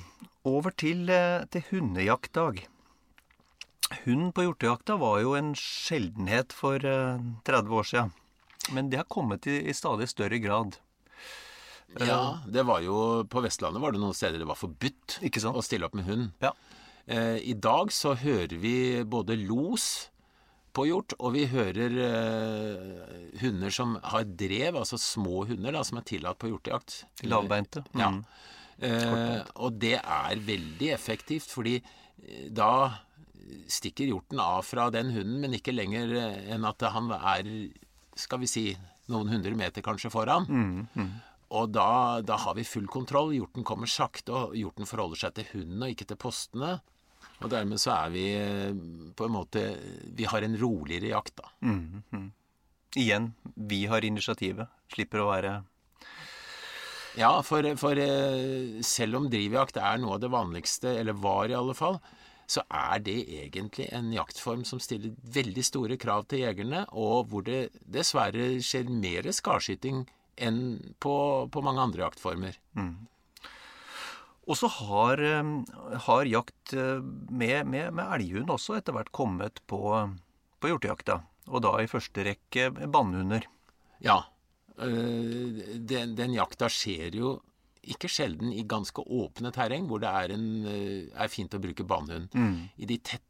over 0.48 0.70
til, 0.70 1.08
eh, 1.10 1.44
til 1.52 1.64
hundejaktdag. 1.70 2.62
Hund 4.04 4.32
på 4.32 4.46
hjortejakta 4.46 4.96
var 4.96 5.20
jo 5.20 5.34
en 5.34 5.52
sjeldenhet 5.54 6.54
for 6.56 6.78
eh, 6.86 7.18
30 7.44 7.74
år 7.74 7.84
siden. 7.90 8.12
Men 8.72 8.88
det 8.88 9.02
har 9.02 9.10
kommet 9.10 9.46
i, 9.46 9.58
i 9.68 9.74
stadig 9.74 10.08
større 10.08 10.38
grad. 10.38 10.78
Ja, 11.98 12.38
det 12.46 12.62
var 12.68 12.84
jo 12.84 13.24
På 13.26 13.40
Vestlandet 13.42 13.82
var 13.82 13.90
det 13.90 13.98
noen 13.98 14.14
steder 14.14 14.38
det 14.38 14.46
var 14.46 14.58
forbudt 14.58 15.16
Ikke 15.26 15.40
sant? 15.42 15.58
å 15.58 15.64
stille 15.64 15.88
opp 15.88 15.96
med 15.98 16.06
hund. 16.06 16.28
Ja. 16.38 16.52
Eh, 17.10 17.40
I 17.50 17.56
dag 17.58 17.90
så 17.90 18.14
hører 18.14 18.54
vi 18.62 19.02
både 19.02 19.34
los 19.40 20.06
på 20.70 20.84
hjort, 20.86 21.16
og 21.18 21.32
vi 21.34 21.48
hører 21.50 21.96
eh, 22.06 23.38
hunder 23.40 23.72
som 23.74 23.96
har 24.06 24.22
drev, 24.22 24.78
altså 24.78 25.00
små 25.02 25.42
hunder 25.48 25.74
da, 25.74 25.82
som 25.82 25.98
er 25.98 26.06
tillatt 26.06 26.38
på 26.38 26.52
hjortejakt. 26.52 27.00
Lavbeinte. 27.26 27.82
Ja. 27.98 28.12
Mm. 28.14 28.20
Eh, 28.86 29.40
og 29.58 29.80
det 29.82 29.96
er 29.98 30.44
veldig 30.46 30.92
effektivt, 30.94 31.50
fordi 31.50 31.80
eh, 31.80 32.46
da 32.54 32.70
stikker 33.66 34.12
hjorten 34.12 34.38
av 34.38 34.62
fra 34.68 34.86
den 34.94 35.10
hunden, 35.16 35.40
men 35.42 35.58
ikke 35.58 35.74
lenger 35.74 36.14
eh, 36.20 36.38
enn 36.54 36.68
at 36.70 36.86
han 36.94 37.10
er, 37.18 37.50
skal 38.14 38.44
vi 38.44 38.48
si, 38.54 38.64
noen 39.10 39.32
hundre 39.34 39.56
meter 39.58 39.82
kanskje 39.82 40.12
foran. 40.14 40.46
Og 41.50 41.72
da, 41.74 42.20
da 42.22 42.36
har 42.44 42.54
vi 42.54 42.66
full 42.66 42.86
kontroll. 42.90 43.32
Hjorten 43.34 43.66
kommer 43.66 43.90
sakte, 43.90 44.34
og 44.34 44.56
hjorten 44.58 44.86
forholder 44.86 45.24
seg 45.24 45.36
til 45.36 45.48
hunden 45.54 45.82
og 45.82 45.94
ikke 45.94 46.06
til 46.12 46.20
postene. 46.20 46.76
Og 47.40 47.50
dermed 47.50 47.80
så 47.80 47.94
er 47.96 48.12
vi 48.12 48.26
eh, 48.36 48.76
på 49.16 49.26
en 49.26 49.34
måte 49.34 49.62
Vi 50.16 50.28
har 50.28 50.44
en 50.44 50.56
roligere 50.60 51.14
jakt, 51.14 51.40
da. 51.40 51.50
Igjen, 53.00 53.32
vi 53.54 53.84
har 53.90 54.04
initiativet. 54.04 54.70
Slipper 54.92 55.24
å 55.24 55.30
være 55.30 55.52
Ja, 57.18 57.32
for, 57.46 57.66
for 57.80 57.98
eh, 57.98 58.80
selv 58.86 59.18
om 59.18 59.28
drivjakt 59.32 59.80
er 59.80 59.98
noe 60.02 60.18
av 60.18 60.22
det 60.22 60.30
vanligste, 60.32 60.94
eller 61.00 61.18
var 61.18 61.50
i 61.50 61.58
alle 61.58 61.74
fall, 61.74 61.98
så 62.50 62.62
er 62.66 63.02
det 63.06 63.18
egentlig 63.30 63.88
en 63.94 64.10
jaktform 64.14 64.64
som 64.66 64.80
stiller 64.82 65.14
veldig 65.34 65.64
store 65.66 65.98
krav 66.02 66.26
til 66.30 66.42
jegerne, 66.44 66.84
og 66.90 67.30
hvor 67.30 67.44
det 67.46 67.68
dessverre 67.82 68.56
skjer 68.62 68.90
mer 68.90 69.30
skarskyting 69.34 70.02
enn 70.36 70.94
på, 71.00 71.14
på 71.52 71.62
mange 71.64 71.80
andre 71.80 72.04
jaktformer. 72.06 72.58
Og 74.50 74.56
så 74.58 74.66
har, 74.80 75.20
eh, 75.22 75.50
har 76.06 76.24
jakt 76.26 76.72
eh, 76.74 76.98
med, 77.30 77.66
med, 77.70 77.92
med 77.94 78.14
elghund 78.16 78.50
også 78.50 78.78
etter 78.78 78.96
hvert 78.96 79.12
kommet 79.14 79.60
på, 79.70 79.80
på 80.60 80.70
hjortejakta. 80.72 81.20
Og 81.50 81.62
da 81.62 81.76
i 81.82 81.90
første 81.90 82.24
rekke 82.26 82.70
bannhunder. 82.90 83.46
Ja. 84.02 84.22
øh, 84.78 85.78
Den, 85.78 86.16
den 86.18 86.34
jakta 86.34 86.68
skjer 86.72 87.14
jo 87.14 87.38
ikke 87.90 88.10
sjelden 88.12 88.52
i 88.52 88.62
ganske 88.68 89.00
åpne 89.02 89.50
terreng, 89.54 89.86
hvor 89.88 90.02
det 90.02 90.08
er, 90.10 90.34
en, 90.34 90.66
øh, 90.68 91.08
er 91.14 91.28
fint 91.32 91.54
å 91.54 91.60
bruke 91.62 91.86
bannhund. 91.88 92.28
I 92.76 92.86
de 92.86 92.98
tette 92.98 93.26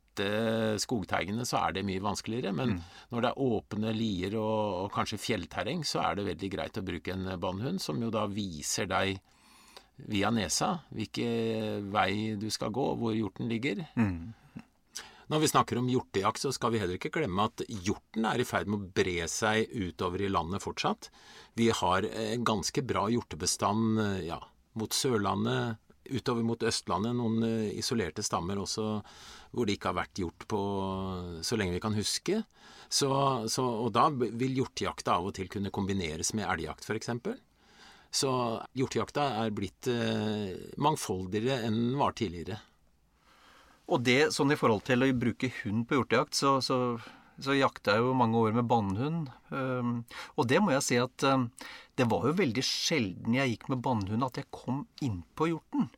skogteigene 0.83 1.45
så 1.47 1.61
er 1.61 1.77
det 1.77 1.85
mye 1.87 2.03
vanskeligere, 2.03 2.51
men 2.57 2.81
når 3.13 3.23
det 3.23 3.29
er 3.31 3.45
åpne 3.47 3.93
lier 3.95 4.35
og, 4.41 4.85
og 4.85 4.89
kanskje 4.95 5.21
fjellterreng, 5.23 5.85
så 5.87 6.03
er 6.03 6.19
det 6.19 6.27
veldig 6.33 6.51
greit 6.51 6.81
å 6.81 6.85
bruke 6.85 7.15
en 7.15 7.29
bannhund, 7.41 7.79
som 7.81 8.01
jo 8.03 8.11
da 8.11 8.27
viser 8.27 8.91
deg 8.91 9.21
via 10.09 10.31
nesa 10.33 10.79
hvilken 10.97 11.91
vei 11.93 12.37
du 12.41 12.49
skal 12.53 12.73
gå, 12.75 12.87
hvor 13.01 13.17
hjorten 13.17 13.51
ligger. 13.51 13.85
Når 15.31 15.45
vi 15.45 15.49
snakker 15.53 15.79
om 15.79 15.87
hjortejakt, 15.87 16.43
så 16.43 16.51
skal 16.51 16.73
vi 16.75 16.81
heller 16.83 16.99
ikke 16.99 17.13
glemme 17.15 17.45
at 17.47 17.63
hjorten 17.87 18.25
er 18.27 18.43
i 18.43 18.47
ferd 18.49 18.71
med 18.71 18.81
å 18.81 18.89
bre 18.97 19.29
seg 19.31 19.71
utover 19.71 20.25
i 20.27 20.31
landet 20.33 20.65
fortsatt. 20.65 21.07
Vi 21.55 21.69
har 21.71 22.03
en 22.09 22.47
ganske 22.47 22.83
bra 22.83 23.05
hjortebestand 23.13 24.01
eh, 24.03 24.17
ja, 24.27 24.41
mot 24.75 24.97
Sørlandet, 24.97 25.79
utover 26.11 26.43
mot 26.43 26.67
Østlandet, 26.67 27.15
noen 27.15 27.47
eh, 27.47 27.79
isolerte 27.79 28.25
stammer 28.27 28.59
også 28.59 28.89
hvor 29.51 29.67
det 29.67 29.77
ikke 29.77 29.91
har 29.91 30.01
vært 30.01 30.21
hjort 30.23 30.47
på 30.51 30.61
så 31.47 31.59
lenge 31.59 31.77
vi 31.77 31.83
kan 31.83 31.97
huske. 31.97 32.43
Så, 32.91 33.11
så, 33.51 33.65
og 33.65 33.93
da 33.95 34.09
vil 34.11 34.59
hjortejakta 34.59 35.17
av 35.19 35.31
og 35.31 35.37
til 35.37 35.51
kunne 35.51 35.73
kombineres 35.75 36.33
med 36.39 36.49
elgjakt, 36.51 36.87
f.eks. 36.87 37.13
Så 38.11 38.31
hjortejakta 38.75 39.29
er 39.45 39.55
blitt 39.55 39.87
eh, 39.91 40.57
mangfoldigere 40.83 41.61
enn 41.69 41.79
den 41.79 42.01
var 42.01 42.17
tidligere. 42.19 42.59
Og 43.91 44.03
det, 44.07 44.33
sånn 44.35 44.55
i 44.55 44.59
forhold 44.59 44.85
til 44.87 45.03
å 45.03 45.11
bruke 45.19 45.51
hund 45.63 45.87
på 45.87 45.99
hjortejakt, 45.99 46.37
så, 46.39 46.57
så, 46.63 46.99
så 47.43 47.55
jakta 47.59 47.97
jeg 47.97 48.07
jo 48.07 48.17
mange 48.19 48.39
år 48.39 48.55
med 48.59 48.69
bannhund. 48.71 49.31
Um, 49.51 50.05
og 50.39 50.47
det 50.51 50.61
må 50.63 50.75
jeg 50.77 50.87
si 50.87 50.99
at 51.03 51.27
um, 51.27 51.49
det 51.99 52.07
var 52.11 52.29
jo 52.29 52.37
veldig 52.39 52.63
sjelden 52.67 53.39
jeg 53.39 53.57
gikk 53.57 53.67
med 53.73 53.83
bannhund 53.87 54.27
at 54.27 54.39
jeg 54.39 54.51
kom 54.55 54.85
innpå 55.03 55.51
hjorten. 55.51 55.91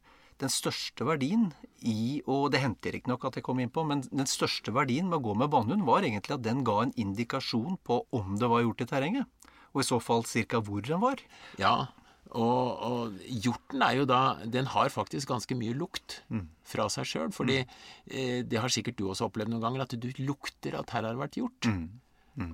Den 0.43 0.51
største 0.51 1.07
verdien 1.07 1.53
i 1.87 2.21
Og 2.31 2.49
det 2.55 2.61
hendte 2.63 2.91
riktignok 2.95 3.25
at 3.29 3.39
jeg 3.39 3.47
kom 3.47 3.61
inn 3.63 3.71
på, 3.73 3.85
men 3.87 4.03
den 4.11 4.29
største 4.31 4.75
verdien 4.75 5.09
med 5.11 5.21
å 5.21 5.25
gå 5.29 5.39
med 5.39 5.51
banehund 5.55 5.87
var 5.87 6.07
egentlig 6.07 6.37
at 6.37 6.45
den 6.45 6.63
ga 6.67 6.81
en 6.83 6.95
indikasjon 6.99 7.79
på 7.87 8.03
om 8.15 8.37
det 8.39 8.51
var 8.51 8.63
gjort 8.65 8.85
i 8.85 8.91
terrenget. 8.91 9.51
Og 9.73 9.83
i 9.83 9.89
så 9.89 9.99
fall 10.03 10.27
cirka 10.29 10.61
hvor 10.63 10.85
den 10.85 11.01
var. 11.03 11.23
Ja, 11.59 11.89
og, 12.33 12.69
og 12.87 13.25
hjorten 13.29 13.83
er 13.85 13.97
jo 13.99 14.05
da 14.09 14.21
Den 14.49 14.71
har 14.73 14.89
faktisk 14.93 15.29
ganske 15.29 15.57
mye 15.59 15.75
lukt 15.77 16.23
fra 16.65 16.87
seg 16.93 17.09
sjøl. 17.09 17.33
Fordi 17.35 17.59
eh, 17.63 18.41
det 18.47 18.61
har 18.63 18.73
sikkert 18.73 18.99
du 18.99 19.09
også 19.09 19.29
opplevd 19.29 19.53
noen 19.53 19.65
ganger, 19.65 19.85
at 19.85 19.97
du 20.01 20.09
lukter 20.23 20.79
at 20.79 20.91
her 20.95 21.05
har 21.05 21.13
det 21.13 21.21
vært 21.21 21.41
hjort. 21.41 21.69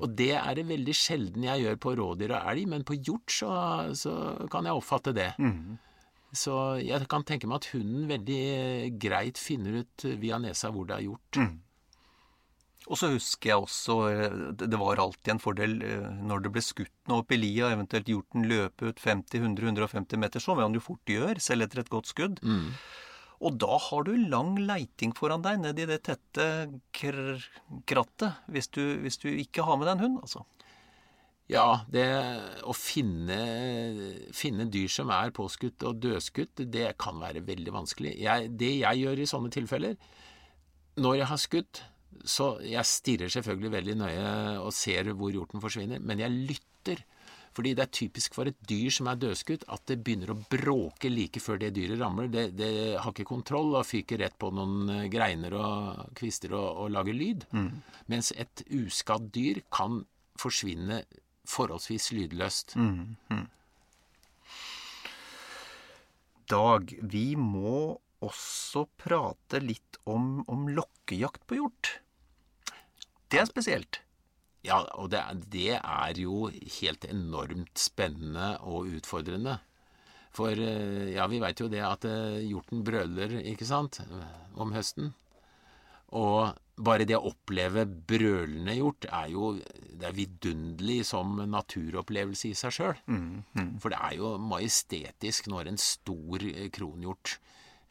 Og 0.02 0.08
det 0.18 0.32
er 0.34 0.54
det 0.58 0.66
veldig 0.66 0.94
sjelden 0.96 1.44
jeg 1.46 1.62
gjør 1.62 1.76
på 1.78 1.92
rådyr 2.00 2.32
og 2.34 2.48
elg, 2.50 2.64
men 2.66 2.82
på 2.82 2.96
hjort 2.98 3.30
så, 3.30 3.50
så 3.94 4.14
kan 4.50 4.66
jeg 4.66 4.74
oppfatte 4.74 5.14
det. 5.14 5.28
Så 6.36 6.54
jeg 6.84 7.08
kan 7.08 7.24
tenke 7.24 7.48
meg 7.48 7.62
at 7.62 7.70
hunden 7.72 8.04
veldig 8.10 8.42
eh, 8.52 8.90
greit 9.00 9.40
finner 9.40 9.80
ut 9.80 10.04
via 10.20 10.36
nesa 10.42 10.70
hvor 10.74 10.88
det 10.88 10.98
er 10.98 11.06
hjort. 11.06 11.40
Og 12.88 12.96
så 12.96 13.10
husker 13.12 13.50
jeg 13.50 13.64
også 13.64 13.96
eh, 14.12 14.36
det 14.60 14.80
var 14.80 15.00
alltid 15.00 15.34
en 15.34 15.42
fordel 15.42 15.74
eh, 15.84 16.06
når 16.28 16.44
det 16.44 16.52
ble 16.54 16.62
skutt 16.64 16.94
noe 17.10 17.24
opp 17.24 17.32
i 17.32 17.40
lia, 17.40 17.72
eventuelt 17.72 18.08
hjorten 18.12 18.46
løpe 18.48 18.92
ut 18.92 19.02
50-100-150 19.02 20.20
meter, 20.20 20.44
som 20.44 20.60
han 20.60 20.76
jo 20.76 20.84
fort 20.84 21.12
gjør, 21.16 21.40
selv 21.42 21.66
etter 21.66 21.82
et 21.82 21.92
godt 21.92 22.12
skudd. 22.12 22.42
Og 23.38 23.54
da 23.54 23.76
har 23.78 24.06
du 24.06 24.14
lang 24.28 24.56
leiting 24.66 25.12
foran 25.14 25.44
deg 25.44 25.60
ned 25.62 25.78
i 25.78 25.86
det 25.86 26.00
tette 26.08 26.46
kr 26.96 27.38
krattet, 27.86 28.40
hvis 28.50 28.70
du, 28.74 28.82
hvis 29.04 29.20
du 29.22 29.28
ikke 29.30 29.62
har 29.66 29.78
med 29.78 29.86
deg 29.86 29.98
en 29.98 30.04
hund, 30.06 30.22
altså. 30.26 30.44
Ja, 31.48 31.80
det 31.88 32.04
å 32.68 32.74
finne, 32.76 33.38
finne 34.36 34.66
dyr 34.68 34.90
som 34.92 35.08
er 35.16 35.32
påskutt 35.32 35.84
og 35.88 36.00
dødskutt, 36.04 36.60
det 36.68 36.90
kan 37.00 37.16
være 37.22 37.40
veldig 37.46 37.72
vanskelig. 37.72 38.18
Jeg, 38.20 38.50
det 38.60 38.74
jeg 38.82 39.00
gjør 39.00 39.22
i 39.22 39.28
sånne 39.30 39.52
tilfeller, 39.54 39.94
når 41.00 41.22
jeg 41.22 41.30
har 41.32 41.40
skutt, 41.46 41.84
Så 42.24 42.58
jeg 42.66 42.82
stirrer 42.88 43.30
selvfølgelig 43.30 43.70
veldig 43.70 43.94
nøye 44.00 44.30
og 44.58 44.72
ser 44.74 45.06
hvor 45.14 45.30
hjorten 45.30 45.60
forsvinner, 45.62 46.00
men 46.02 46.18
jeg 46.18 46.34
lytter. 46.48 47.02
Fordi 47.54 47.74
det 47.78 47.84
er 47.84 47.92
typisk 47.94 48.34
for 48.34 48.48
et 48.50 48.58
dyr 48.66 48.90
som 48.90 49.06
er 49.06 49.20
dødskutt, 49.22 49.64
at 49.70 49.84
det 49.86 50.00
begynner 50.02 50.32
å 50.32 50.38
bråke 50.50 51.12
like 51.12 51.38
før 51.40 51.60
det 51.62 51.70
dyret 51.76 52.00
ramler. 52.00 52.26
Det, 52.32 52.44
det 52.58 52.98
har 52.98 53.12
ikke 53.12 53.28
kontroll 53.28 53.70
og 53.78 53.86
fyker 53.86 54.18
rett 54.24 54.34
på 54.40 54.50
noen 54.50 55.06
greiner 55.12 55.54
og 55.60 56.10
kvister 56.18 56.56
og, 56.58 56.82
og 56.82 56.90
lager 56.96 57.14
lyd. 57.14 57.46
Mens 58.10 58.32
et 58.34 58.64
uskadd 58.66 59.30
dyr 59.36 59.62
kan 59.70 60.00
forsvinne 60.38 61.04
forholdsvis 61.48 62.10
lydløst. 62.16 62.74
Dag, 66.48 66.92
vi 67.12 67.24
må 67.36 67.98
også 68.24 68.86
prate 68.98 69.60
litt 69.62 69.98
om, 70.08 70.42
om 70.50 70.66
lokkejakt 70.72 71.44
på 71.48 71.58
hjort. 71.60 71.90
Det 73.28 73.42
er 73.42 73.48
spesielt. 73.50 74.00
Ja, 74.66 74.80
og 74.98 75.10
det, 75.12 75.20
er- 75.20 75.42
det 75.52 75.66
er 75.78 76.18
jo 76.20 76.48
helt 76.80 77.04
enormt 77.08 77.78
spennende 77.78 78.54
og 78.66 78.88
utfordrende. 78.98 79.58
For 80.34 80.52
eh, 80.52 81.12
ja, 81.14 81.26
vi 81.30 81.38
veit 81.42 81.60
jo 81.62 81.68
det 81.72 81.80
at 81.84 82.04
eh, 82.08 82.40
hjorten 82.48 82.82
brøler, 82.84 83.36
ikke 83.52 83.66
sant, 83.68 84.00
om 84.58 84.72
høsten. 84.74 85.12
Og 86.16 86.56
bare 86.78 87.04
det 87.08 87.16
å 87.18 87.26
oppleve 87.32 87.82
brølende 87.86 88.74
hjort 88.78 89.06
er 89.10 89.28
jo 89.32 89.52
det 89.58 90.06
er 90.06 90.14
vidunderlig 90.14 91.00
som 91.08 91.36
naturopplevelse 91.50 92.48
i 92.52 92.54
seg 92.58 92.74
sjøl. 92.76 92.98
For 93.82 93.90
det 93.90 93.98
er 93.98 94.16
jo 94.20 94.36
majestetisk 94.38 95.48
når 95.50 95.72
en 95.72 95.80
stor 95.82 96.44
eh, 96.46 96.68
kronhjort 96.70 97.32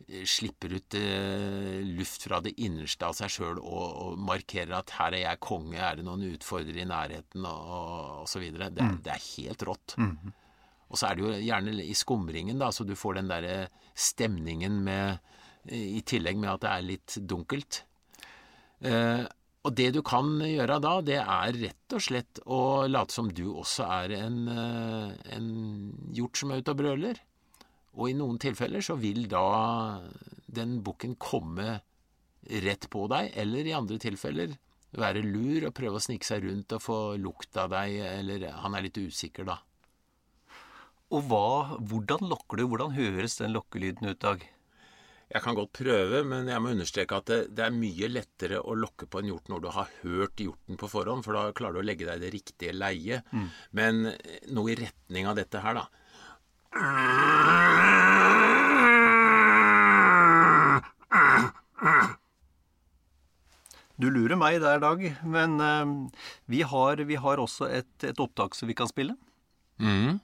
eh, 0.07 0.23
slipper 0.23 0.77
ut 0.77 0.95
eh, 0.95 1.81
luft 1.83 2.23
fra 2.29 2.39
det 2.45 2.53
innerste 2.63 3.09
av 3.09 3.17
seg 3.19 3.33
sjøl 3.33 3.59
og, 3.59 3.88
og 4.05 4.17
markerer 4.23 4.71
at 4.79 4.89
'her 4.95 5.13
er 5.19 5.23
jeg 5.25 5.39
konge', 5.43 5.75
er 5.83 5.95
det 5.99 6.05
noen 6.07 6.23
utfordrere 6.31 6.85
i 6.85 6.88
nærheten, 6.88 7.43
og, 7.45 8.21
og 8.23 8.27
så 8.31 8.39
videre. 8.39 8.69
Det, 8.71 8.83
er- 8.83 8.95
det 9.03 9.11
er 9.17 9.27
helt 9.35 9.63
rått. 9.67 9.97
Og 10.89 10.95
så 10.95 11.09
er 11.09 11.15
det 11.15 11.23
jo 11.25 11.33
gjerne 11.43 11.83
i 11.83 11.93
skumringen, 11.93 12.57
da, 12.59 12.69
så 12.71 12.85
du 12.88 12.95
får 12.95 13.15
den 13.19 13.27
derre 13.27 13.67
stemningen 13.93 14.79
med 14.83 15.19
I 15.67 15.99
tillegg 16.07 16.38
med 16.39 16.47
at 16.53 16.61
det 16.63 16.69
er 16.71 16.81
litt 16.88 17.17
dunkelt. 17.27 17.81
Eh, 18.86 19.23
og 19.67 19.73
det 19.75 19.89
du 19.97 20.01
kan 20.05 20.38
gjøre 20.45 20.78
da, 20.84 20.93
det 21.03 21.17
er 21.19 21.57
rett 21.59 21.95
og 21.97 22.03
slett 22.03 22.39
å 22.45 22.59
late 22.88 23.15
som 23.15 23.32
du 23.34 23.49
også 23.49 23.88
er 23.97 24.13
en, 24.21 24.38
eh, 24.47 25.15
en 25.36 25.49
hjort 26.15 26.38
som 26.39 26.51
er 26.51 26.61
ute 26.61 26.75
og 26.75 26.80
brøler. 26.84 27.19
Og 27.97 28.11
i 28.11 28.17
noen 28.17 28.38
tilfeller 28.39 28.84
så 28.86 28.95
vil 29.01 29.25
da 29.28 30.01
den 30.47 30.80
bukken 30.86 31.17
komme 31.19 31.82
rett 32.63 32.88
på 32.93 33.07
deg, 33.11 33.34
eller 33.36 33.67
i 33.67 33.75
andre 33.75 33.97
tilfeller 33.99 34.53
være 34.97 35.25
lur 35.25 35.67
og 35.67 35.73
prøve 35.75 35.99
å 35.99 36.03
snike 36.03 36.25
seg 36.25 36.45
rundt 36.45 36.71
og 36.78 36.84
få 36.84 36.99
lukt 37.19 37.57
av 37.59 37.73
deg, 37.73 37.97
eller 38.21 38.47
han 38.61 38.78
er 38.78 38.86
litt 38.86 38.99
usikker, 39.01 39.49
da. 39.49 39.57
Og 41.11 41.23
hva, 41.28 41.78
hvordan 41.88 42.28
lokker 42.28 42.59
du? 42.59 42.67
Hvordan 42.67 42.95
høres 42.95 43.38
den 43.39 43.55
lokkelyden 43.55 44.09
ut, 44.11 44.19
Dag? 44.23 44.43
Jeg 45.28 45.43
kan 45.43 45.57
godt 45.57 45.73
prøve, 45.75 46.21
men 46.23 46.47
jeg 46.47 46.63
må 46.63 46.71
understreke 46.71 47.17
at 47.19 47.28
det, 47.28 47.39
det 47.57 47.65
er 47.65 47.73
mye 47.75 48.07
lettere 48.07 48.61
å 48.63 48.75
lokke 48.80 49.09
på 49.11 49.19
en 49.19 49.28
hjort 49.34 49.49
når 49.51 49.63
du 49.63 49.67
har 49.75 49.89
hørt 50.05 50.39
hjorten 50.39 50.80
på 50.80 50.88
forhånd, 50.88 51.25
for 51.25 51.36
da 51.36 51.51
klarer 51.57 51.75
du 51.75 51.82
å 51.82 51.88
legge 51.88 52.07
deg 52.07 52.21
i 52.21 52.23
det 52.23 52.32
riktige 52.32 52.75
leiet. 52.75 53.28
Men 53.75 54.05
eh, 54.13 54.39
noe 54.55 54.71
i 54.71 54.78
retning 54.80 55.28
av 55.28 55.36
dette 55.36 55.59
her, 55.59 55.82
da. 55.82 55.86
Du 63.97 64.07
lurer 64.13 64.38
meg 64.39 64.61
der, 64.61 64.80
Dag, 64.80 65.03
men 65.25 65.59
uh, 65.59 66.07
vi, 66.47 66.61
har, 66.61 67.03
vi 67.09 67.17
har 67.19 67.41
også 67.41 67.67
et, 67.67 67.91
et 68.05 68.19
opptak 68.21 68.55
som 68.55 68.69
vi 68.69 68.78
kan 68.78 68.88
spille. 68.88 69.17
Mm. 69.82 70.21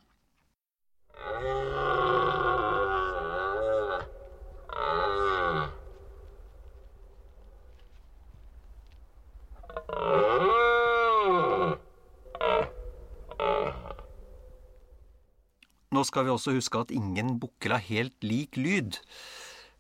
Nå 15.94 16.04
skal 16.08 16.28
vi 16.28 16.34
også 16.34 16.56
huske 16.58 16.82
at 16.82 16.94
ingen 16.94 17.36
bukker 17.41 17.76
har 17.76 17.84
helt 17.88 18.26
lik 18.26 18.58
lyd. 18.58 19.00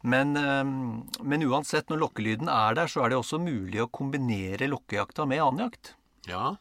Men, 0.03 0.35
eh, 0.37 0.63
men 1.23 1.47
uansett, 1.47 1.89
når 1.89 2.05
lokkelyden 2.07 2.51
er 2.51 2.75
der, 2.77 2.91
så 2.91 3.05
er 3.05 3.13
det 3.13 3.21
også 3.21 3.39
mulig 3.41 3.81
å 3.81 3.91
kombinere 3.91 4.69
lokkejakta 4.71 5.25
med 5.29 5.43
annen 5.45 5.65
jakt. 5.67 5.95
Ja. 6.29 6.57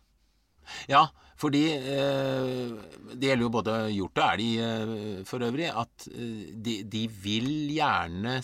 Ja, 0.90 1.06
fordi 1.42 1.64
eh, 1.74 2.74
det 3.14 3.30
gjelder 3.30 3.46
jo 3.46 3.52
både 3.52 3.76
hjort 3.92 4.20
og 4.20 4.26
elg 4.28 4.50
eh, 4.62 5.22
for 5.28 5.42
øvrig, 5.42 5.68
at 5.68 6.06
eh, 6.12 6.52
de, 6.54 6.76
de 6.86 7.06
vil 7.24 7.50
gjerne 7.74 8.38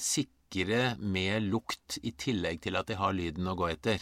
sikre 0.48 0.96
med 0.98 1.42
lukt 1.50 1.98
i 2.02 2.12
tillegg 2.12 2.60
til 2.62 2.76
at 2.76 2.86
de 2.88 2.96
har 2.96 3.12
lyden 3.12 3.46
å 3.48 3.54
gå 3.56 3.68
etter. 3.70 4.00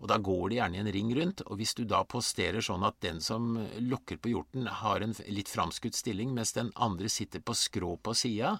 Og 0.00 0.08
da 0.08 0.16
går 0.18 0.48
de 0.50 0.56
gjerne 0.56 0.76
i 0.76 0.80
en 0.80 0.92
ring 0.92 1.14
rundt, 1.16 1.42
og 1.46 1.58
hvis 1.58 1.74
du 1.76 1.84
da 1.84 2.02
posterer 2.04 2.60
sånn 2.60 2.84
at 2.84 3.00
den 3.00 3.20
som 3.20 3.56
lokker 3.80 4.16
på 4.20 4.30
hjorten 4.32 4.66
har 4.66 5.00
en 5.04 5.14
litt 5.28 5.48
framskutt 5.48 5.94
stilling, 5.94 6.32
mens 6.34 6.52
den 6.52 6.72
andre 6.76 7.08
sitter 7.08 7.40
på 7.40 7.54
skrå 7.54 7.96
på 8.02 8.14
sida, 8.14 8.58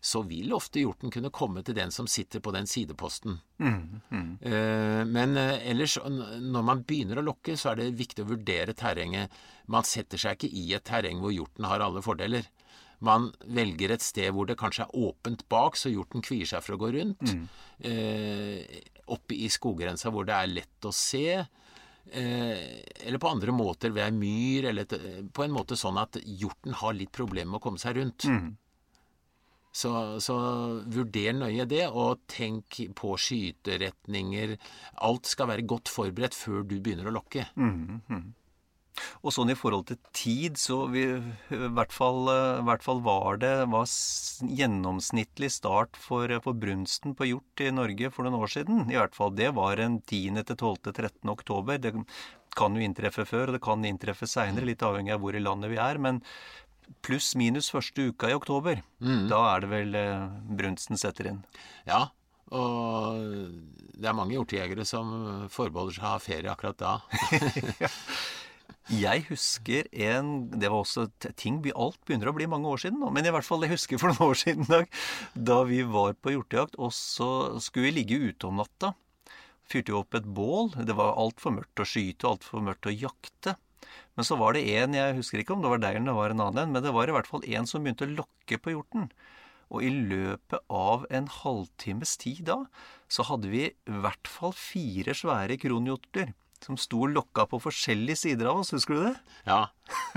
så 0.00 0.22
vil 0.24 0.52
ofte 0.56 0.80
hjorten 0.80 1.10
kunne 1.12 1.28
komme 1.30 1.62
til 1.62 1.74
den 1.76 1.90
som 1.92 2.06
sitter 2.08 2.40
på 2.40 2.54
den 2.54 2.66
sideposten. 2.66 3.38
Eh, 3.60 5.04
Men 5.04 5.36
eh, 5.36 5.58
ellers, 5.70 5.98
når 6.40 6.62
man 6.64 6.82
begynner 6.88 7.20
å 7.20 7.26
lokke, 7.26 7.52
så 7.54 7.72
er 7.72 7.76
det 7.82 7.98
viktig 7.98 8.24
å 8.24 8.30
vurdere 8.30 8.72
terrenget. 8.72 9.30
Man 9.68 9.84
setter 9.84 10.16
seg 10.16 10.38
ikke 10.38 10.48
i 10.56 10.72
et 10.72 10.84
terreng 10.88 11.20
hvor 11.20 11.34
hjorten 11.34 11.68
har 11.68 11.80
alle 11.84 12.00
fordeler. 12.00 12.48
Man 13.00 13.30
velger 13.48 13.94
et 13.94 14.04
sted 14.04 14.28
hvor 14.36 14.48
det 14.48 14.58
kanskje 14.60 14.84
er 14.84 14.96
åpent 15.08 15.46
bak, 15.48 15.76
så 15.80 15.88
hjorten 15.92 16.20
kvier 16.24 16.48
seg 16.50 16.62
for 16.66 16.76
å 16.76 16.80
gå 16.82 16.90
rundt. 16.98 17.22
Eh, 17.80 18.80
oppe 19.10 19.34
i 19.34 19.48
skoggrensa 19.50 20.12
hvor 20.12 20.26
det 20.28 20.36
er 20.36 20.50
lett 20.52 20.88
å 20.88 20.92
se. 20.92 21.40
Eh, 22.12 22.64
eller 23.06 23.20
på 23.22 23.30
andre 23.30 23.52
måter 23.54 23.92
ved 23.94 24.04
ei 24.04 24.12
myr, 24.16 24.68
eller 24.70 24.84
et, 24.88 25.30
på 25.32 25.44
en 25.46 25.54
måte 25.54 25.76
sånn 25.80 25.98
at 26.00 26.18
hjorten 26.24 26.74
har 26.80 26.92
litt 26.96 27.12
problemer 27.14 27.52
med 27.54 27.60
å 27.60 27.64
komme 27.68 27.80
seg 27.80 27.96
rundt. 28.00 28.26
Så, 29.70 29.90
så 30.18 30.34
vurder 30.90 31.36
nøye 31.38 31.64
det, 31.70 31.84
og 31.94 32.24
tenk 32.26 32.80
på 32.98 33.12
skyteretninger. 33.22 34.56
Alt 35.06 35.30
skal 35.30 35.46
være 35.52 35.62
godt 35.70 35.88
forberedt 35.92 36.34
før 36.34 36.64
du 36.66 36.80
begynner 36.82 37.06
å 37.06 37.14
lokke. 37.20 37.46
Og 39.24 39.34
sånn 39.34 39.52
i 39.52 39.56
forhold 39.58 39.86
til 39.90 39.98
tid, 40.16 40.58
så 40.60 40.82
vi, 40.92 41.04
i, 41.52 41.60
hvert 41.76 41.92
fall, 41.94 42.28
i 42.30 42.64
hvert 42.68 42.84
fall 42.84 43.02
var 43.04 43.40
det 43.42 43.52
var 43.72 43.88
gjennomsnittlig 44.60 45.50
start 45.54 45.98
for, 46.00 46.32
for 46.44 46.58
brunsten 46.58 47.14
på 47.16 47.30
hjort 47.30 47.64
i 47.64 47.70
Norge 47.74 48.12
for 48.14 48.26
noen 48.26 48.40
år 48.40 48.52
siden. 48.56 48.86
I 48.92 48.98
hvert 48.98 49.16
fall 49.16 49.34
det 49.36 49.52
var 49.58 49.80
en 49.82 50.00
10. 50.02 50.42
til 50.50 50.56
12. 50.56 50.92
13. 50.92 51.32
oktober. 51.32 51.80
Det 51.80 51.94
kan 52.56 52.76
jo 52.76 52.84
inntreffe 52.84 53.26
før, 53.28 53.50
og 53.50 53.58
det 53.58 53.64
kan 53.64 53.84
inntreffe 53.86 54.28
seinere, 54.28 54.68
litt 54.68 54.84
avhengig 54.86 55.14
av 55.14 55.22
hvor 55.22 55.36
i 55.36 55.42
landet 55.42 55.72
vi 55.72 55.80
er. 55.80 56.00
Men 56.02 56.22
pluss 57.06 57.34
minus 57.38 57.70
første 57.70 58.10
uka 58.10 58.30
i 58.30 58.34
oktober, 58.34 58.80
da 59.30 59.44
er 59.52 59.62
det 59.62 59.70
vel 59.70 59.94
eh, 59.98 60.24
brunsten 60.58 60.98
setter 60.98 61.30
inn. 61.30 61.44
Ja, 61.86 62.08
og 62.50 63.20
det 63.94 64.08
er 64.10 64.16
mange 64.16 64.34
hjortejegere 64.34 64.82
som 64.88 65.46
forbeholder 65.54 65.94
seg 65.94 66.06
å 66.06 66.12
ha 66.16 66.22
ferie 66.22 66.50
akkurat 66.50 66.80
da. 66.80 66.96
Jeg 68.90 69.22
husker 69.28 69.86
en 69.94 70.48
Det 70.50 70.66
var 70.66 70.82
også 70.82 71.06
ting 71.38 71.60
Alt 71.70 72.00
begynner 72.06 72.30
å 72.30 72.34
bli 72.34 72.48
mange 72.50 72.66
år 72.66 72.82
siden 72.82 72.98
nå. 72.98 73.10
Men 73.14 73.26
i 73.26 73.30
hvert 73.30 73.46
fall 73.46 73.62
jeg 73.62 73.76
husker 73.76 74.00
for 74.02 74.10
noen 74.10 74.32
år 74.32 74.40
siden 74.40 74.66
Dag, 74.70 74.90
da 75.34 75.62
vi 75.68 75.84
var 75.86 76.16
på 76.18 76.34
hjortejakt, 76.34 76.74
og 76.78 76.90
så 76.96 77.60
skulle 77.62 77.90
vi 77.90 78.00
ligge 78.00 78.18
ute 78.30 78.48
om 78.48 78.58
natta. 78.58 78.94
Fyrte 79.70 79.94
jo 79.94 80.00
opp 80.02 80.18
et 80.18 80.26
bål. 80.26 80.72
Det 80.74 80.96
var 80.98 81.18
altfor 81.22 81.54
mørkt 81.54 81.82
å 81.82 81.86
skyte 81.86 82.26
og 82.26 82.34
altfor 82.34 82.66
mørkt 82.66 82.90
å 82.90 82.94
jakte. 82.94 83.54
Men 84.18 84.26
så 84.26 84.36
var 84.40 84.58
det 84.58 84.66
en, 84.74 84.98
jeg 84.98 85.18
husker 85.20 85.42
ikke 85.42 85.54
om 85.54 85.62
det 85.62 85.70
var 85.70 85.82
deg 85.82 86.00
eller 86.00 86.10
det 86.10 86.18
var 86.18 86.34
en 86.34 86.44
annen 86.48 86.64
en, 86.64 86.74
men 86.74 86.84
det 86.84 86.94
var 86.94 87.10
i 87.10 87.14
hvert 87.14 87.30
fall 87.30 87.46
en 87.46 87.70
som 87.70 87.86
begynte 87.86 88.08
å 88.08 88.16
lokke 88.18 88.58
på 88.58 88.74
hjorten. 88.74 89.06
Og 89.70 89.86
i 89.86 89.90
løpet 89.94 90.66
av 90.66 91.06
en 91.14 91.30
halvtimes 91.30 92.16
tid 92.18 92.42
da, 92.50 92.64
så 93.06 93.24
hadde 93.30 93.54
vi 93.54 93.68
i 93.70 93.98
hvert 94.02 94.30
fall 94.30 94.54
fire 94.56 95.14
svære 95.14 95.60
kronhjorter 95.62 96.34
som 96.64 96.76
sto 96.80 97.00
og 97.06 97.14
lokka 97.14 97.46
på 97.50 97.60
forskjellige 97.64 98.20
sider 98.20 98.50
av 98.50 98.60
oss, 98.62 98.70
husker 98.74 98.96
du 98.96 99.02
det? 99.06 99.14
Ja, 99.46 99.60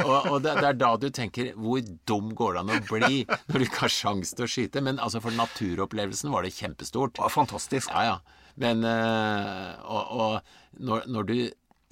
og, 0.03 0.29
og 0.29 0.37
det, 0.43 0.53
det 0.59 0.67
er 0.73 0.77
da 0.81 0.91
du 0.99 1.07
tenker 1.13 1.53
hvor 1.55 1.81
dum 2.09 2.33
går 2.37 2.53
det 2.57 2.63
an 2.63 2.71
å 2.75 2.79
bli 2.89 3.23
når 3.29 3.57
du 3.57 3.65
ikke 3.65 3.83
har 3.85 3.93
sjans 3.95 4.35
til 4.35 4.45
å 4.45 4.51
skyte? 4.51 4.83
Men 4.85 4.99
altså 5.01 5.21
for 5.23 5.35
naturopplevelsen 5.37 6.31
var 6.33 6.43
det 6.45 6.53
kjempestort. 6.57 7.15
Det 7.15 7.23
var 7.25 7.33
fantastisk. 7.33 7.89
Ja, 7.95 8.03
ja. 8.13 8.39
Men 8.61 8.83
eh, 8.85 9.69
Og, 9.89 10.11
og 10.13 10.81
når, 10.83 11.07
når 11.09 11.29
du 11.31 11.37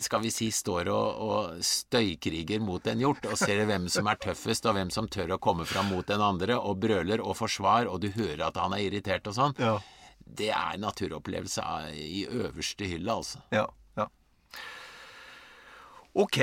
skal 0.01 0.23
vi 0.23 0.31
si, 0.33 0.47
står 0.49 0.87
og, 0.89 1.19
og 1.21 1.63
støykriger 1.65 2.61
mot 2.65 2.85
en 2.89 3.01
hjort, 3.03 3.25
og 3.29 3.37
ser 3.37 3.59
hvem 3.69 3.83
som 3.93 4.07
er 4.09 4.17
tøffest, 4.17 4.65
og 4.65 4.73
hvem 4.73 4.89
som 4.93 5.05
tør 5.13 5.35
å 5.35 5.41
komme 5.41 5.65
fram 5.69 5.91
mot 5.93 6.07
den 6.09 6.23
andre, 6.25 6.57
og 6.57 6.79
brøler 6.81 7.21
og 7.21 7.35
forsvar, 7.37 7.85
og 7.85 8.01
du 8.01 8.07
hører 8.15 8.47
at 8.47 8.57
han 8.57 8.73
er 8.73 8.87
irritert 8.87 9.29
og 9.29 9.37
sånn. 9.37 9.53
Ja. 9.61 9.75
det 10.25 10.49
er 10.55 10.77
naturopplevelse 10.81 11.63
i 11.93 12.23
øverste 12.29 12.87
hylle, 12.89 13.13
altså. 13.13 13.43
Ja. 13.53 13.67
Ok, 16.11 16.37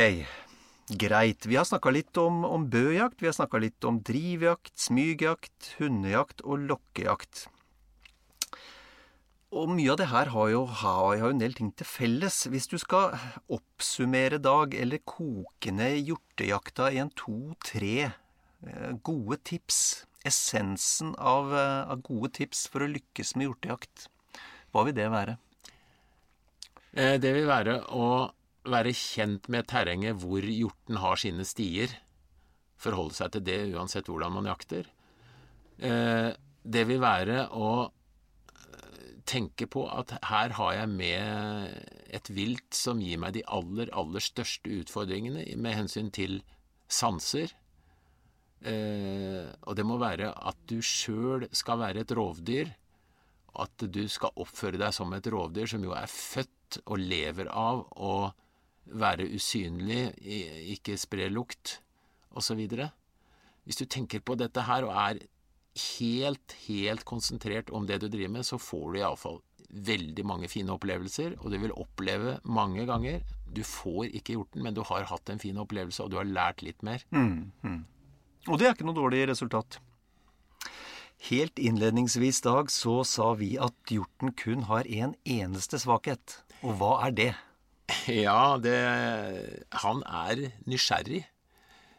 greit. 0.88 1.46
Vi 1.46 1.56
har 1.56 1.66
snakka 1.68 1.90
litt 1.92 2.16
om, 2.16 2.40
om 2.48 2.62
bøjakt, 2.72 3.20
vi 3.20 3.28
har 3.28 3.34
snakka 3.36 3.58
litt 3.60 3.84
om 3.84 3.98
drivjakt, 4.00 4.72
smygjakt, 4.80 5.74
hundejakt 5.76 6.40
og 6.40 6.62
lokkejakt. 6.70 7.42
Og 9.52 9.68
mye 9.68 9.90
av 9.92 9.98
det 10.00 10.06
her 10.08 10.30
har 10.32 10.48
jo, 10.54 10.62
har 10.80 11.18
jo 11.20 11.28
en 11.34 11.42
del 11.42 11.52
ting 11.58 11.68
til 11.76 11.88
felles. 11.88 12.38
Hvis 12.48 12.68
du 12.72 12.78
skal 12.80 13.12
oppsummere, 13.52 14.40
Dag, 14.40 14.72
eller 14.72 15.04
koke 15.04 15.74
ned 15.76 16.00
hjortejakta 16.00 16.88
i 16.88 17.02
en 17.04 17.12
to-tre 17.12 18.08
eh, 18.08 18.90
gode 19.04 19.36
tips, 19.52 19.82
essensen 20.24 21.12
av, 21.20 21.52
eh, 21.52 21.92
av 21.92 22.00
gode 22.08 22.32
tips 22.40 22.64
for 22.72 22.84
å 22.84 22.90
lykkes 22.94 23.36
med 23.36 23.50
hjortejakt, 23.50 24.08
hva 24.72 24.88
vil 24.88 24.96
det 24.96 25.12
være? 25.12 25.36
Eh, 26.96 27.20
det 27.20 27.36
vil 27.36 27.52
være 27.52 27.82
å 27.92 28.08
være 28.66 28.94
kjent 28.96 29.48
med 29.52 29.68
terrenget 29.70 30.18
hvor 30.22 30.44
hjorten 30.44 30.98
har 31.02 31.20
sine 31.20 31.46
stier. 31.48 31.92
Forholde 32.78 33.16
seg 33.16 33.34
til 33.34 33.46
det 33.46 33.60
uansett 33.74 34.10
hvordan 34.10 34.34
man 34.38 34.50
jakter. 34.50 34.90
Det 35.78 36.82
vil 36.90 37.00
være 37.02 37.44
å 37.54 37.70
tenke 39.28 39.68
på 39.70 39.84
at 39.92 40.14
her 40.26 40.54
har 40.56 40.74
jeg 40.74 40.90
med 40.90 42.14
et 42.16 42.30
vilt 42.32 42.76
som 42.76 43.00
gir 43.02 43.20
meg 43.20 43.36
de 43.36 43.44
aller, 43.44 43.90
aller 43.92 44.24
største 44.24 44.72
utfordringene 44.80 45.44
med 45.60 45.76
hensyn 45.76 46.10
til 46.14 46.40
sanser. 46.88 47.52
Eh, 48.64 49.44
og 49.68 49.76
det 49.78 49.84
må 49.86 49.98
være 50.00 50.32
at 50.32 50.58
du 50.70 50.80
sjøl 50.82 51.46
skal 51.54 51.82
være 51.82 52.04
et 52.06 52.14
rovdyr. 52.16 52.72
At 53.58 53.84
du 53.84 54.04
skal 54.10 54.34
oppføre 54.38 54.80
deg 54.80 54.94
som 54.94 55.12
et 55.16 55.28
rovdyr 55.32 55.68
som 55.70 55.84
jo 55.84 55.94
er 55.96 56.08
født 56.10 56.80
og 56.86 57.00
lever 57.00 57.50
av 57.52 57.84
å 57.96 58.14
være 58.92 59.28
usynlig, 59.34 60.12
ikke 60.74 60.96
spre 61.00 61.28
lukt, 61.32 61.78
osv. 62.36 62.60
Hvis 63.64 63.80
du 63.80 63.84
tenker 63.84 64.22
på 64.24 64.36
dette 64.38 64.64
her 64.68 64.86
og 64.86 64.94
er 64.96 65.20
helt, 65.98 66.54
helt 66.66 67.04
konsentrert 67.08 67.70
om 67.70 67.86
det 67.86 68.00
du 68.02 68.08
driver 68.08 68.38
med, 68.38 68.46
så 68.46 68.58
får 68.60 68.86
du 68.92 69.00
iallfall 69.00 69.40
veldig 69.68 70.24
mange 70.24 70.48
fine 70.48 70.72
opplevelser, 70.72 71.36
og 71.42 71.52
du 71.52 71.58
vil 71.60 71.74
oppleve 71.76 72.38
mange 72.44 72.86
ganger 72.88 73.20
Du 73.48 73.62
får 73.64 74.10
ikke 74.12 74.34
gjort 74.34 74.52
den, 74.52 74.62
men 74.64 74.74
du 74.76 74.82
har 74.84 75.06
hatt 75.08 75.30
en 75.32 75.40
fin 75.40 75.56
opplevelse, 75.56 76.02
og 76.04 76.10
du 76.12 76.18
har 76.18 76.28
lært 76.28 76.60
litt 76.62 76.82
mer. 76.84 77.00
Mm, 77.08 77.50
mm. 77.64 77.78
Og 78.48 78.58
det 78.60 78.66
er 78.68 78.74
ikke 78.74 78.84
noe 78.84 78.96
dårlig 78.96 79.22
resultat. 79.30 79.78
Helt 81.30 81.58
innledningsvis, 81.58 82.42
Dag, 82.44 82.68
så 82.70 83.00
sa 83.08 83.32
vi 83.40 83.54
at 83.56 83.74
hjorten 83.90 84.34
kun 84.36 84.66
har 84.68 84.84
én 84.84 85.14
en 85.14 85.16
eneste 85.24 85.80
svakhet. 85.80 86.42
Og 86.60 86.76
hva 86.76 86.92
er 87.06 87.16
det? 87.16 87.32
Ja, 88.08 88.58
det 88.60 88.78
Han 89.84 90.02
er 90.04 90.48
nysgjerrig. 90.68 91.24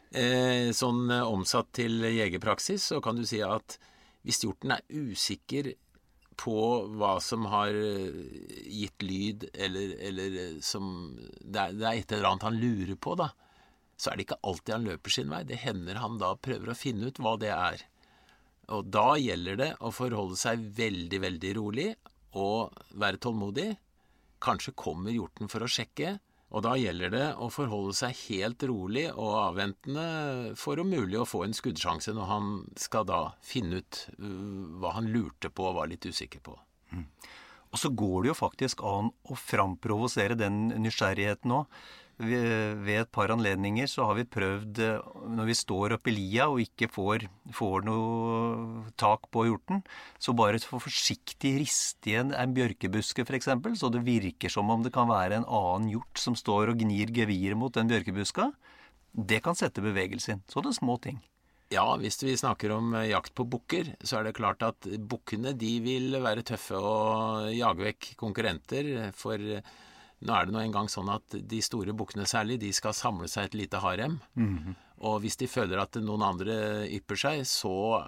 Eh, 0.10 0.72
sånn 0.74 1.10
eh, 1.14 1.22
omsatt 1.22 1.70
til 1.78 2.02
jegerpraksis 2.02 2.88
så 2.92 2.98
kan 3.02 3.20
du 3.20 3.28
si 3.30 3.44
at 3.46 3.76
hvis 4.26 4.42
hjorten 4.42 4.74
er 4.74 4.82
usikker 4.90 5.70
på 6.40 6.56
hva 6.98 7.20
som 7.22 7.46
har 7.52 7.76
eh, 7.78 8.16
gitt 8.66 9.06
lyd, 9.06 9.46
eller, 9.54 9.94
eller 10.10 10.40
som 10.66 11.12
det 11.20 11.62
er, 11.62 11.76
det 11.78 11.86
er, 11.86 12.00
et 12.00 12.16
eller 12.16 12.32
annet 12.32 12.48
han 12.48 12.58
lurer 12.58 12.98
på, 12.98 13.14
da, 13.20 13.30
så 14.00 14.10
er 14.10 14.18
det 14.18 14.26
ikke 14.26 14.42
alltid 14.50 14.76
han 14.78 14.90
løper 14.90 15.14
sin 15.14 15.34
vei. 15.34 15.44
Det 15.46 15.62
hender 15.62 16.02
han 16.02 16.18
da 16.22 16.34
prøver 16.40 16.72
å 16.72 16.80
finne 16.80 17.12
ut 17.12 17.22
hva 17.22 17.36
det 17.42 17.52
er. 17.54 17.86
Og 18.74 18.90
da 18.94 19.12
gjelder 19.20 19.60
det 19.60 19.70
å 19.84 19.92
forholde 19.94 20.38
seg 20.40 20.64
veldig, 20.78 21.22
veldig 21.26 21.54
rolig 21.58 21.90
og 22.38 22.74
være 23.02 23.22
tålmodig. 23.22 23.70
Kanskje 24.44 24.76
kommer 24.78 25.12
hjorten 25.12 25.52
for 25.52 25.66
å 25.66 25.70
sjekke, 25.70 26.18
og 26.50 26.64
da 26.66 26.74
gjelder 26.80 27.12
det 27.14 27.26
å 27.38 27.50
forholde 27.54 27.94
seg 27.98 28.16
helt 28.26 28.64
rolig 28.66 29.06
og 29.12 29.36
avventende 29.38 30.56
for 30.58 30.82
om 30.82 30.90
mulig 30.90 31.20
å 31.20 31.28
få 31.30 31.44
en 31.46 31.54
skuddsjanse 31.54 32.16
når 32.18 32.30
han 32.32 32.48
skal 32.80 33.06
da 33.06 33.20
finne 33.46 33.84
ut 33.84 34.00
uh, 34.18 34.80
hva 34.82 34.96
han 34.96 35.12
lurte 35.14 35.52
på 35.54 35.68
og 35.70 35.78
var 35.78 35.92
litt 35.92 36.08
usikker 36.10 36.42
på. 36.42 36.56
Mm. 36.96 37.06
Og 37.70 37.78
så 37.78 37.92
går 37.94 38.24
det 38.24 38.32
jo 38.32 38.40
faktisk 38.40 38.82
an 38.82 39.12
å 39.30 39.38
framprovosere 39.38 40.40
den 40.40 40.72
nysgjerrigheten 40.82 41.54
òg 41.54 41.82
ved 42.20 42.90
et 43.00 43.12
par 43.16 43.32
anledninger 43.32 43.88
så 43.88 44.04
har 44.10 44.18
vi 44.18 44.26
prøvd, 44.28 44.80
eh, 44.84 45.12
når 45.32 45.48
vi 45.48 45.56
står 45.56 45.96
oppi 45.96 46.12
lia 46.12 46.50
og 46.52 46.60
ikke 46.60 46.90
får, 46.92 47.24
får 47.56 47.86
noe 47.88 48.92
tak 49.00 49.30
på 49.32 49.46
hjorten, 49.48 49.82
så 50.20 50.36
bare 50.36 50.60
for 50.60 50.84
forsiktig 50.84 51.54
riste 51.62 52.12
igjen 52.12 52.34
en, 52.36 52.56
bjørkebuske 52.56 53.24
f.eks., 53.24 53.50
så 53.80 53.92
det 53.94 54.04
virker 54.04 54.52
som 54.52 54.70
om 54.70 54.84
det 54.84 54.92
kan 54.96 55.08
være 55.08 55.40
en 55.40 55.48
annen 55.48 55.90
hjort 55.94 56.20
som 56.20 56.36
står 56.36 56.74
og 56.74 56.84
gnir 56.84 57.14
geviret 57.16 57.58
mot 57.58 57.74
den 57.74 57.88
bjørkebuska. 57.88 58.52
Det 59.16 59.40
kan 59.46 59.56
sette 59.56 59.82
bevegelse 59.82 60.36
inn. 60.36 60.44
Så 60.52 60.62
det 60.62 60.76
små 60.76 61.00
ting. 61.02 61.22
Ja, 61.72 61.86
hvis 62.02 62.20
vi 62.26 62.36
snakker 62.36 62.74
om 62.76 62.96
eh, 62.98 63.14
jakt 63.14 63.32
på 63.38 63.48
bukker, 63.48 63.94
så 64.04 64.20
er 64.20 64.28
det 64.28 64.36
klart 64.42 64.66
at 64.66 64.90
bukkene 65.08 65.56
de 65.56 65.78
vil 65.86 66.20
være 66.20 66.44
tøffe 66.44 66.76
og 66.76 67.54
jage 67.56 67.94
vekk 67.94 68.16
konkurrenter. 68.20 69.14
For 69.16 69.40
nå 70.20 70.36
er 70.36 70.48
det 70.48 70.56
nå 70.56 70.62
engang 70.62 70.90
sånn 70.92 71.10
at 71.14 71.36
de 71.52 71.60
store 71.64 71.96
bukkene 71.96 72.28
særlig, 72.28 72.60
de 72.60 72.72
skal 72.76 72.96
samle 72.98 73.30
seg 73.32 73.50
et 73.50 73.60
lite 73.62 73.80
harem. 73.80 74.20
Mm 74.36 74.58
-hmm. 74.58 74.76
Og 75.08 75.22
hvis 75.22 75.38
de 75.38 75.48
føler 75.48 75.80
at 75.80 75.96
noen 75.96 76.22
andre 76.22 76.88
ypper 76.92 77.16
seg, 77.16 77.46
så 77.48 78.04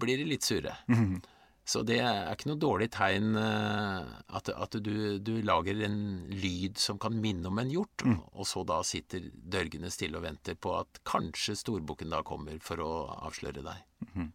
blir 0.00 0.18
de 0.18 0.24
litt 0.24 0.42
sure. 0.42 0.76
Mm 0.88 0.94
-hmm. 0.94 1.22
Så 1.64 1.80
det 1.82 1.96
er 2.04 2.28
ikke 2.28 2.50
noe 2.50 2.60
dårlig 2.60 2.90
tegn 2.90 3.36
eh, 3.40 4.04
at, 4.36 4.48
at 4.48 4.76
du, 4.84 5.18
du, 5.18 5.40
lager 5.42 5.80
en 5.86 6.26
lyd 6.28 6.76
som 6.78 6.98
kan 6.98 7.16
minne 7.20 7.48
om 7.48 7.58
en 7.58 7.70
hjort, 7.70 8.04
mm. 8.04 8.20
og 8.36 8.46
så 8.46 8.64
da 8.68 8.82
sitter 8.82 9.30
dørgende 9.32 9.90
stille 9.90 10.18
og 10.18 10.26
venter 10.26 10.54
på 10.54 10.74
at 10.76 11.00
kanskje 11.08 11.56
storbukken 11.56 12.12
da 12.12 12.20
kommer 12.22 12.58
for 12.60 12.76
å 12.84 12.92
avsløre 13.24 13.64
deg. 13.64 13.84
-hmm. 14.14 14.28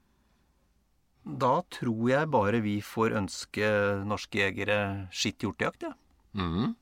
Da 1.37 1.61
tror 1.69 2.09
jeg 2.09 2.31
bare 2.31 2.61
vi 2.63 2.79
får 2.81 3.13
ønske 3.19 3.69
norske 4.07 4.39
jegere 4.39 5.09
skitt 5.11 5.43
hjortejakt, 5.43 5.83
ja. 5.83 5.93
Mm. 6.33 6.75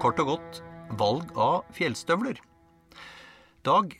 Kort 0.00 0.20
og 0.22 0.28
godt 0.30 0.60
valg 0.96 1.32
av 1.36 1.66
fjellstøvler. 1.76 2.38
Dag, 3.68 3.92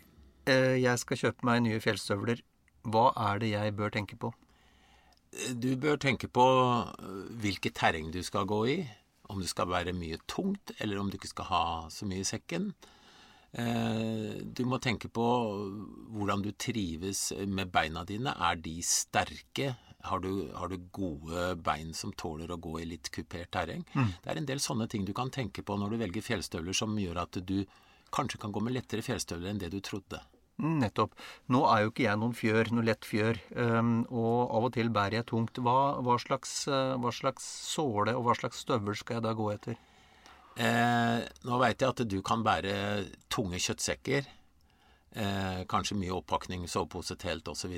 eh, 0.48 0.76
jeg 0.80 0.98
skal 1.02 1.20
kjøpe 1.20 1.44
meg 1.44 1.60
nye 1.66 1.80
fjellstøvler. 1.84 2.40
Hva 2.88 3.12
er 3.28 3.42
det 3.42 3.50
jeg 3.50 3.74
bør 3.76 3.92
tenke 3.92 4.16
på? 4.16 4.32
Du 5.52 5.76
bør 5.76 6.00
tenke 6.00 6.28
på 6.32 6.46
eh, 6.88 7.28
hvilket 7.42 7.76
terreng 7.76 8.08
du 8.14 8.22
skal 8.24 8.48
gå 8.48 8.66
i. 8.66 8.78
Om 9.28 9.42
det 9.44 9.50
skal 9.52 9.68
være 9.68 9.92
mye 9.92 10.16
tungt, 10.26 10.72
eller 10.80 10.96
om 10.96 11.10
du 11.10 11.18
ikke 11.18 11.34
skal 11.34 11.50
ha 11.50 11.64
så 11.92 12.08
mye 12.08 12.24
i 12.24 12.30
sekken. 12.30 12.72
Eh, 13.52 14.40
du 14.40 14.64
må 14.64 14.80
tenke 14.80 15.12
på 15.12 15.26
hvordan 16.16 16.40
du 16.46 16.52
trives 16.56 17.34
med 17.44 17.68
beina 17.68 18.04
dine. 18.08 18.32
Er 18.32 18.56
de 18.56 18.80
sterke? 18.80 19.76
Har 20.06 20.22
du, 20.22 20.30
har 20.54 20.70
du, 20.70 20.76
gode 20.94 21.56
bein 21.66 21.90
som 21.94 22.12
tåler 22.14 22.50
å 22.54 22.60
gå 22.62 22.76
i 22.80 22.86
litt 22.86 23.10
kupert 23.10 23.50
terreng? 23.54 23.82
Mm. 23.94 24.12
Det 24.22 24.30
er 24.30 24.40
en 24.40 24.48
del 24.48 24.62
sånne 24.62 24.86
ting 24.90 25.04
du 25.04 25.12
kan 25.16 25.30
tenke 25.34 25.64
på 25.66 25.76
når 25.76 25.94
du 25.94 26.02
velger 26.04 26.24
fjellstøvler 26.24 26.76
som 26.76 26.94
gjør 26.98 27.24
at 27.24 27.40
du 27.42 27.64
kanskje 28.14 28.38
kan 28.40 28.54
gå 28.54 28.62
med 28.62 28.76
lettere 28.76 29.02
fjellstøvler 29.04 29.50
enn 29.50 29.60
det 29.60 29.72
du 29.74 29.80
trodde. 29.84 30.22
Mm, 30.58 30.78
nettopp. 30.82 31.12
Nå 31.54 31.64
er 31.70 31.84
jo 31.84 31.90
ikke 31.92 32.06
jeg 32.06 32.18
noen 32.18 32.34
fjør, 32.34 32.70
noe 32.74 32.86
lett 32.86 33.06
fjør, 33.06 33.38
og 34.10 34.54
av 34.58 34.70
og 34.70 34.72
til 34.74 34.90
bærer 34.94 35.20
jeg 35.20 35.28
tungt. 35.30 35.60
Hva, 35.62 35.76
hva, 36.02 36.16
slags, 36.22 36.54
uh, 36.70 36.96
hva, 36.98 37.12
slags, 37.14 37.46
såle 37.68 38.14
og 38.18 38.24
hva 38.26 38.34
slags 38.38 38.64
støvel 38.64 38.98
skal 38.98 39.18
jeg 39.18 39.26
da 39.28 39.34
gå 39.38 39.52
etter? 39.54 39.78
Eh, 40.58 41.20
nå 41.46 41.58
veit 41.62 41.78
jeg 41.78 41.94
at 41.94 42.02
du 42.10 42.18
kan 42.26 42.42
bære 42.42 42.72
tunge 43.30 43.60
kjøttsekker. 43.62 44.26
Eh, 45.18 45.60
kanskje 45.70 45.96
mye 46.00 46.16
oppakning, 46.16 46.66
sovepose, 46.70 47.14
telt 47.20 47.46
osv. 47.48 47.76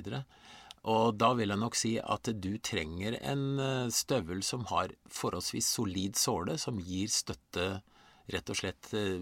Og 0.88 1.16
da 1.20 1.34
vil 1.36 1.52
jeg 1.52 1.60
nok 1.60 1.76
si 1.76 1.94
at 2.00 2.30
du 2.40 2.54
trenger 2.64 3.18
en 3.20 3.60
eh, 3.60 3.92
støvel 3.92 4.40
som 4.46 4.64
har 4.70 4.94
forholdsvis 5.12 5.68
solid 5.76 6.16
såle, 6.16 6.56
som 6.60 6.80
gir 6.80 7.10
støtte 7.12 7.82
rett 8.30 8.52
og 8.52 8.56
slett 8.56 8.92
eh, 8.96 9.20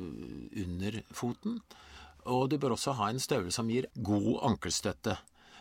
under 0.63 1.01
foten. 1.11 1.59
Og 2.31 2.47
du 2.53 2.59
bør 2.61 2.77
også 2.77 2.95
ha 3.01 3.11
en 3.11 3.19
støvel 3.23 3.51
som 3.55 3.71
gir 3.73 3.89
god 3.95 4.37
ankelstøtte. 4.53 5.17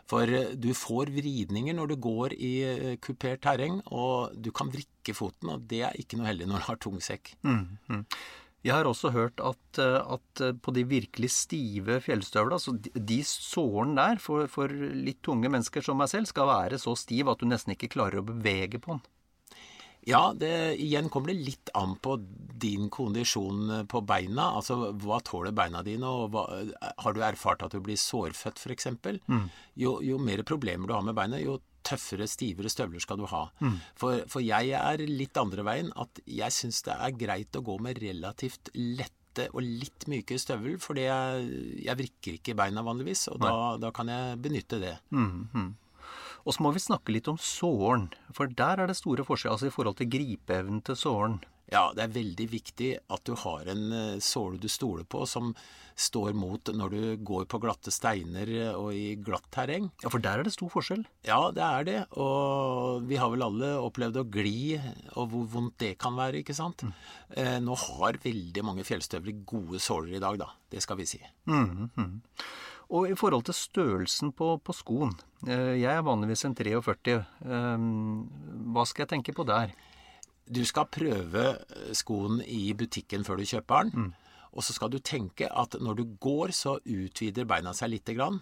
For 0.07 0.29
eh, 0.29 0.53
du 0.53 0.69
får 0.77 1.09
vridninger 1.17 1.73
når 1.73 1.95
du 1.95 1.97
går 2.05 2.37
i 2.37 2.53
kupert 3.01 3.41
terreng, 3.47 3.81
og 3.89 4.37
du 4.37 4.51
kan 4.53 4.69
vrikke 4.69 5.17
foten, 5.17 5.55
og 5.55 5.65
det 5.71 5.81
er 5.87 5.97
ikke 5.97 6.21
noe 6.21 6.29
heldig 6.29 6.51
når 6.51 6.61
du 6.61 6.69
har 6.69 6.83
tung 6.83 7.01
sekk. 7.01 7.33
Mm, 7.41 7.65
mm. 7.89 8.05
Jeg 8.67 8.75
har 8.75 8.87
også 8.89 9.13
hørt 9.15 9.41
at, 9.43 9.79
eh, 9.79 9.97
at 10.17 10.43
eh, 10.43 10.55
på 10.59 10.73
de 10.75 10.83
virkelig 10.87 11.29
stive 11.33 12.01
fjellstøvla, 12.03 12.59
så 12.59 12.75
de, 12.75 12.91
de 12.95 13.19
sårene 13.27 13.95
der 13.99 14.23
for, 14.23 14.49
for, 14.51 14.71
litt 14.71 15.21
tunge 15.25 15.51
mennesker 15.51 15.85
som 15.85 15.99
meg 16.01 16.11
selv, 16.11 16.29
skal 16.29 16.49
være 16.51 16.81
så 16.81 16.95
stiv 16.99 17.31
at 17.31 17.39
du 17.39 17.47
nesten 17.47 17.75
ikke 17.75 17.93
klarer 17.95 18.21
å 18.21 18.27
bevege 18.27 18.81
på 18.83 18.97
den. 18.97 19.05
Ja, 20.07 20.29
det, 20.31 20.77
igjen 20.79 21.09
kommer 21.11 21.33
det 21.33 21.41
litt 21.43 21.71
an 21.75 21.97
på 21.99 22.13
din 22.63 22.87
kondisjon 22.93 23.87
på 23.91 24.01
beina. 24.07 24.53
Altså 24.55 24.93
hva 25.03 25.19
tåler 25.19 25.55
beina 25.55 25.81
dine, 25.83 26.07
og 26.07 26.31
hva, 26.31 26.45
har 27.03 27.15
du 27.15 27.19
erfart 27.27 27.65
at 27.65 27.75
du 27.75 27.81
blir 27.83 27.99
sårfødt 27.99 28.61
f.eks.? 28.63 28.87
Mm. 29.27 29.49
Jo, 29.75 29.97
jo 30.03 30.19
mer 30.23 30.45
problemer 30.47 30.87
du 30.87 30.95
har 30.95 31.03
med 31.03 31.17
beina, 31.17 31.41
jo 31.43 31.57
tøffere, 31.87 32.27
stivere 32.29 32.71
støvler 32.71 33.03
skal 33.03 33.19
du 33.21 33.25
ha. 33.31 33.45
For, 33.99 34.25
for 34.31 34.43
jeg 34.43 34.73
er 34.75 35.03
litt 35.07 35.39
andre 35.39 35.63
veien. 35.67 35.93
At 35.95 36.19
jeg 36.27 36.55
syns 36.55 36.83
det 36.87 36.95
er 36.97 37.15
greit 37.17 37.55
å 37.57 37.63
gå 37.65 37.77
med 37.83 38.01
relativt 38.03 38.71
lette 38.75 39.47
og 39.53 39.61
litt 39.61 40.07
myke 40.09 40.33
støvel, 40.41 40.79
fordi 40.81 41.03
jeg, 41.05 41.49
jeg 41.85 41.99
vrikker 41.99 42.37
ikke 42.39 42.55
beina 42.57 42.81
vanligvis, 42.85 43.27
og 43.29 43.43
da, 43.43 43.51
da 43.77 43.91
kan 43.93 44.09
jeg 44.09 44.39
benytte 44.41 44.79
det. 44.81 44.95
Og 46.47 46.55
så 46.55 46.63
må 46.63 46.71
vi 46.73 46.81
snakke 46.81 47.13
litt 47.13 47.27
om 47.29 47.37
såren, 47.37 48.07
for 48.33 48.49
der 48.49 48.81
er 48.81 48.89
det 48.89 48.95
store 48.97 49.25
forskjeller 49.27 49.57
altså 49.57 49.69
i 49.69 49.73
forhold 49.75 49.99
til 49.99 50.09
gripeevnen 50.13 50.81
til 50.87 50.97
såren. 50.97 51.37
Ja, 51.71 51.89
det 51.95 52.05
er 52.05 52.13
veldig 52.15 52.45
viktig 52.51 52.93
at 53.11 53.25
du 53.27 53.33
har 53.43 53.67
en 53.67 53.91
eh, 53.91 54.19
såle 54.23 54.59
du 54.61 54.69
stoler 54.71 55.03
på, 55.03 55.25
som 55.27 55.51
står 55.97 56.35
mot 56.37 56.69
når 56.77 56.93
du 56.93 57.01
går 57.25 57.47
på 57.49 57.57
glatte 57.59 57.89
steiner 57.91 58.47
og 58.77 58.91
i 58.93 59.15
glatt 59.17 59.47
terreng. 59.51 59.87
Ja, 60.03 60.11
for 60.13 60.21
der 60.21 60.39
er 60.39 60.45
det 60.45 60.53
stor 60.53 60.69
forskjell. 60.69 61.01
Ja, 61.25 61.39
det 61.51 61.63
er 61.65 61.87
det. 61.87 61.97
Og 62.21 63.01
vi 63.09 63.17
har 63.17 63.31
vel 63.33 63.43
alle 63.43 63.71
opplevd 63.81 64.21
å 64.21 64.25
gli, 64.29 64.77
og 65.17 65.33
hvor 65.33 65.47
vondt 65.57 65.79
det 65.81 65.95
kan 65.99 66.15
være, 66.15 66.43
ikke 66.43 66.55
sant. 66.55 66.85
Eh, 67.33 67.57
nå 67.63 67.75
har 67.87 68.21
veldig 68.23 68.63
mange 68.67 68.85
fjellstøvler 68.87 69.41
gode 69.49 69.81
såler 69.83 70.19
i 70.19 70.23
dag, 70.23 70.37
da. 70.45 70.51
Det 70.71 70.85
skal 70.85 71.01
vi 71.01 71.09
si. 71.09 71.19
Og 72.87 73.09
i 73.09 73.17
forhold 73.19 73.43
til 73.49 73.57
størrelsen 73.57 74.29
på, 74.37 74.53
på 74.63 74.71
skoen 74.71 75.09
eh, 75.43 75.73
Jeg 75.81 75.91
er 75.91 76.05
vanligvis 76.07 76.45
en 76.47 76.55
43. 76.55 77.17
Eh, 77.43 77.87
Hva 78.71 78.85
skal 78.87 79.03
jeg 79.03 79.11
tenke 79.17 79.35
på 79.35 79.43
der? 79.49 79.73
Du 80.47 80.63
skal 80.65 80.87
prøve 80.91 81.43
eh, 81.57 81.91
skoen 81.97 82.41
i 82.41 82.71
butikken 82.77 83.25
før 83.27 83.41
du 83.41 83.47
kjøper 83.49 83.91
den. 83.91 84.15
Og 84.57 84.63
så 84.65 84.73
skal 84.73 84.89
du 84.89 84.97
tenke 85.03 85.49
at 85.51 85.75
når 85.79 85.99
du 85.99 86.03
går, 86.23 86.53
så 86.55 86.79
utvider 86.81 87.45
beina 87.45 87.75
seg 87.77 87.91
lite 87.93 88.15
grann 88.17 88.41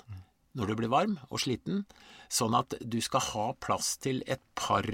når 0.55 0.71
du 0.71 0.75
blir 0.79 0.91
varm 0.93 1.17
og 1.27 1.41
sliten. 1.43 1.83
Sånn 2.31 2.55
at 2.55 2.77
du 2.79 3.01
skal 3.03 3.23
ha 3.33 3.47
plass 3.59 3.97
til 3.99 4.21
et 4.31 4.43
par 4.55 4.87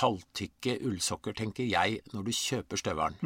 halvtykke 0.00 0.78
ullsokker, 0.88 1.34
tenker 1.36 1.66
jeg, 1.68 2.00
når 2.14 2.24
du 2.24 2.32
kjøper 2.32 2.80
støvelen. 2.80 3.18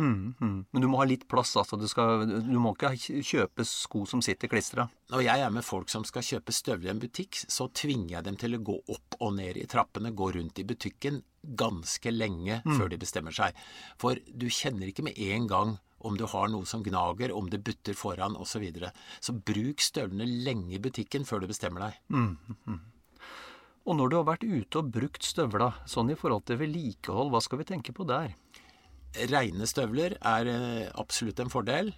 Men 0.73 0.83
du 0.83 0.89
må 0.91 0.99
ha 1.01 1.07
litt 1.07 1.29
plass. 1.31 1.55
altså. 1.57 1.79
Du, 1.79 1.87
skal, 1.91 2.27
du 2.27 2.59
må 2.63 2.75
ikke 2.75 2.95
kjøpe 3.23 3.67
sko 3.69 4.05
som 4.11 4.23
sitter 4.25 4.51
klistra. 4.51 4.89
Når 5.13 5.23
jeg 5.29 5.45
er 5.47 5.55
med 5.55 5.65
folk 5.67 5.93
som 5.93 6.05
skal 6.09 6.27
kjøpe 6.27 6.55
støvler 6.55 6.91
i 6.91 6.95
en 6.97 7.03
butikk, 7.03 7.39
så 7.47 7.69
tvinger 7.71 8.17
jeg 8.17 8.27
dem 8.27 8.39
til 8.41 8.59
å 8.59 8.63
gå 8.67 8.77
opp 8.97 9.19
og 9.21 9.37
ned 9.39 9.61
i 9.63 9.67
trappene, 9.71 10.11
gå 10.11 10.33
rundt 10.35 10.59
i 10.59 10.67
butikken 10.67 11.23
ganske 11.47 12.11
lenge 12.11 12.59
før 12.67 12.89
de 12.91 12.99
bestemmer 12.99 13.35
seg. 13.37 13.55
For 14.03 14.19
du 14.27 14.49
kjenner 14.51 14.91
ikke 14.91 15.07
med 15.07 15.19
en 15.19 15.47
gang 15.47 15.77
om 16.07 16.17
du 16.19 16.27
har 16.29 16.51
noe 16.53 16.67
som 16.69 16.83
gnager, 16.85 17.33
om 17.35 17.49
det 17.51 17.63
butter 17.65 17.95
foran 17.97 18.37
osv. 18.37 18.57
Så, 18.57 18.61
videre. 18.63 18.91
så 19.21 19.33
bruk 19.37 19.83
støvlene 19.83 20.27
lenge 20.47 20.77
i 20.77 20.83
butikken 20.83 21.25
før 21.29 21.45
du 21.45 21.51
bestemmer 21.51 21.87
deg. 21.89 22.03
Og 23.87 23.95
når 23.95 24.11
du 24.11 24.17
har 24.19 24.27
vært 24.27 24.47
ute 24.47 24.81
og 24.81 24.91
brukt 24.95 25.23
støvla, 25.23 25.71
sånn 25.87 26.11
i 26.11 26.19
forhold 26.19 26.47
til 26.49 26.59
vedlikehold, 26.59 27.31
hva 27.31 27.41
skal 27.45 27.61
vi 27.61 27.69
tenke 27.69 27.95
på 27.95 28.07
der? 28.09 28.35
Reine 29.31 29.69
støvler 29.71 30.17
er 30.19 30.51
eh, 30.51 30.89
absolutt 30.99 31.39
en 31.41 31.53
fordel. 31.53 31.93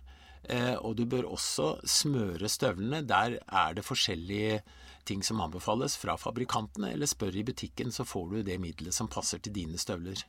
Eh, 0.44 0.76
og 0.76 0.98
du 0.98 1.06
bør 1.08 1.30
også 1.32 1.78
smøre 1.88 2.50
støvlene. 2.52 3.00
Der 3.08 3.38
er 3.40 3.78
det 3.78 3.86
forskjellige 3.86 4.60
ting 5.08 5.24
som 5.24 5.40
anbefales 5.40 5.96
fra 5.96 6.18
fabrikantene, 6.20 6.92
eller 6.92 7.08
spør 7.08 7.40
i 7.40 7.46
butikken, 7.48 7.90
så 7.94 8.04
får 8.04 8.28
du 8.34 8.38
det 8.50 8.58
middelet 8.60 8.94
som 8.94 9.08
passer 9.08 9.40
til 9.40 9.56
dine 9.56 9.80
støvler. 9.80 10.20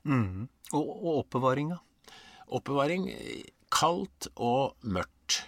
Og, 0.71 0.93
og 0.95 1.11
oppbevaringa? 1.25 1.81
Oppbevaring 2.55 3.09
eh, 3.11 3.43
kaldt 3.69 4.31
og 4.39 4.79
mørkt. 4.87 5.43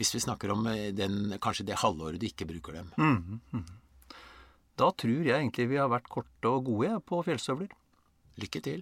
Hvis 0.00 0.14
vi 0.16 0.24
snakker 0.24 0.54
om 0.54 0.64
den, 0.96 1.36
kanskje 1.44 1.66
det 1.68 1.76
halvåret 1.82 2.22
du 2.22 2.24
ikke 2.24 2.48
bruker 2.48 2.80
dem. 2.80 2.88
Da 4.80 4.88
tror 4.96 5.26
jeg 5.26 5.36
egentlig 5.36 5.66
vi 5.74 5.80
har 5.80 5.90
vært 5.92 6.08
korte 6.08 6.48
og 6.48 6.70
gode 6.70 6.94
på 7.04 7.20
fjellstøvler. 7.26 7.68
Lykke 8.40 8.62
til. 8.64 8.80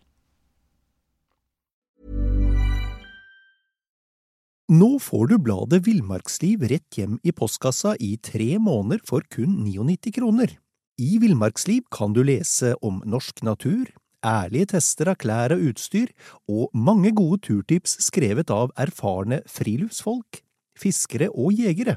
Nå 4.68 4.88
får 5.00 5.30
du 5.30 5.38
bladet 5.40 5.80
Villmarksliv 5.86 6.66
rett 6.70 6.98
hjem 6.98 7.16
i 7.24 7.32
postkassa 7.32 7.94
i 8.04 8.18
tre 8.20 8.58
måneder 8.60 9.00
for 9.08 9.24
kun 9.32 9.62
99 9.64 10.12
kroner. 10.18 10.52
I 11.00 11.16
Villmarksliv 11.22 11.86
kan 11.94 12.12
du 12.12 12.20
lese 12.26 12.74
om 12.84 13.00
norsk 13.08 13.40
natur, 13.46 13.88
ærlige 14.26 14.74
tester 14.74 15.08
av 15.14 15.16
klær 15.22 15.54
og 15.56 15.64
utstyr, 15.70 16.12
og 16.52 16.68
mange 16.76 17.14
gode 17.16 17.40
turtips 17.48 17.96
skrevet 18.04 18.52
av 18.52 18.74
erfarne 18.76 19.40
friluftsfolk, 19.48 20.42
fiskere 20.78 21.30
og 21.32 21.56
jegere. 21.56 21.96